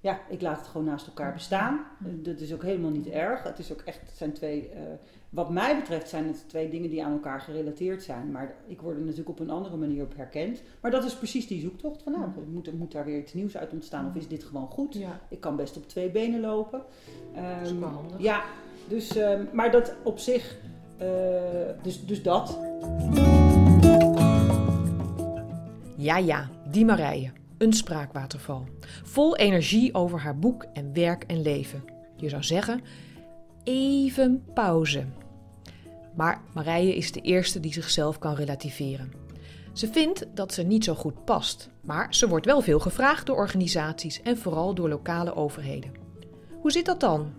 ja, 0.00 0.20
ik 0.28 0.40
laat 0.40 0.58
het 0.58 0.66
gewoon 0.66 0.86
naast 0.86 1.06
elkaar 1.06 1.32
bestaan. 1.32 1.80
Dat 1.98 2.40
is 2.40 2.52
ook 2.52 2.62
helemaal 2.62 2.90
niet 2.90 3.08
erg. 3.08 3.42
Het 3.42 3.58
is 3.58 3.72
ook 3.72 3.80
echt, 3.80 4.00
het 4.00 4.16
zijn 4.16 4.32
twee, 4.32 4.70
uh, 4.74 4.80
wat 5.28 5.50
mij 5.50 5.76
betreft 5.76 6.08
zijn 6.08 6.26
het 6.26 6.44
twee 6.48 6.70
dingen 6.70 6.90
die 6.90 7.04
aan 7.04 7.12
elkaar 7.12 7.40
gerelateerd 7.40 8.02
zijn. 8.02 8.30
Maar 8.30 8.54
ik 8.66 8.80
word 8.80 8.96
er 8.96 9.02
natuurlijk 9.02 9.28
op 9.28 9.40
een 9.40 9.50
andere 9.50 9.76
manier 9.76 10.02
op 10.02 10.16
herkend. 10.16 10.62
Maar 10.80 10.90
dat 10.90 11.04
is 11.04 11.14
precies 11.14 11.46
die 11.46 11.60
zoektocht 11.60 12.02
van, 12.02 12.12
nou, 12.12 12.30
moet, 12.52 12.78
moet 12.78 12.92
daar 12.92 13.04
weer 13.04 13.18
iets 13.18 13.34
nieuws 13.34 13.56
uit 13.56 13.72
ontstaan? 13.72 14.06
Of 14.06 14.14
is 14.14 14.28
dit 14.28 14.44
gewoon 14.44 14.68
goed? 14.68 14.94
Ja. 14.94 15.20
Ik 15.28 15.40
kan 15.40 15.56
best 15.56 15.76
op 15.76 15.88
twee 15.88 16.10
benen 16.10 16.40
lopen. 16.40 16.82
Um, 17.36 17.42
dat 17.58 17.72
is 17.72 17.78
wel 17.78 17.88
handig. 17.88 18.20
Ja, 18.20 18.42
dus, 18.88 19.16
um, 19.16 19.48
maar 19.52 19.70
dat 19.70 19.94
op 20.02 20.18
zich, 20.18 20.56
uh, 21.02 21.08
dus, 21.82 22.06
dus 22.06 22.22
dat. 22.22 22.58
Ja, 25.96 26.16
ja, 26.16 26.48
die 26.70 26.84
Marije 26.84 27.30
een 27.58 27.72
spraakwaterval. 27.72 28.66
Vol 29.02 29.36
energie 29.36 29.94
over 29.94 30.20
haar 30.20 30.38
boek 30.38 30.66
en 30.72 30.92
werk 30.92 31.24
en 31.26 31.42
leven. 31.42 31.84
Je 32.16 32.28
zou 32.28 32.42
zeggen, 32.42 32.80
even 33.64 34.44
pauze. 34.54 35.04
Maar 36.14 36.40
Marije 36.54 36.96
is 36.96 37.12
de 37.12 37.20
eerste 37.20 37.60
die 37.60 37.72
zichzelf 37.72 38.18
kan 38.18 38.34
relativeren. 38.34 39.12
Ze 39.72 39.88
vindt 39.88 40.26
dat 40.34 40.52
ze 40.52 40.62
niet 40.62 40.84
zo 40.84 40.94
goed 40.94 41.24
past, 41.24 41.70
maar 41.80 42.14
ze 42.14 42.28
wordt 42.28 42.46
wel 42.46 42.60
veel 42.60 42.78
gevraagd 42.78 43.26
door 43.26 43.36
organisaties 43.36 44.22
en 44.22 44.38
vooral 44.38 44.74
door 44.74 44.88
lokale 44.88 45.34
overheden. 45.34 45.92
Hoe 46.60 46.70
zit 46.70 46.86
dat 46.86 47.00
dan? 47.00 47.32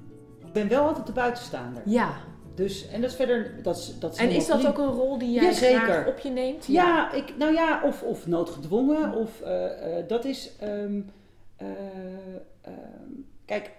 Ik 0.46 0.54
ben 0.54 0.68
wel 0.68 0.88
altijd 0.88 1.06
de 1.06 1.12
buitenstaander. 1.12 1.82
Ja, 1.86 2.14
dus, 2.56 2.88
en 2.88 3.02
dat 3.02 3.10
is 3.10 3.16
verder. 3.16 3.64
Dat 3.64 3.78
is, 3.78 4.00
dat 4.00 4.14
is 4.14 4.20
en 4.20 4.30
is 4.30 4.48
dat 4.48 4.68
ook 4.68 4.78
een 4.78 4.92
rol 4.92 5.18
die 5.18 5.32
jij 5.32 5.72
ja, 5.72 6.06
op 6.08 6.20
je 6.20 6.30
neemt? 6.30 6.66
Ja, 6.66 6.84
ja 6.84 7.12
ik, 7.12 7.38
nou 7.38 7.54
ja, 7.54 7.82
of, 7.84 8.04
of 8.04 8.28
noodgedwongen. 8.28 9.14
Of 9.14 9.42
uh, 9.42 9.48
uh, 9.48 10.08
dat 10.08 10.26
is. 10.26 10.52
Um, 10.64 11.12
uh, 11.62 11.68
kijk, 13.46 13.72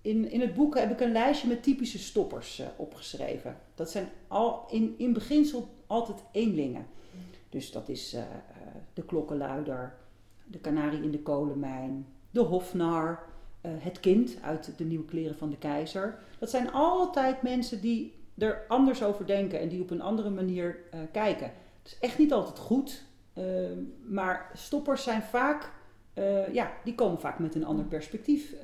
in, 0.00 0.30
in 0.30 0.40
het 0.40 0.54
boek 0.54 0.78
heb 0.78 0.90
ik 0.90 1.00
een 1.00 1.12
lijstje 1.12 1.48
met 1.48 1.62
typische 1.62 1.98
stoppers 1.98 2.62
opgeschreven. 2.76 3.56
Dat 3.74 3.90
zijn 3.90 4.08
al 4.28 4.64
in, 4.70 4.94
in 4.98 5.12
beginsel 5.12 5.68
altijd 5.86 6.18
eenlingen. 6.32 6.86
Dus 7.48 7.72
dat 7.72 7.88
is 7.88 8.16
de 8.94 9.02
klokkenluider, 9.02 9.94
de 10.44 10.58
kanarie 10.58 11.02
in 11.02 11.10
de 11.10 11.22
kolenmijn, 11.22 12.06
de 12.30 12.40
hofnar, 12.40 13.24
het 13.78 14.00
kind 14.00 14.38
uit 14.42 14.72
de 14.76 14.84
nieuwe 14.84 15.04
kleren 15.04 15.36
van 15.36 15.50
de 15.50 15.58
keizer. 15.58 16.18
Dat 16.38 16.50
zijn 16.50 16.72
altijd 16.72 17.42
mensen 17.42 17.80
die 17.80 18.14
er 18.38 18.64
anders 18.68 19.02
over 19.02 19.26
denken 19.26 19.60
en 19.60 19.68
die 19.68 19.80
op 19.80 19.90
een 19.90 20.00
andere 20.00 20.30
manier 20.30 20.78
uh, 20.94 21.00
kijken. 21.12 21.46
Het 21.82 21.92
is 21.92 21.98
echt 22.00 22.18
niet 22.18 22.32
altijd 22.32 22.58
goed, 22.58 23.02
ehm, 23.32 23.78
maar 24.06 24.50
stoppers 24.54 25.02
zijn 25.02 25.22
vaak, 25.22 25.74
ja, 26.52 26.72
die 26.84 26.94
komen 26.94 27.20
vaak 27.20 27.38
met 27.38 27.54
een 27.54 27.64
ander 27.64 27.84
perspectief 27.84 28.54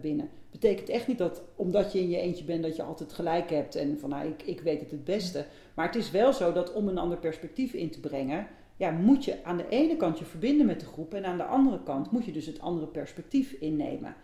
binnen. 0.00 0.30
Betekent 0.50 0.88
echt 0.88 1.06
niet 1.06 1.18
dat 1.18 1.42
omdat 1.56 1.92
je 1.92 1.98
in 1.98 2.08
je 2.08 2.20
eentje 2.20 2.44
bent 2.44 2.62
dat 2.62 2.76
je 2.76 2.82
altijd 2.82 3.12
gelijk 3.12 3.50
hebt 3.50 3.74
en 3.74 3.98
van 3.98 4.10
nou 4.10 4.28
ik, 4.28 4.42
ik 4.42 4.60
weet 4.60 4.80
het 4.80 4.90
het 4.90 5.04
beste. 5.04 5.44
Maar 5.74 5.86
het 5.86 5.94
is 5.94 6.10
wel 6.10 6.32
zo 6.32 6.52
dat 6.52 6.72
om 6.72 6.88
een 6.88 6.98
ander 6.98 7.18
perspectief 7.18 7.72
in 7.72 7.90
te 7.90 8.00
brengen, 8.00 8.46
ja, 8.76 8.90
moet 8.90 9.24
je 9.24 9.44
aan 9.44 9.56
de 9.56 9.68
ene 9.68 9.96
kant 9.96 10.18
je 10.18 10.24
verbinden 10.24 10.66
met 10.66 10.80
de 10.80 10.86
groep 10.86 11.14
en 11.14 11.24
aan 11.24 11.36
de 11.36 11.44
andere 11.44 11.82
kant 11.82 12.10
moet 12.10 12.24
je 12.24 12.32
dus 12.32 12.46
het 12.46 12.60
andere 12.60 12.86
perspectief 12.86 13.52
innemen. 13.52 14.14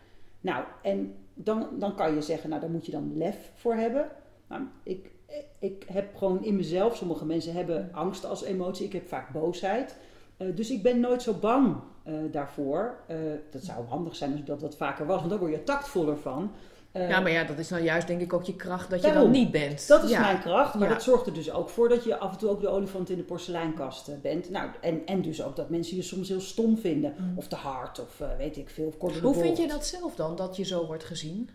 Nou, 0.42 0.64
en 0.82 1.14
dan, 1.34 1.68
dan 1.78 1.94
kan 1.94 2.14
je 2.14 2.22
zeggen, 2.22 2.48
nou 2.48 2.60
daar 2.60 2.70
moet 2.70 2.86
je 2.86 2.92
dan 2.92 3.16
lef 3.16 3.50
voor 3.54 3.74
hebben. 3.74 4.10
Nou, 4.48 4.62
ik, 4.82 5.10
ik 5.58 5.84
heb 5.86 6.16
gewoon 6.16 6.44
in 6.44 6.56
mezelf, 6.56 6.96
sommige 6.96 7.24
mensen 7.24 7.52
hebben 7.52 7.88
angst 7.92 8.24
als 8.24 8.44
emotie, 8.44 8.86
ik 8.86 8.92
heb 8.92 9.08
vaak 9.08 9.32
boosheid. 9.32 9.96
Uh, 10.38 10.56
dus 10.56 10.70
ik 10.70 10.82
ben 10.82 11.00
nooit 11.00 11.22
zo 11.22 11.34
bang 11.34 11.76
uh, 12.06 12.14
daarvoor. 12.30 12.96
Uh, 13.10 13.16
dat 13.50 13.64
zou 13.64 13.86
handig 13.86 14.16
zijn 14.16 14.32
als 14.32 14.44
dat 14.44 14.60
wat 14.60 14.76
vaker 14.76 15.06
was, 15.06 15.18
want 15.18 15.30
dan 15.30 15.38
word 15.38 15.52
je 15.52 15.62
tactvoller 15.62 16.16
van. 16.16 16.50
Uh, 16.92 17.08
ja, 17.08 17.20
maar 17.20 17.30
ja, 17.30 17.44
dat 17.44 17.58
is 17.58 17.68
nou 17.68 17.82
juist 17.82 18.06
denk 18.06 18.20
ik 18.20 18.32
ook 18.32 18.44
je 18.44 18.56
kracht 18.56 18.90
dat 18.90 19.02
je 19.02 19.12
dan 19.12 19.30
niet 19.30 19.50
bent. 19.50 19.88
Dat 19.88 20.04
is 20.04 20.10
ja. 20.10 20.20
mijn 20.20 20.40
kracht, 20.40 20.74
maar 20.74 20.88
ja. 20.88 20.94
dat 20.94 21.02
zorgt 21.02 21.26
er 21.26 21.34
dus 21.34 21.50
ook 21.52 21.68
voor 21.68 21.88
dat 21.88 22.04
je 22.04 22.18
af 22.18 22.32
en 22.32 22.38
toe 22.38 22.48
ook 22.48 22.60
de 22.60 22.68
olifant 22.68 23.10
in 23.10 23.16
de 23.16 23.22
porseleinkast 23.22 24.22
bent. 24.22 24.50
Nou, 24.50 24.70
en, 24.80 25.06
en 25.06 25.22
dus 25.22 25.42
ook 25.42 25.56
dat 25.56 25.70
mensen 25.70 25.96
je 25.96 26.02
soms 26.02 26.28
heel 26.28 26.40
stom 26.40 26.78
vinden, 26.78 27.14
mm. 27.18 27.38
of 27.38 27.48
te 27.48 27.56
hard, 27.56 28.00
of 28.00 28.20
uh, 28.20 28.36
weet 28.36 28.56
ik 28.56 28.70
veel. 28.70 28.94
Of 28.98 29.20
Hoe 29.20 29.34
vind 29.34 29.56
je 29.56 29.68
dat 29.68 29.86
zelf 29.86 30.14
dan, 30.14 30.36
dat 30.36 30.56
je 30.56 30.64
zo 30.64 30.86
wordt 30.86 31.04
gezien? 31.04 31.50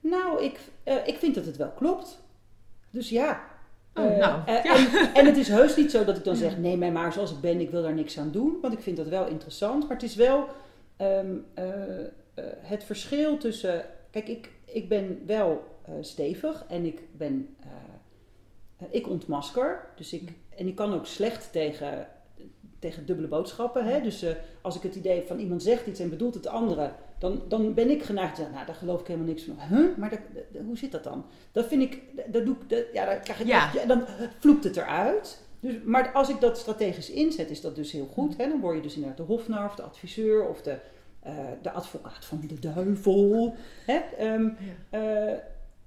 Nou, 0.00 0.42
ik, 0.42 0.60
uh, 0.84 0.94
ik 1.06 1.16
vind 1.16 1.34
dat 1.34 1.46
het 1.46 1.56
wel 1.56 1.70
klopt. 1.70 2.18
Dus 2.90 3.08
ja. 3.08 3.42
Oh, 3.94 4.04
nou, 4.04 4.16
ja. 4.18 4.46
en, 4.46 5.14
en, 5.14 5.26
het 5.26 5.36
is 5.36 5.48
heus 5.48 5.76
niet 5.76 5.90
zo 5.90 6.04
dat 6.04 6.16
ik 6.16 6.24
dan 6.24 6.36
zeg, 6.46 6.58
mij 6.58 6.92
maar 6.92 7.12
zoals 7.12 7.30
ik 7.30 7.40
ben, 7.40 7.60
ik 7.60 7.70
wil 7.70 7.82
daar 7.82 7.94
niks 7.94 8.18
aan 8.18 8.30
doen. 8.30 8.58
Want 8.62 8.72
ik 8.72 8.80
vind 8.80 8.96
dat 8.96 9.08
wel 9.08 9.26
interessant. 9.26 9.82
Maar 9.82 9.96
het 9.96 10.02
is 10.02 10.14
wel 10.14 10.48
um, 11.00 11.46
het 12.60 12.84
verschil 12.84 13.38
tussen... 13.38 13.84
Kijk, 14.10 14.28
ik, 14.28 14.50
ik 14.74 14.88
ben 14.88 15.22
wel 15.26 15.64
uh, 15.88 15.94
stevig 16.00 16.64
en 16.68 16.84
ik 16.84 17.02
ben. 17.12 17.56
Uh, 17.60 18.86
ik 18.90 19.08
ontmasker. 19.08 19.86
Dus 19.96 20.12
ik, 20.12 20.32
en 20.56 20.66
ik 20.66 20.74
kan 20.74 20.94
ook 20.94 21.06
slecht 21.06 21.52
tegen, 21.52 22.08
tegen 22.78 23.06
dubbele 23.06 23.28
boodschappen. 23.28 23.84
Hè? 23.84 24.00
Dus 24.00 24.22
uh, 24.22 24.30
als 24.60 24.76
ik 24.76 24.82
het 24.82 24.94
idee 24.94 25.22
van 25.26 25.38
iemand 25.38 25.62
zegt 25.62 25.86
iets 25.86 26.00
en 26.00 26.10
bedoelt 26.10 26.34
het 26.34 26.46
andere, 26.46 26.92
dan, 27.18 27.42
dan 27.48 27.74
ben 27.74 27.90
ik 27.90 28.02
geneigd 28.02 28.30
te 28.30 28.36
zeggen, 28.36 28.54
nou 28.54 28.66
daar 28.66 28.74
geloof 28.74 29.00
ik 29.00 29.06
helemaal 29.06 29.28
niks 29.28 29.42
van. 29.42 29.58
Huh? 29.58 29.96
Maar 29.96 30.10
dat, 30.10 30.20
dat, 30.34 30.62
hoe 30.64 30.78
zit 30.78 30.92
dat 30.92 31.04
dan? 31.04 31.24
Dat 31.52 31.66
vind 31.66 31.82
ik, 31.82 32.02
dat 32.26 32.44
doe 32.44 32.54
ik, 32.54 32.68
dat, 32.68 32.84
ja, 32.92 33.04
dan 33.04 33.20
krijg 33.20 33.40
ik, 33.40 33.46
ja. 33.46 33.70
ja, 33.74 33.86
dan 33.86 34.04
vloept 34.38 34.64
het 34.64 34.76
eruit. 34.76 35.42
Dus, 35.60 35.74
maar 35.84 36.12
als 36.12 36.28
ik 36.28 36.40
dat 36.40 36.58
strategisch 36.58 37.10
inzet, 37.10 37.50
is 37.50 37.60
dat 37.60 37.76
dus 37.76 37.92
heel 37.92 38.06
goed. 38.12 38.36
Hè? 38.36 38.48
Dan 38.48 38.60
word 38.60 38.76
je 38.76 38.82
dus 38.82 38.94
inderdaad 38.94 39.16
de 39.16 39.22
hofnar 39.22 39.66
of 39.66 39.74
de 39.74 39.82
adviseur 39.82 40.48
of 40.48 40.62
de 40.62 40.78
uh, 41.26 41.32
de 41.62 41.70
advocaat 41.70 42.24
van 42.24 42.40
de 42.46 42.58
duivel. 42.58 43.54
Hè? 43.86 44.00
Um, 44.20 44.56
ja. 44.90 45.30
uh, 45.30 45.38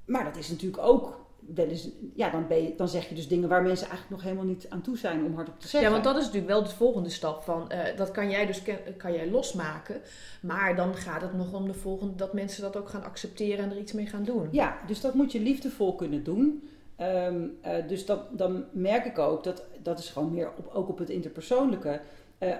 maar 0.05 0.23
dat 0.23 0.37
is 0.37 0.49
natuurlijk 0.49 0.83
ook 0.83 1.25
wel 1.55 1.67
eens, 1.67 1.89
ja, 2.15 2.29
dan, 2.29 2.47
ben 2.47 2.63
je, 2.63 2.73
dan 2.75 2.87
zeg 2.87 3.09
je 3.09 3.15
dus 3.15 3.27
dingen 3.27 3.49
waar 3.49 3.61
mensen 3.61 3.87
eigenlijk 3.87 4.15
nog 4.15 4.23
helemaal 4.23 4.53
niet 4.53 4.65
aan 4.69 4.81
toe 4.81 4.97
zijn 4.97 5.25
om 5.25 5.35
hardop 5.35 5.59
te 5.59 5.67
zeggen. 5.67 5.89
Ja, 5.89 5.95
want 5.95 6.03
dat 6.03 6.15
is 6.17 6.25
natuurlijk 6.25 6.51
wel 6.51 6.63
de 6.63 6.69
volgende 6.69 7.09
stap 7.09 7.43
van, 7.43 7.71
uh, 7.71 7.97
dat 7.97 8.11
kan 8.11 8.29
jij 8.29 8.45
dus 8.45 8.61
kan 8.97 9.13
jij 9.13 9.29
losmaken, 9.29 10.01
maar 10.41 10.75
dan 10.75 10.95
gaat 10.95 11.21
het 11.21 11.33
nog 11.33 11.53
om 11.53 11.67
de 11.67 11.73
volgende, 11.73 12.15
dat 12.15 12.33
mensen 12.33 12.61
dat 12.61 12.77
ook 12.77 12.89
gaan 12.89 13.03
accepteren 13.03 13.63
en 13.63 13.71
er 13.71 13.77
iets 13.77 13.93
mee 13.93 14.05
gaan 14.05 14.23
doen. 14.23 14.47
Ja, 14.51 14.77
dus 14.87 15.01
dat 15.01 15.13
moet 15.13 15.31
je 15.31 15.39
liefdevol 15.39 15.95
kunnen 15.95 16.23
doen. 16.23 16.69
Um, 17.01 17.57
dus 17.87 18.05
dat, 18.05 18.37
dan 18.37 18.65
merk 18.71 19.05
ik 19.05 19.19
ook, 19.19 19.43
dat, 19.43 19.63
dat 19.83 19.99
is 19.99 20.09
gewoon 20.09 20.33
meer 20.33 20.51
op, 20.57 20.69
ook 20.73 20.89
op 20.89 20.97
het 20.97 21.09
interpersoonlijke. 21.09 22.01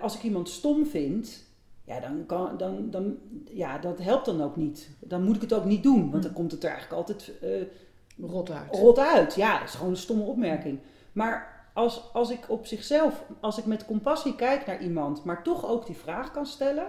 als 0.01 0.15
ik 0.15 0.23
iemand 0.23 0.49
stom 0.49 0.85
vind, 0.85 1.46
ja, 1.87 1.99
dan 1.99 2.25
kan, 2.25 2.57
dan, 2.57 2.89
dan, 2.89 3.17
ja, 3.45 3.77
dat 3.77 3.99
helpt 3.99 4.25
dan 4.25 4.41
ook 4.41 4.55
niet. 4.55 4.89
Dan 4.99 5.23
moet 5.23 5.35
ik 5.35 5.41
het 5.41 5.53
ook 5.53 5.65
niet 5.65 5.83
doen, 5.83 6.11
want 6.11 6.23
dan 6.23 6.33
komt 6.33 6.51
het 6.51 6.63
er 6.63 6.69
eigenlijk 6.69 6.99
altijd 6.99 7.31
uh, 7.43 8.29
rot 8.29 8.51
uit. 8.51 8.75
Rot 8.75 8.99
uit, 8.99 9.35
ja, 9.35 9.59
dat 9.59 9.67
is 9.67 9.73
gewoon 9.73 9.91
een 9.91 9.97
stomme 9.97 10.23
opmerking. 10.23 10.79
Maar 11.11 11.65
als, 11.73 12.13
als 12.13 12.29
ik 12.29 12.49
op 12.49 12.65
zichzelf, 12.65 13.23
als 13.39 13.57
ik 13.57 13.65
met 13.65 13.85
compassie 13.85 14.35
kijk 14.35 14.65
naar 14.65 14.81
iemand, 14.81 15.23
maar 15.23 15.43
toch 15.43 15.67
ook 15.67 15.85
die 15.85 15.95
vraag 15.95 16.31
kan 16.31 16.45
stellen, 16.45 16.87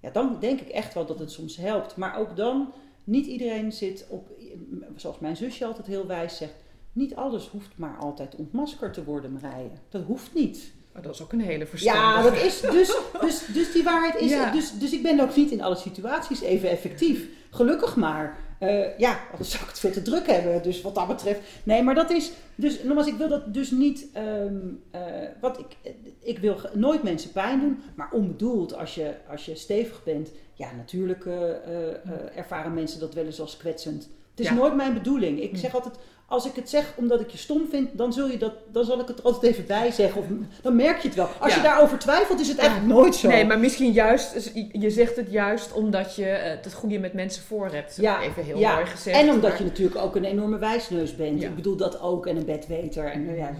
ja, 0.00 0.10
dan 0.10 0.36
denk 0.40 0.60
ik 0.60 0.68
echt 0.68 0.94
wel 0.94 1.06
dat 1.06 1.18
het 1.18 1.30
soms 1.30 1.56
helpt. 1.56 1.96
Maar 1.96 2.18
ook 2.18 2.36
dan, 2.36 2.72
niet 3.04 3.26
iedereen 3.26 3.72
zit 3.72 4.06
op, 4.08 4.28
zoals 4.96 5.18
mijn 5.18 5.36
zusje 5.36 5.66
altijd 5.66 5.86
heel 5.86 6.06
wijs 6.06 6.36
zegt, 6.36 6.54
niet 6.92 7.16
alles 7.16 7.48
hoeft 7.48 7.76
maar 7.76 7.96
altijd 7.96 8.36
ontmaskerd 8.36 8.94
te 8.94 9.04
worden, 9.04 9.32
Marije. 9.32 9.70
Dat 9.88 10.02
hoeft 10.02 10.34
niet. 10.34 10.72
Maar 10.94 11.02
dat 11.02 11.14
is 11.14 11.22
ook 11.22 11.32
een 11.32 11.40
hele 11.40 11.66
verstandige. 11.66 12.06
Ja, 12.06 12.22
dat 12.22 12.36
is 12.36 12.60
dus, 12.60 12.96
dus, 13.20 13.46
dus 13.46 13.72
die 13.72 13.82
waarheid 13.82 14.20
is. 14.20 14.30
Ja. 14.30 14.50
Dus, 14.50 14.72
dus 14.78 14.92
ik 14.92 15.02
ben 15.02 15.20
ook 15.20 15.36
niet 15.36 15.50
in 15.50 15.62
alle 15.62 15.76
situaties 15.76 16.40
even 16.40 16.70
effectief. 16.70 17.28
Gelukkig 17.50 17.96
maar. 17.96 18.38
Uh, 18.60 18.98
ja, 18.98 19.20
anders 19.30 19.50
zou 19.50 19.62
ik 19.62 19.68
het 19.68 19.78
veel 19.78 19.90
te 19.90 20.02
druk 20.02 20.26
hebben. 20.26 20.62
Dus 20.62 20.82
wat 20.82 20.94
dat 20.94 21.06
betreft. 21.08 21.40
Nee, 21.62 21.82
maar 21.82 21.94
dat 21.94 22.10
is. 22.10 22.30
Dus 22.54 22.82
nogmaals, 22.82 23.06
ik 23.06 23.16
wil 23.16 23.28
dat 23.28 23.54
dus 23.54 23.70
niet. 23.70 24.06
Um, 24.16 24.82
uh, 24.94 25.00
wat 25.40 25.58
ik, 25.58 25.92
ik 26.20 26.38
wil 26.38 26.56
nooit 26.72 27.02
mensen 27.02 27.32
pijn 27.32 27.60
doen. 27.60 27.82
Maar 27.94 28.08
onbedoeld, 28.12 28.74
als 28.76 28.94
je, 28.94 29.14
als 29.30 29.44
je 29.44 29.54
stevig 29.54 30.02
bent. 30.04 30.30
Ja, 30.56 30.68
natuurlijk 30.76 31.24
uh, 31.24 32.36
ervaren 32.36 32.74
mensen 32.74 33.00
dat 33.00 33.14
wel 33.14 33.24
eens 33.24 33.40
als 33.40 33.56
kwetsend. 33.56 34.08
Het 34.30 34.40
is 34.40 34.48
ja. 34.48 34.54
nooit 34.54 34.74
mijn 34.74 34.94
bedoeling. 34.94 35.40
Ik 35.40 35.56
zeg 35.56 35.74
altijd 35.74 35.94
als 36.26 36.46
ik 36.46 36.54
het 36.54 36.70
zeg 36.70 36.92
omdat 36.96 37.20
ik 37.20 37.30
je 37.30 37.38
stom 37.38 37.66
vind, 37.70 37.88
dan, 37.92 38.12
zul 38.12 38.28
je 38.28 38.38
dat, 38.38 38.52
dan 38.72 38.84
zal 38.84 39.00
ik 39.00 39.08
het 39.08 39.18
er 39.18 39.24
altijd 39.24 39.52
even 39.52 39.66
bij 39.66 39.90
zeggen. 39.90 40.20
Of, 40.20 40.26
dan 40.62 40.76
merk 40.76 41.00
je 41.00 41.08
het 41.08 41.16
wel. 41.16 41.28
Als 41.38 41.50
ja. 41.50 41.56
je 41.56 41.62
daarover 41.62 41.98
twijfelt, 41.98 42.40
is 42.40 42.48
het 42.48 42.58
eigenlijk 42.58 42.88
nooit 42.88 43.14
zo. 43.14 43.28
Nee, 43.28 43.44
maar 43.44 43.58
misschien 43.58 43.92
juist, 43.92 44.50
je 44.72 44.90
zegt 44.90 45.16
het 45.16 45.30
juist 45.30 45.72
omdat 45.72 46.16
je 46.16 46.24
het 46.24 46.74
goede 46.74 46.98
met 46.98 47.12
mensen 47.12 47.42
voor 47.42 47.68
hebt. 47.72 47.96
Ja. 47.96 48.22
Even 48.22 48.44
heel 48.44 48.58
ja. 48.58 48.74
mooi 48.74 48.86
gezegd. 48.86 49.20
En 49.20 49.30
omdat 49.30 49.50
maar... 49.50 49.58
je 49.58 49.64
natuurlijk 49.64 49.96
ook 49.96 50.16
een 50.16 50.24
enorme 50.24 50.58
wijsneus 50.58 51.16
bent. 51.16 51.42
Ik 51.42 51.54
bedoel 51.54 51.76
dat 51.76 52.00
ook. 52.00 52.26
En 52.26 52.36
een 52.36 52.44
bedweter. 52.44 53.04
En 53.04 53.34
ja, 53.36 53.50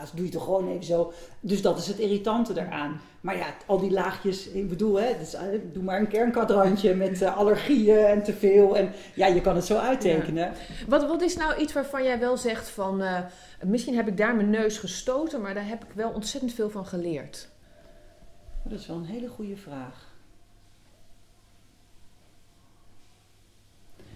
dat 0.00 0.12
doe 0.14 0.24
je 0.24 0.30
toch 0.30 0.44
gewoon 0.44 0.68
even 0.68 0.84
zo. 0.84 1.12
Dus 1.40 1.62
dat 1.62 1.78
is 1.78 1.86
het 1.86 1.98
irritante 1.98 2.52
daaraan. 2.52 3.00
Maar 3.22 3.36
ja, 3.36 3.46
al 3.66 3.80
die 3.80 3.90
laagjes, 3.90 4.48
ik 4.48 4.68
bedoel, 4.68 5.00
hè, 5.00 5.18
dus, 5.18 5.36
doe 5.72 5.82
maar 5.82 6.00
een 6.00 6.08
kernkwadrantje 6.08 6.94
met 6.94 7.22
uh, 7.22 7.36
allergieën 7.36 7.96
en 7.96 8.22
te 8.22 8.32
veel. 8.32 8.76
En 8.76 8.92
ja, 9.14 9.26
je 9.26 9.40
kan 9.40 9.56
het 9.56 9.64
zo 9.64 9.76
uittekenen. 9.76 10.52
Wat, 10.88 11.06
wat 11.06 11.22
is 11.22 11.36
nou 11.36 11.60
iets 11.60 11.72
waarvan 11.82 12.04
jij 12.04 12.18
wel 12.18 12.36
zegt 12.36 12.68
van, 12.68 13.02
uh, 13.02 13.20
misschien 13.64 13.94
heb 13.96 14.08
ik 14.08 14.16
daar 14.16 14.34
mijn 14.34 14.50
neus 14.50 14.78
gestoten, 14.78 15.40
maar 15.40 15.54
daar 15.54 15.68
heb 15.68 15.84
ik 15.84 15.92
wel 15.92 16.10
ontzettend 16.10 16.52
veel 16.52 16.70
van 16.70 16.86
geleerd? 16.86 17.48
Dat 18.64 18.78
is 18.78 18.86
wel 18.86 18.96
een 18.96 19.04
hele 19.04 19.28
goede 19.28 19.56
vraag. 19.56 20.10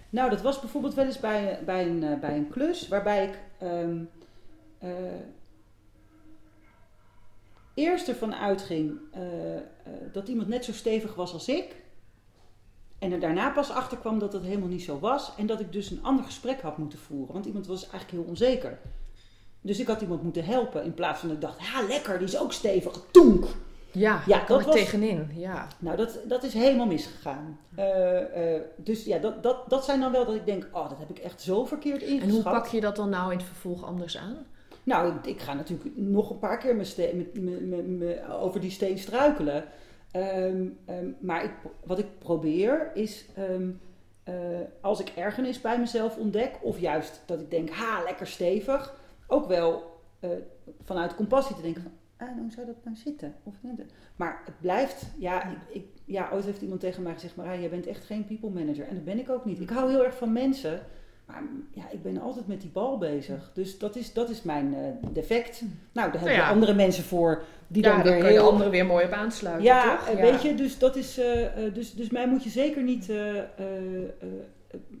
Nou, 0.09 0.29
dat 0.29 0.41
was 0.41 0.59
bijvoorbeeld 0.59 0.93
wel 0.93 1.05
eens 1.05 1.19
bij, 1.19 1.59
bij, 1.65 1.87
een, 1.87 2.03
uh, 2.03 2.19
bij 2.19 2.37
een 2.37 2.49
klus 2.49 2.87
waarbij 2.87 3.25
ik 3.25 3.39
um, 3.67 4.09
uh, 4.83 4.89
eerst 7.73 8.07
ervan 8.07 8.35
uitging 8.35 8.99
dat 10.11 10.27
iemand 10.27 10.47
net 10.47 10.65
zo 10.65 10.71
stevig 10.71 11.15
was 11.15 11.33
als 11.33 11.47
ik. 11.47 11.75
En 12.99 13.11
er 13.11 13.19
daarna 13.19 13.49
pas 13.49 13.71
achter 13.71 13.97
kwam 13.97 14.19
dat 14.19 14.31
dat 14.31 14.41
helemaal 14.41 14.67
niet 14.67 14.83
zo 14.83 14.99
was. 14.99 15.31
En 15.37 15.45
dat 15.45 15.59
ik 15.59 15.71
dus 15.71 15.91
een 15.91 16.03
ander 16.03 16.25
gesprek 16.25 16.61
had 16.61 16.77
moeten 16.77 16.99
voeren. 16.99 17.33
Want 17.33 17.45
iemand 17.45 17.67
was 17.67 17.81
eigenlijk 17.81 18.11
heel 18.11 18.29
onzeker. 18.29 18.79
Dus 19.61 19.79
ik 19.79 19.87
had 19.87 20.01
iemand 20.01 20.23
moeten 20.23 20.45
helpen. 20.45 20.83
In 20.83 20.93
plaats 20.93 21.19
van 21.19 21.27
dat 21.27 21.37
ik 21.37 21.43
dacht, 21.43 21.59
ha 21.59 21.87
lekker, 21.87 22.17
die 22.17 22.27
is 22.27 22.39
ook 22.39 22.53
stevig. 22.53 23.03
Toenk! 23.11 23.45
Ja, 23.91 24.21
ja 24.25 24.43
dat 24.47 24.63
was 24.63 24.75
tegenin. 24.75 25.29
Ja. 25.35 25.67
Nou, 25.79 25.97
dat, 25.97 26.19
dat 26.27 26.43
is 26.43 26.53
helemaal 26.53 26.85
misgegaan. 26.85 27.59
Uh, 27.79 27.85
uh, 28.53 28.61
dus 28.75 29.05
ja, 29.05 29.17
dat, 29.17 29.43
dat, 29.43 29.69
dat 29.69 29.85
zijn 29.85 29.99
dan 29.99 30.11
wel 30.11 30.25
dat 30.25 30.35
ik 30.35 30.45
denk, 30.45 30.67
oh, 30.71 30.89
dat 30.89 30.97
heb 30.97 31.09
ik 31.09 31.17
echt 31.17 31.41
zo 31.41 31.65
verkeerd 31.65 32.01
ingeschat. 32.01 32.27
En 32.27 32.33
hoe 32.33 32.43
pak 32.43 32.67
je 32.67 32.81
dat 32.81 32.95
dan 32.95 33.09
nou 33.09 33.31
in 33.31 33.37
het 33.37 33.47
vervolg 33.47 33.85
anders 33.85 34.17
aan? 34.17 34.37
Nou, 34.83 35.13
ik, 35.15 35.25
ik 35.25 35.41
ga 35.41 35.53
natuurlijk 35.53 35.89
nog 35.95 36.29
een 36.29 36.39
paar 36.39 36.57
keer 36.57 36.75
met, 36.75 36.97
over 38.41 38.59
die 38.59 38.71
steen 38.71 38.97
struikelen. 38.97 39.63
Um, 40.15 40.77
um, 40.89 41.15
maar 41.19 41.43
ik, 41.43 41.51
wat 41.85 41.99
ik 41.99 42.19
probeer 42.19 42.91
is, 42.93 43.25
um, 43.37 43.79
uh, 44.29 44.35
als 44.81 44.99
ik 44.99 45.09
ergernis 45.09 45.61
bij 45.61 45.79
mezelf 45.79 46.17
ontdek, 46.17 46.57
of 46.61 46.79
juist 46.79 47.21
dat 47.25 47.39
ik 47.39 47.51
denk, 47.51 47.69
ha, 47.69 48.03
lekker 48.03 48.27
stevig, 48.27 48.99
ook 49.27 49.47
wel 49.47 50.01
uh, 50.21 50.29
vanuit 50.83 51.15
compassie 51.15 51.55
te 51.55 51.61
denken 51.61 51.81
van, 51.81 51.91
ah, 52.17 52.37
hoe 52.37 52.51
zou 52.51 52.65
dat 52.65 52.83
nou 52.83 52.95
zitten? 52.95 53.35
Of, 53.43 53.53
maar 54.15 54.41
het 54.45 54.59
blijft, 54.61 55.05
ja, 55.17 55.49
ik, 55.49 55.57
ik, 55.73 55.85
ja, 56.05 56.29
ooit 56.33 56.45
heeft 56.45 56.61
iemand 56.61 56.79
tegen 56.79 57.03
mij 57.03 57.13
gezegd, 57.13 57.35
maar 57.35 57.59
jij 57.59 57.69
bent 57.69 57.87
echt 57.87 58.05
geen 58.05 58.25
people 58.25 58.49
manager. 58.49 58.87
En 58.87 58.95
dat 58.95 59.03
ben 59.03 59.19
ik 59.19 59.29
ook 59.29 59.45
niet. 59.45 59.59
Ik 59.59 59.69
hou 59.69 59.89
heel 59.89 60.05
erg 60.05 60.17
van 60.17 60.33
mensen, 60.33 60.81
Maar 61.27 61.43
ja, 61.71 61.83
ik 61.91 62.03
ben 62.03 62.21
altijd 62.21 62.47
met 62.47 62.61
die 62.61 62.69
bal 62.69 62.97
bezig. 62.97 63.51
Dus 63.53 63.77
dat 63.79 63.95
is, 63.95 64.13
dat 64.13 64.29
is 64.29 64.41
mijn 64.43 64.73
eh, 64.73 65.09
defect. 65.13 65.61
Nou, 65.61 65.67
daar 65.91 66.03
hebben 66.11 66.21
Nou 66.37 66.41
ja. 66.41 66.49
andere 66.49 66.73
mensen 66.73 67.03
voor 67.03 67.43
die 67.67 67.83
ja, 67.83 67.89
dan 67.89 67.97
daar 68.03 68.13
weer 68.13 68.21
kan 68.21 68.31
je 68.31 68.37
heel... 68.39 68.47
anderen 68.49 68.71
weer 68.71 68.85
mooi 68.85 69.05
op 69.05 69.11
aansluiten, 69.11 69.63
Ja, 69.65 69.97
toch? 69.97 70.07
eh, 70.07 70.21
weet 70.21 70.41
je, 70.41 70.55
dus 70.55 70.77
dat 70.79 70.95
is... 70.95 71.17
eh, 71.17 71.47
dus, 71.73 71.93
dus 71.93 72.09
mij 72.09 72.27
moet 72.27 72.43
je 72.43 72.49
zeker 72.49 72.83
niet... 72.83 73.11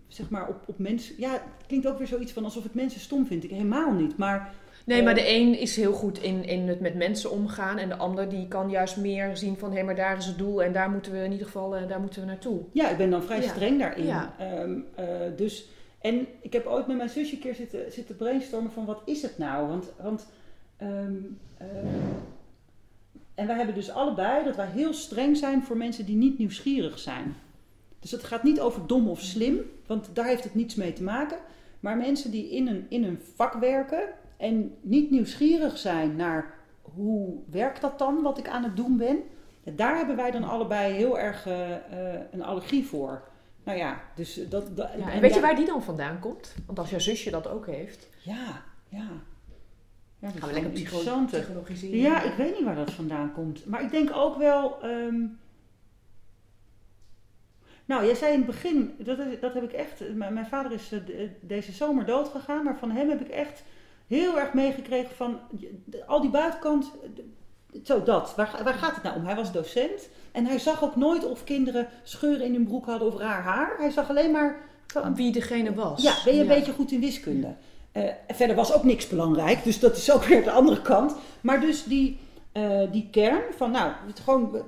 zeg 0.07 0.29
maar 0.29 0.47
op, 0.49 0.55
op 0.65 0.77
mensen... 0.79 1.15
Ja, 1.17 1.31
het 1.31 1.41
klinkt 1.67 1.87
ook 1.87 1.97
weer 1.97 2.07
zoiets 2.07 2.31
van 2.31 2.43
alsof 2.43 2.65
ik 2.65 2.73
mensen 2.73 2.99
stom 2.99 3.25
vind. 3.27 3.43
Ik 3.43 3.49
helemaal 3.49 3.91
niet. 3.91 4.17
Maar 4.17 4.53
Nee, 4.85 5.03
maar 5.03 5.15
de 5.15 5.29
een 5.29 5.59
is 5.59 5.75
heel 5.75 5.93
goed 5.93 6.21
in, 6.21 6.45
in 6.45 6.67
het 6.67 6.79
met 6.79 6.95
mensen 6.95 7.31
omgaan. 7.31 7.77
En 7.77 7.89
de 7.89 7.95
ander 7.95 8.29
die 8.29 8.47
kan 8.47 8.69
juist 8.69 8.97
meer 8.97 9.37
zien 9.37 9.57
van... 9.57 9.71
hé, 9.73 9.83
maar 9.83 9.95
daar 9.95 10.17
is 10.17 10.25
het 10.25 10.37
doel 10.37 10.63
en 10.63 10.71
daar 10.73 10.89
moeten 10.89 11.11
we 11.11 11.17
in 11.23 11.31
ieder 11.31 11.45
geval 11.45 11.69
daar 11.87 11.99
moeten 11.99 12.21
we 12.21 12.27
naartoe. 12.27 12.59
Ja, 12.71 12.89
ik 12.89 12.97
ben 12.97 13.09
dan 13.09 13.23
vrij 13.23 13.41
Ja. 13.41 13.47
streng 13.47 13.79
daarin. 13.79 14.05
Ja. 14.05 14.33
Ehm, 14.39 14.71
eh, 14.95 15.05
dus, 15.35 15.69
en 15.99 16.27
ik 16.41 16.53
heb 16.53 16.65
ooit 16.65 16.87
met 16.87 16.97
mijn 16.97 17.09
zusje 17.09 17.35
een 17.35 17.41
keer 17.41 17.55
zitten, 17.89 18.15
brainstormen 18.15 18.71
van 18.71 18.85
wat 18.85 19.01
is 19.05 19.21
het 19.21 19.37
nou? 19.37 19.67
Want, 19.67 19.91
want 20.01 20.27
ehm, 20.77 21.15
eh, 21.57 21.67
en 23.35 23.47
wij 23.47 23.55
hebben 23.55 23.75
dus 23.75 23.89
allebei 23.89 24.43
dat 24.43 24.55
wij 24.55 24.67
heel 24.67 24.93
streng 24.93 25.37
zijn 25.37 25.63
voor 25.63 25.77
mensen 25.77 26.05
die 26.05 26.15
niet 26.15 26.37
nieuwsgierig 26.37 26.99
zijn. 26.99 27.35
Dus 27.99 28.11
het 28.11 28.23
gaat 28.23 28.43
niet 28.43 28.59
over 28.59 28.87
dom 28.87 29.09
of 29.09 29.21
slim, 29.21 29.59
want 29.85 30.09
daar 30.13 30.25
heeft 30.25 30.43
het 30.43 30.55
niets 30.55 30.75
mee 30.75 30.93
te 30.93 31.03
maken. 31.03 31.37
Maar 31.79 31.97
mensen 31.97 32.31
die 32.31 32.49
in 32.49 32.67
een, 32.67 32.85
in 32.89 33.03
een 33.03 33.19
vak 33.35 33.53
werken 33.53 34.03
en 34.37 34.75
niet 34.81 35.11
nieuwsgierig 35.11 35.77
zijn 35.77 36.15
naar 36.15 36.53
hoe 36.81 37.35
werkt 37.51 37.81
dat 37.81 37.99
dan, 37.99 38.21
wat 38.21 38.37
ik 38.37 38.47
aan 38.47 38.63
het 38.63 38.75
doen 38.75 38.97
ben. 38.97 39.17
Daar 39.75 39.97
hebben 39.97 40.15
wij 40.15 40.31
dan 40.31 40.43
allebei 40.43 40.93
heel 40.93 41.19
erg 41.19 41.45
eh, 41.45 41.75
eh, 41.75 42.21
een 42.31 42.43
allergie 42.43 42.85
voor. 42.85 43.21
Nou 43.67 43.79
ja, 43.79 44.01
dus 44.15 44.33
dat... 44.49 44.75
dat 44.75 44.89
Ja, 44.97 45.11
en 45.11 45.21
weet 45.21 45.33
je 45.33 45.39
waar 45.39 45.55
die 45.55 45.65
dan 45.65 45.83
vandaan 45.83 46.19
komt? 46.19 46.55
Want 46.65 46.79
als 46.79 46.89
jouw 46.89 46.99
zusje 46.99 47.29
dat 47.31 47.47
ook 47.47 47.65
heeft... 47.65 48.07
Ja, 48.17 48.63
ja. 48.89 49.07
Ja, 50.19 50.27
dat 50.27 50.35
is 50.35 50.51
lekker 50.51 50.71
psychologiseren. 50.71 51.97
Ja, 51.97 52.21
ik 52.21 52.33
weet 52.33 52.53
niet 52.55 52.63
waar 52.63 52.75
dat 52.75 52.91
vandaan 52.91 53.33
komt. 53.33 53.65
Maar 53.65 53.81
ik 53.83 53.91
denk 53.91 54.09
ook 54.15 54.37
wel. 54.37 54.81
ehm, 54.81 55.15
nou, 57.85 58.05
jij 58.05 58.15
zei 58.15 58.31
in 58.33 58.37
het 58.37 58.47
begin, 58.47 58.95
dat, 58.99 59.17
dat 59.41 59.53
heb 59.53 59.63
ik 59.63 59.71
echt. 59.73 60.13
Mijn, 60.15 60.33
mijn 60.33 60.45
vader 60.45 60.71
is 60.71 60.91
eh, 60.91 61.05
de- 61.05 61.31
deze 61.41 61.71
zomer 61.71 62.05
dood 62.05 62.27
gegaan, 62.27 62.63
maar 62.63 62.77
van 62.77 62.91
hem 62.91 63.09
heb 63.09 63.21
ik 63.21 63.27
echt 63.29 63.63
heel 64.07 64.39
erg 64.39 64.53
meegekregen 64.53 65.15
van 65.15 65.39
al 66.07 66.21
die 66.21 66.29
buitenkant. 66.29 66.91
eh, 67.03 67.79
Zo, 67.83 68.03
dat. 68.03 68.35
Waar, 68.35 68.59
waar 68.63 68.73
gaat 68.73 68.93
het 68.95 69.03
nou 69.03 69.15
om? 69.15 69.25
Hij 69.25 69.35
was 69.35 69.51
docent 69.51 70.09
en 70.31 70.45
hij 70.45 70.59
zag 70.59 70.83
ook 70.83 70.95
nooit 70.95 71.25
of 71.25 71.43
kinderen 71.43 71.87
scheuren 72.03 72.45
in 72.45 72.53
hun 72.53 72.67
broek 72.67 72.85
hadden 72.85 73.07
of 73.07 73.17
raar 73.17 73.41
haar. 73.41 73.75
Hij 73.77 73.89
zag 73.91 74.09
alleen 74.09 74.31
maar. 74.31 74.55
van- 74.87 75.15
Wie 75.15 75.31
degene 75.31 75.73
was. 75.73 76.01
ja, 76.01 76.13
ben 76.25 76.33
je 76.35 76.41
een 76.41 76.47
beetje 76.47 76.71
goed 76.73 76.91
in 76.91 76.99
wiskunde? 76.99 77.53
Eh, 77.91 78.03
verder 78.27 78.55
was 78.55 78.73
ook 78.73 78.83
niks 78.83 79.07
belangrijk, 79.07 79.63
dus 79.63 79.79
dat 79.79 79.97
is 79.97 80.11
ook 80.11 80.23
weer 80.23 80.43
de 80.43 80.51
andere 80.51 80.81
kant. 80.81 81.15
Maar 81.41 81.61
dus 81.61 81.83
die, 81.83 82.17
eh, 82.51 82.81
die 82.91 83.07
kern 83.11 83.41
van, 83.55 83.71
nou, 83.71 83.91
het 84.07 84.19
gewoon, 84.19 84.65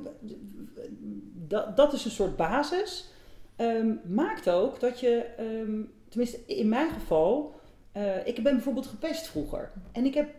dat, 1.47 1.77
dat 1.77 1.93
is 1.93 2.05
een 2.05 2.11
soort 2.11 2.35
basis. 2.35 3.07
ehm, 3.55 3.87
maakt 4.03 4.49
ook 4.49 4.79
dat 4.79 4.99
je, 4.99 5.25
ehm, 5.37 5.81
tenminste 6.09 6.39
in 6.45 6.69
mijn 6.69 6.89
geval, 6.89 7.59
eh, 7.91 8.27
ik 8.27 8.43
ben 8.43 8.53
bijvoorbeeld 8.53 8.87
gepest 8.87 9.27
vroeger. 9.27 9.71
En 9.91 10.05
ik 10.05 10.13
heb, 10.13 10.29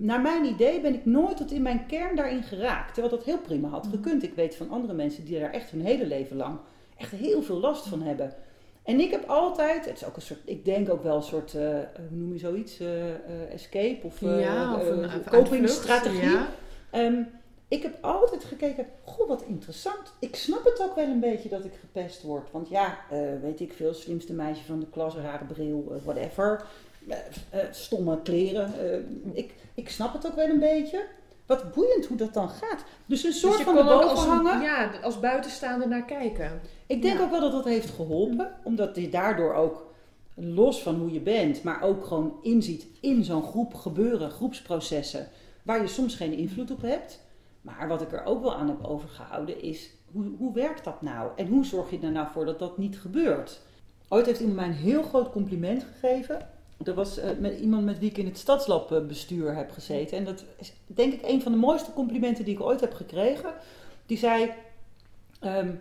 naar 0.00 0.20
mijn 0.20 0.44
idee, 0.44 0.80
ben 0.80 0.94
ik 0.94 1.04
nooit 1.04 1.36
tot 1.36 1.52
in 1.52 1.62
mijn 1.62 1.86
kern 1.86 2.16
daarin 2.16 2.42
geraakt. 2.42 2.94
Terwijl 2.94 3.16
dat 3.16 3.24
heel 3.24 3.38
prima 3.38 3.68
had 3.68 3.86
gekund. 3.90 4.22
Ik 4.22 4.34
weet 4.34 4.56
van 4.56 4.70
andere 4.70 4.94
mensen 4.94 5.24
die 5.24 5.40
daar 5.40 5.52
echt 5.52 5.70
hun 5.70 5.84
hele 5.84 6.06
leven 6.06 6.36
lang 6.36 6.58
echt 6.96 7.12
heel 7.12 7.42
veel 7.42 7.58
last 7.58 7.86
van 7.86 8.02
hebben. 8.02 8.34
En 8.82 9.00
ik 9.00 9.10
heb 9.10 9.28
altijd, 9.28 9.84
het 9.84 9.96
is 9.96 10.04
ook 10.04 10.16
een 10.16 10.22
soort, 10.22 10.40
ik 10.44 10.64
denk 10.64 10.90
ook 10.90 11.02
wel 11.02 11.16
een 11.16 11.22
soort, 11.22 11.54
eh, 11.54 11.62
hoe 12.08 12.18
noem 12.18 12.32
je 12.32 12.38
zoiets, 12.38 12.80
eh, 12.80 13.10
eh, 13.10 13.16
escape 13.52 14.06
of, 14.06 14.22
eh, 14.22 14.40
ja, 14.40 14.74
of 14.74 14.80
eh, 14.80 14.88
een, 14.88 15.02
een 15.02 15.24
copingstrategie. 15.24 16.30
Ja. 16.30 16.48
Ehm, 16.90 17.22
ik 17.68 17.82
heb 17.82 17.98
altijd 18.00 18.44
gekeken, 18.44 18.86
goh, 19.04 19.28
wat 19.28 19.42
interessant. 19.42 20.12
Ik 20.18 20.36
snap 20.36 20.64
het 20.64 20.82
ook 20.82 20.94
wel 20.94 21.04
een 21.04 21.20
beetje 21.20 21.48
dat 21.48 21.64
ik 21.64 21.72
gepest 21.80 22.22
word. 22.22 22.50
Want 22.50 22.68
ja, 22.68 22.98
eh, 23.10 23.18
weet 23.42 23.60
ik 23.60 23.72
veel, 23.72 23.94
slimste 23.94 24.32
meisje 24.32 24.64
van 24.64 24.80
de 24.80 24.86
klas, 24.90 25.14
rare 25.14 25.44
bril, 25.44 25.92
eh, 25.94 26.04
whatever. 26.04 26.64
Eh, 27.08 27.16
eh, 27.50 27.66
stomme 27.70 28.22
kleren. 28.22 28.72
eh, 28.92 28.98
ik, 29.32 29.54
ik 29.74 29.88
snap 29.88 30.12
het 30.12 30.26
ook 30.26 30.34
wel 30.34 30.48
een 30.48 30.58
beetje. 30.58 31.04
Wat 31.46 31.72
boeiend 31.74 32.06
hoe 32.06 32.16
dat 32.16 32.34
dan 32.34 32.48
gaat. 32.48 32.84
Dus 33.06 33.24
een 33.24 33.32
soort 33.32 33.56
Dus 33.56 33.64
van 33.64 33.78
als, 33.88 34.22
een- 34.24 34.28
hangen. 34.30 34.60
ja, 34.62 34.90
als 35.02 35.20
buitenstaander 35.20 35.88
naar 35.88 36.04
kijken. 36.04 36.60
Ik 36.86 37.02
denk 37.02 37.18
Ja. 37.18 37.24
ook 37.24 37.30
wel 37.30 37.40
dat 37.40 37.52
dat 37.52 37.64
heeft 37.64 37.90
geholpen, 37.90 38.52
omdat 38.64 38.96
je 38.96 39.08
daardoor 39.08 39.54
ook 39.54 39.90
los 40.34 40.82
van 40.82 40.94
hoe 40.94 41.12
je 41.12 41.20
bent, 41.20 41.62
maar 41.62 41.82
ook 41.82 42.04
gewoon 42.06 42.34
inziet 42.42 42.86
in 43.00 43.24
zo'n 43.24 43.42
groep 43.42 43.74
gebeuren, 43.74 44.30
groepsprocessen, 44.30 45.28
waar 45.62 45.80
je 45.80 45.86
soms 45.88 46.14
geen 46.14 46.32
invloed 46.32 46.70
op 46.70 46.82
hebt. 46.82 47.20
Maar 47.60 47.88
wat 47.88 48.02
ik 48.02 48.12
er 48.12 48.24
ook 48.24 48.42
wel 48.42 48.54
aan 48.54 48.68
heb 48.68 48.84
overgehouden 48.84 49.62
is, 49.62 49.90
hoe, 50.12 50.24
hoe 50.38 50.52
werkt 50.54 50.84
dat 50.84 51.02
nou? 51.02 51.30
En 51.36 51.46
hoe 51.46 51.64
zorg 51.64 51.90
je 51.90 51.98
er 52.02 52.10
nou 52.12 52.26
voor 52.32 52.44
dat 52.44 52.58
dat 52.58 52.78
niet 52.78 52.98
gebeurt? 52.98 53.60
Ooit 54.08 54.26
heeft 54.26 54.40
iemand 54.40 54.56
mij 54.56 54.66
een 54.66 54.72
heel 54.72 55.02
groot 55.02 55.30
compliment 55.30 55.86
gegeven. 55.92 56.48
Dat 56.84 56.94
was 56.94 57.18
eh, 57.18 57.30
met 57.38 57.58
iemand 57.58 57.84
met 57.84 57.98
wie 57.98 58.10
ik 58.10 58.18
in 58.18 58.26
het 58.26 58.38
stadslabbestuur 58.38 59.54
heb 59.54 59.70
gezeten. 59.70 60.18
En 60.18 60.24
dat 60.24 60.44
is 60.58 60.72
denk 60.86 61.12
ik 61.12 61.22
een 61.22 61.42
van 61.42 61.52
de 61.52 61.58
mooiste 61.58 61.92
complimenten 61.92 62.44
die 62.44 62.54
ik 62.54 62.62
ooit 62.62 62.80
heb 62.80 62.94
gekregen. 62.94 63.52
Die 64.06 64.18
zei, 64.18 64.50
ehm, 65.40 65.74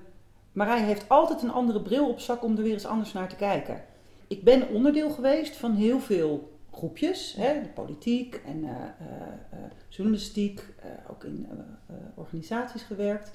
Marij 0.52 0.82
heeft 0.82 1.10
altijd 1.10 1.42
een 1.42 1.52
andere 1.52 1.82
bril 1.82 2.10
op 2.10 2.20
zak 2.20 2.44
om 2.44 2.58
er 2.58 2.64
weer 2.64 2.74
eens 2.74 2.86
anders 2.86 3.14
naar 3.14 3.30
te 3.30 3.36
kijken. 3.36 3.84
Ik 4.28 4.44
ben 4.44 4.68
onderdeel 4.70 5.10
geweest 5.10 5.56
van 5.56 5.74
heel 5.74 6.00
veel 6.00 6.60
groepjes, 6.72 7.34
hè, 7.38 7.62
de 7.62 7.70
politiek 7.70 8.42
en 8.46 8.64
eh, 8.64 8.72
eh, 8.72 9.60
journalistiek, 9.90 10.66
ook 11.10 11.24
in 11.24 11.48
organisaties 12.16 12.84
gewerkt. 12.84 13.32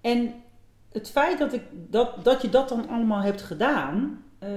En 0.00 0.34
het 0.92 1.10
feit 1.10 1.38
dat, 1.38 1.52
ik, 1.52 1.62
dat, 1.72 2.24
dat 2.24 2.42
je 2.42 2.48
dat 2.48 2.68
dan 2.68 2.88
allemaal 2.88 3.20
hebt 3.20 3.42
gedaan, 3.42 4.24
eh, 4.42 4.48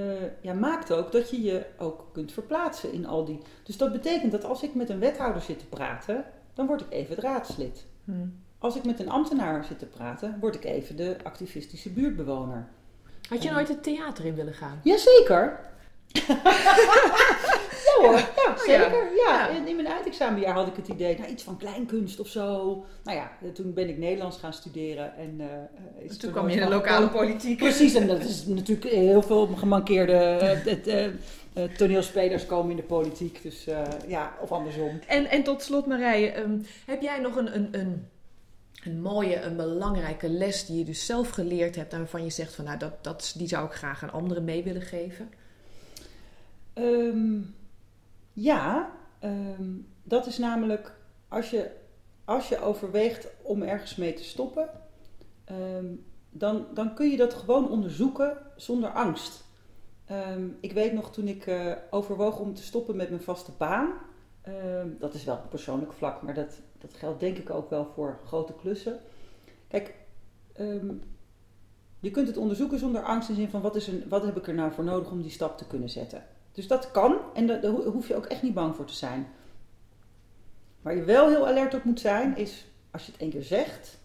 ja, 0.42 0.54
maakt 0.54 0.94
ook 0.94 1.12
dat 1.12 1.30
je 1.30 1.42
je 1.42 1.66
ook 1.78 2.08
kunt 2.12 2.32
verplaatsen 2.32 2.92
in 2.92 3.06
al 3.06 3.26
die. 3.26 3.40
Dus 3.64 3.78
dat 3.78 3.92
betekent 3.92 4.32
dat 4.32 4.44
als 4.44 4.64
ik 4.64 4.76
met 4.76 4.90
een 4.90 5.00
wethouder 5.00 5.42
zit 5.42 5.60
te 5.60 5.66
praten, 5.66 6.26
dan 6.54 6.68
word 6.68 6.82
ik 6.82 6.88
even 6.90 7.16
het 7.16 7.24
raadslid. 7.24 7.86
Hm. 8.06 8.12
Als 8.60 8.76
ik 8.76 8.86
met 8.86 9.00
een 9.00 9.10
ambtenaar 9.10 9.64
zit 9.64 9.80
te 9.80 9.86
praten, 9.86 10.38
word 10.40 10.56
ik 10.56 10.64
even 10.64 10.96
de 10.96 11.18
activistische 11.24 11.90
buurtbewoner. 11.90 12.68
Had 13.30 13.44
je 13.44 13.52
nooit 13.52 13.68
het 13.68 13.84
theater 13.84 14.26
in 14.26 14.36
willen 14.36 14.54
gaan? 14.54 14.80
Jazeker. 14.84 15.60
ja 18.06 18.12
hoor, 18.12 18.20
ja, 18.46 18.46
Oh, 18.56 18.62
zeker. 18.66 19.12
Ja. 19.16 19.50
In, 19.50 19.76
mijn 19.76 19.88
eindexamenjaar 19.88 20.54
had 20.54 20.68
ik 20.68 20.76
het 20.76 20.88
idee, 20.88 21.18
nou 21.18 21.30
iets 21.30 21.44
van 21.44 21.58
kleinkunst 21.58 22.20
of 22.20 22.28
zo. 22.28 22.86
Nou 23.04 23.18
ja, 23.18 23.32
toen 23.54 23.74
ben 23.74 23.90
ik 23.90 23.98
Nederlands 23.98 24.38
gaan 24.38 24.54
studeren. 24.54 25.16
En, 25.18 25.36
eh, 25.40 25.54
eh, 25.54 26.10
is 26.10 26.18
Toen 26.18 26.32
kwam 26.32 26.50
je 26.50 26.56
in 26.56 26.64
de 26.64 26.70
lokale 26.70 27.10
politiek. 27.10 27.58
Precies, 27.58 27.94
en 27.94 28.08
dat 28.08 28.24
is 28.24 28.46
natuurlijk 28.46 28.90
heel 28.90 29.22
veel 29.22 29.48
gemankeerde 29.48 30.14
eh, 30.14 31.10
het, 31.54 31.78
toneelspelers 31.78 32.46
komen 32.46 32.72
in 32.72 32.78
de 32.78 32.84
politiek. 32.84 33.44
Dus 33.44 33.66
ja, 34.08 34.34
of 34.42 34.52
andersom. 34.52 35.00
En, 35.08 35.26
en 35.26 35.44
tot 35.44 35.62
slot 35.62 35.86
Marije, 35.86 36.32
ehm, 36.32 36.58
heb 36.86 37.02
jij 37.02 37.20
nog 37.20 37.36
een, 37.36 37.56
een, 37.56 37.68
een, 37.72 38.08
een 38.84 39.02
mooie, 39.02 39.42
een 39.42 39.56
belangrijke 39.56 40.30
les 40.30 40.66
die 40.66 40.78
je 40.78 40.84
dus 40.84 41.06
zelf 41.06 41.30
geleerd 41.30 41.76
hebt 41.76 41.94
en 41.94 41.98
waarvan 41.98 42.24
je 42.24 42.30
zegt 42.30 42.56
van 42.56 42.66
nou 42.66 42.78
dat, 42.78 43.04
dat, 43.04 43.34
die 43.38 43.48
zou 43.48 43.66
ik 43.66 43.72
graag 43.72 44.04
aan 44.04 44.12
anderen 44.12 44.44
mee 44.44 44.64
willen 44.64 44.82
geven? 44.82 45.30
Ehm, 46.74 47.38
ja, 48.36 48.92
ehm, 49.20 49.74
dat 50.04 50.26
is 50.26 50.38
namelijk 50.38 50.96
als 51.28 51.50
je, 51.50 51.72
als 52.26 52.50
je 52.50 52.60
overweegt 52.60 53.28
om 53.42 53.62
ergens 53.62 53.96
mee 53.96 54.14
te 54.14 54.24
stoppen, 54.24 54.70
ehm, 55.46 55.86
dan, 56.30 56.66
dan 56.74 56.94
kun 56.94 57.10
je 57.10 57.18
dat 57.18 57.34
gewoon 57.34 57.70
onderzoeken 57.70 58.38
zonder 58.56 58.90
angst. 58.90 59.44
Ehm, 60.06 60.48
ik 60.60 60.72
weet 60.72 60.94
nog 60.94 61.12
toen 61.12 61.28
ik 61.28 61.48
eh, 61.48 61.72
overwoog 61.90 62.40
om 62.40 62.54
te 62.54 62.64
stoppen 62.64 62.96
met 62.96 63.10
mijn 63.10 63.22
vaste 63.22 63.52
baan. 63.58 63.94
dat 65.00 65.14
is 65.14 65.24
wel 65.24 65.36
op 65.36 65.50
persoonlijk 65.50 65.94
vlak, 65.94 66.22
maar 66.22 66.34
dat, 66.34 66.62
dat 66.78 66.94
geldt 66.94 67.20
denk 67.20 67.38
ik 67.38 67.50
ook 67.50 67.70
wel 67.70 67.86
voor 67.86 68.20
grote 68.26 68.54
klussen. 68.54 69.00
Kijk, 69.68 69.96
je 72.00 72.12
kunt 72.12 72.28
het 72.28 72.38
onderzoeken 72.38 72.80
zonder 72.80 73.04
angst 73.04 73.30
in 73.30 73.36
zin 73.36 73.50
van 73.50 73.62
wat, 73.62 73.76
is 73.76 73.88
een, 73.88 74.04
wat 74.10 74.26
heb 74.26 74.38
ik 74.38 74.48
er 74.48 74.54
nou 74.54 74.72
voor 74.72 74.84
nodig 74.84 75.12
om 75.12 75.22
die 75.22 75.32
stap 75.32 75.58
te 75.58 75.68
kunnen 75.68 75.90
zetten. 75.90 76.24
Dus 76.56 76.68
dat 76.68 76.92
kan 76.92 77.18
en 77.34 77.48
daar 77.48 77.62
daar 77.62 77.72
ho- 77.72 77.92
hoef 77.92 78.08
je 78.08 78.16
ook 78.16 78.26
echt 78.26 78.42
niet 78.42 78.54
bang 78.54 78.76
voor 78.76 78.86
te 78.86 78.94
zijn. 78.94 79.28
Waar 80.82 80.96
je 80.96 81.04
wel 81.04 81.30
heel 81.30 81.48
alert 81.48 81.74
op 81.74 81.84
moet 81.84 82.00
zijn 82.00 82.38
is, 82.38 82.66
als 82.92 83.06
je 83.06 83.12
het 83.12 83.22
één 83.22 83.30
keer 83.30 83.44
zegt, 83.44 83.98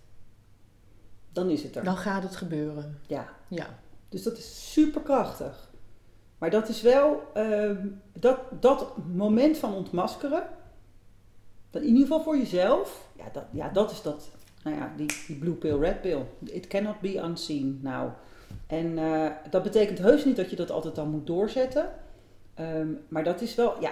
dan 1.33 1.51
is 1.51 1.63
het 1.63 1.77
er. 1.77 1.85
Dan 1.85 1.97
gaat 1.97 2.23
het 2.23 2.37
gebeuren. 2.37 2.99
Ja, 3.07 3.29
Ja. 3.49 3.67
dus 4.09 4.23
dat 4.23 4.37
is 4.39 4.73
super 4.73 5.01
krachtig. 5.01 5.69
Maar 6.39 6.51
dat 6.51 6.69
is 6.69 6.83
wel 6.83 7.23
ehm, 7.35 7.87
dat, 8.13 8.39
dat 8.61 8.97
moment 9.13 9.59
van 9.59 9.75
ontmaskeren. 9.75 10.49
Dat 11.71 11.83
in 11.83 11.89
ieder 11.89 12.03
geval 12.03 12.23
voor 12.23 12.37
jezelf. 12.37 13.09
Ja, 13.17 13.25
dat, 13.33 13.45
ja, 13.51 13.69
dat 13.69 13.91
is 13.91 14.03
dat. 14.03 14.29
Nou 14.65 14.77
ja, 14.77 14.93
die, 14.97 15.07
die 15.27 15.37
blue 15.37 15.55
pill, 15.55 15.79
red 15.79 16.01
pill. 16.01 16.23
It 16.45 16.67
cannot 16.67 17.01
be 17.01 17.15
unseen. 17.15 17.79
Nou, 17.83 18.11
En 18.67 18.99
eh, 18.99 19.31
dat 19.51 19.63
betekent 19.63 19.99
heus 19.99 20.25
niet 20.25 20.37
dat 20.37 20.51
je 20.51 20.57
dat 20.57 20.71
altijd 20.71 20.95
dan 20.95 21.09
moet 21.11 21.27
doorzetten. 21.27 21.89
Ehm, 22.61 22.89
maar 23.09 23.25
dat 23.25 23.41
is 23.41 23.55
wel, 23.55 23.81
ja, 23.81 23.91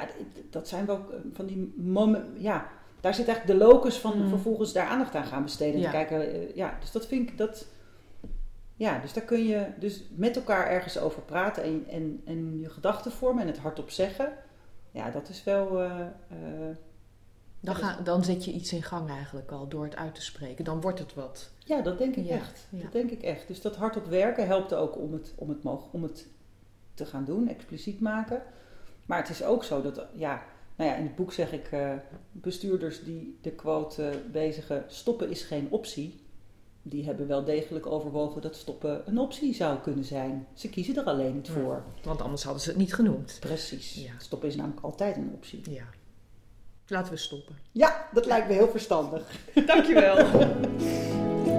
dat 0.51 0.69
zijn 0.69 0.87
wel 0.87 0.97
eh, 0.97 1.19
van 1.33 1.47
die 1.47 1.73
momenten, 1.77 2.43
ja, 2.43 2.69
daar 3.01 3.15
zit 3.15 3.27
eigenlijk 3.29 3.59
de 3.59 3.65
locus 3.67 3.97
van 3.99 4.19
Mm. 4.23 4.29
vervolgens 4.29 4.73
daar 4.73 4.87
aandacht 4.87 5.15
aan 5.15 5.25
gaan 5.25 5.43
besteden. 5.43 5.75
En 5.75 5.81
Ja. 5.81 5.91
kijken, 5.91 6.33
eh, 6.33 6.55
ja, 6.57 6.77
dus 6.81 6.93
dat 6.93 7.07
vind 7.07 7.31
ik, 7.31 7.39
dat, 7.39 7.67
ja, 8.77 8.99
dus 8.99 9.13
daar 9.13 9.25
kun 9.25 9.45
je 9.47 9.67
dus 9.79 10.05
met 10.11 10.37
elkaar 10.37 10.67
ergens 10.67 10.99
over 10.99 11.23
praten 11.23 11.63
en, 11.63 11.85
en, 11.91 12.23
en 12.25 12.61
je 12.61 12.69
gedachten 12.71 13.13
vormen 13.13 13.43
en 13.43 13.49
het 13.49 13.59
hardop 13.59 13.91
zeggen. 13.91 14.33
Ja, 14.91 15.11
dat 15.11 15.29
is 15.29 15.45
wel, 15.45 15.81
eh, 15.83 16.01
Dan, 17.61 17.75
ga, 17.75 18.01
dan 18.05 18.25
zet 18.25 18.45
je 18.45 18.53
iets 18.53 18.73
in 18.73 18.83
gang 18.83 19.09
eigenlijk 19.11 19.51
al 19.51 19.69
door 19.69 19.85
het 19.85 19.97
uit 19.97 20.15
te 20.15 20.23
spreken. 20.23 20.65
Dan 20.65 20.81
wordt 20.81 20.99
het 20.99 21.15
wat. 21.15 21.51
ja, 21.65 21.81
dat 21.81 21.99
denk 21.99 22.17
ik 22.17 22.27
Ja, 22.27 22.35
echt. 22.35 22.67
ja. 22.71 22.83
Dat 22.83 22.93
denk 22.93 23.11
ik 23.11 23.23
echt. 23.23 23.47
Dus 23.47 23.61
dat 23.61 23.77
hardop 23.77 24.07
werken 24.07 24.47
helpt 24.47 24.75
ook 24.75 24.97
om 24.99 25.13
het, 25.13 25.33
om 25.37 25.49
het, 25.49 25.59
om 25.93 26.03
het 26.03 26.27
te 26.99 27.07
gaan 27.07 27.25
doen, 27.25 27.49
expliciet 27.49 28.01
maken. 28.01 28.43
Maar 29.07 29.19
het 29.19 29.29
is 29.29 29.43
ook 29.43 29.65
zo 29.65 29.83
dat, 29.83 30.07
ja, 30.15 30.43
nou 30.77 30.91
ja, 30.91 30.97
in 30.97 31.03
het 31.03 31.17
boek 31.17 31.33
zeg 31.33 31.53
ik, 31.53 31.67
eh, 31.71 31.93
bestuurders 32.33 33.05
die 33.05 33.39
de 33.41 33.51
quote 33.51 34.09
eh, 34.09 34.17
bezigen, 34.33 34.85
stoppen 34.87 35.31
is 35.31 35.43
geen 35.43 35.67
optie. 35.71 36.21
Die 36.83 37.05
hebben 37.05 37.27
wel 37.27 37.45
degelijk 37.45 37.87
overwogen 37.87 38.43
dat 38.43 38.57
stoppen 38.57 39.03
een 39.07 39.19
optie 39.19 39.55
zou 39.55 39.79
kunnen 39.79 40.05
zijn. 40.05 40.47
Ze 40.55 40.69
kiezen 40.69 40.97
er 40.97 41.05
alleen 41.05 41.35
niet 41.35 41.49
voor. 41.49 41.83
Want 42.03 42.23
anders 42.23 42.43
hadden 42.43 42.63
ze 42.63 42.69
het 42.69 42.79
niet 42.79 42.95
genoemd. 42.95 43.37
Precies. 43.41 43.95
Ja. 43.95 44.13
Stoppen 44.19 44.49
is 44.49 44.57
namelijk 44.57 44.85
altijd 44.85 45.17
een 45.17 45.31
optie. 45.35 45.71
Ja. 45.71 45.85
Laten 46.87 47.13
we 47.13 47.19
stoppen. 47.19 47.57
Ja, 47.73 48.09
dat 48.13 48.27
lijkt 48.27 48.49
me 48.49 48.55
heel 48.55 48.69
verstandig. 48.69 49.41
Dankjewel. 49.67 50.17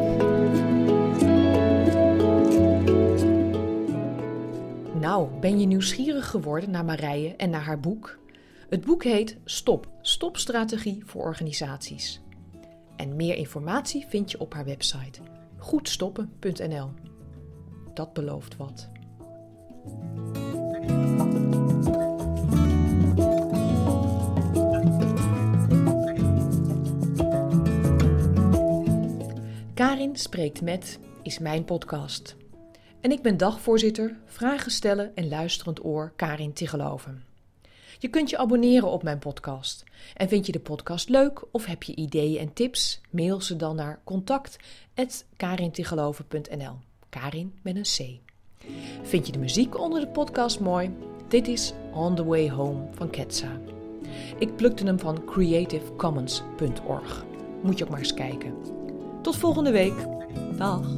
Nou, 4.99 5.39
ben 5.39 5.59
je 5.59 5.65
nieuwsgierig 5.65 6.29
geworden 6.29 6.71
naar 6.71 6.85
Marije 6.85 7.35
en 7.35 7.49
naar 7.49 7.61
haar 7.61 7.79
boek? 7.79 8.19
Het 8.69 8.85
boek 8.85 9.03
heet 9.03 9.37
Stop, 9.45 9.89
Stopstrategie 10.01 11.03
voor 11.05 11.23
organisaties. 11.23 12.21
En 12.95 13.15
meer 13.15 13.35
informatie 13.35 14.05
vind 14.07 14.31
je 14.31 14.39
op 14.39 14.53
haar 14.53 14.65
website 14.65 15.19
goedstoppen.nl. 15.57 16.89
Dat 17.93 18.13
belooft 18.13 18.57
wat. 18.57 18.89
Karin 29.73 30.15
spreekt 30.15 30.61
met 30.61 30.99
is 31.21 31.39
mijn 31.39 31.65
podcast. 31.65 32.38
En 33.01 33.11
ik 33.11 33.21
ben 33.21 33.37
dagvoorzitter, 33.37 34.17
vragen 34.25 34.71
stellen 34.71 35.15
en 35.15 35.29
luisterend 35.29 35.85
oor 35.85 36.13
Karin 36.15 36.53
Tigeloven. 36.53 37.23
Je 37.99 38.07
kunt 38.07 38.29
je 38.29 38.37
abonneren 38.37 38.89
op 38.89 39.03
mijn 39.03 39.19
podcast. 39.19 39.83
En 40.15 40.27
vind 40.27 40.45
je 40.45 40.51
de 40.51 40.59
podcast 40.59 41.09
leuk 41.09 41.43
of 41.51 41.65
heb 41.65 41.83
je 41.83 41.95
ideeën 41.95 42.39
en 42.39 42.53
tips? 42.53 43.01
Mail 43.09 43.41
ze 43.41 43.55
dan 43.55 43.75
naar 43.75 43.99
contact@karintigeloven.nl. 44.03 46.75
Karin 47.09 47.53
met 47.61 47.75
een 47.75 47.81
C. 47.81 48.19
Vind 49.01 49.25
je 49.25 49.31
de 49.31 49.39
muziek 49.39 49.79
onder 49.79 49.99
de 49.99 50.07
podcast 50.07 50.59
mooi? 50.59 50.91
Dit 51.27 51.47
is 51.47 51.73
On 51.93 52.15
the 52.15 52.25
Way 52.25 52.49
Home 52.49 52.87
van 52.91 53.09
Ketsa. 53.09 53.59
Ik 54.37 54.55
plukte 54.55 54.85
hem 54.85 54.99
van 54.99 55.25
creativecommons.org. 55.25 57.25
Moet 57.63 57.77
je 57.77 57.83
ook 57.83 57.89
maar 57.89 57.99
eens 57.99 58.13
kijken. 58.13 58.53
Tot 59.21 59.35
volgende 59.35 59.71
week. 59.71 60.05
Dag. 60.57 60.95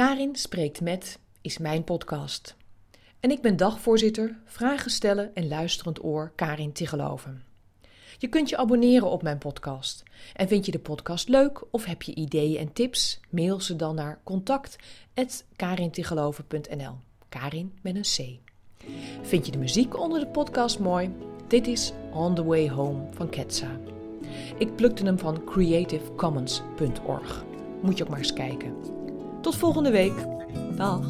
Karin 0.00 0.36
spreekt 0.36 0.80
met 0.80 1.18
is 1.40 1.58
mijn 1.58 1.84
podcast. 1.84 2.56
En 3.20 3.30
ik 3.30 3.42
ben 3.42 3.56
dagvoorzitter, 3.56 4.38
vragen 4.44 4.90
stellen 4.90 5.34
en 5.34 5.48
luisterend 5.48 6.04
oor 6.04 6.32
Karin 6.34 6.72
Tigeloven. 6.72 7.42
Je 8.18 8.28
kunt 8.28 8.48
je 8.48 8.56
abonneren 8.56 9.10
op 9.10 9.22
mijn 9.22 9.38
podcast. 9.38 10.02
En 10.34 10.48
vind 10.48 10.66
je 10.66 10.72
de 10.72 10.78
podcast 10.78 11.28
leuk 11.28 11.64
of 11.70 11.84
heb 11.84 12.02
je 12.02 12.14
ideeën 12.14 12.58
en 12.58 12.72
tips? 12.72 13.20
Mail 13.30 13.60
ze 13.60 13.76
dan 13.76 13.94
naar 13.94 14.20
contact@karintigeloven.nl. 14.24 16.94
Karin 17.28 17.78
met 17.82 17.96
een 17.96 18.02
C. 18.02 18.38
Vind 19.22 19.46
je 19.46 19.52
de 19.52 19.58
muziek 19.58 19.98
onder 19.98 20.20
de 20.20 20.28
podcast 20.28 20.78
mooi? 20.78 21.14
Dit 21.48 21.66
is 21.66 21.92
On 22.12 22.34
the 22.34 22.44
Way 22.44 22.68
Home 22.68 23.06
van 23.10 23.28
Ketsa. 23.28 23.80
Ik 24.58 24.76
plukte 24.76 25.04
hem 25.04 25.18
van 25.18 25.44
creativecommons.org. 25.44 27.44
Moet 27.82 27.96
je 27.96 28.04
ook 28.04 28.10
maar 28.10 28.18
eens 28.18 28.32
kijken. 28.32 28.99
Tot 29.40 29.56
volgende 29.56 29.90
week. 29.90 30.12
Dag. 30.76 31.00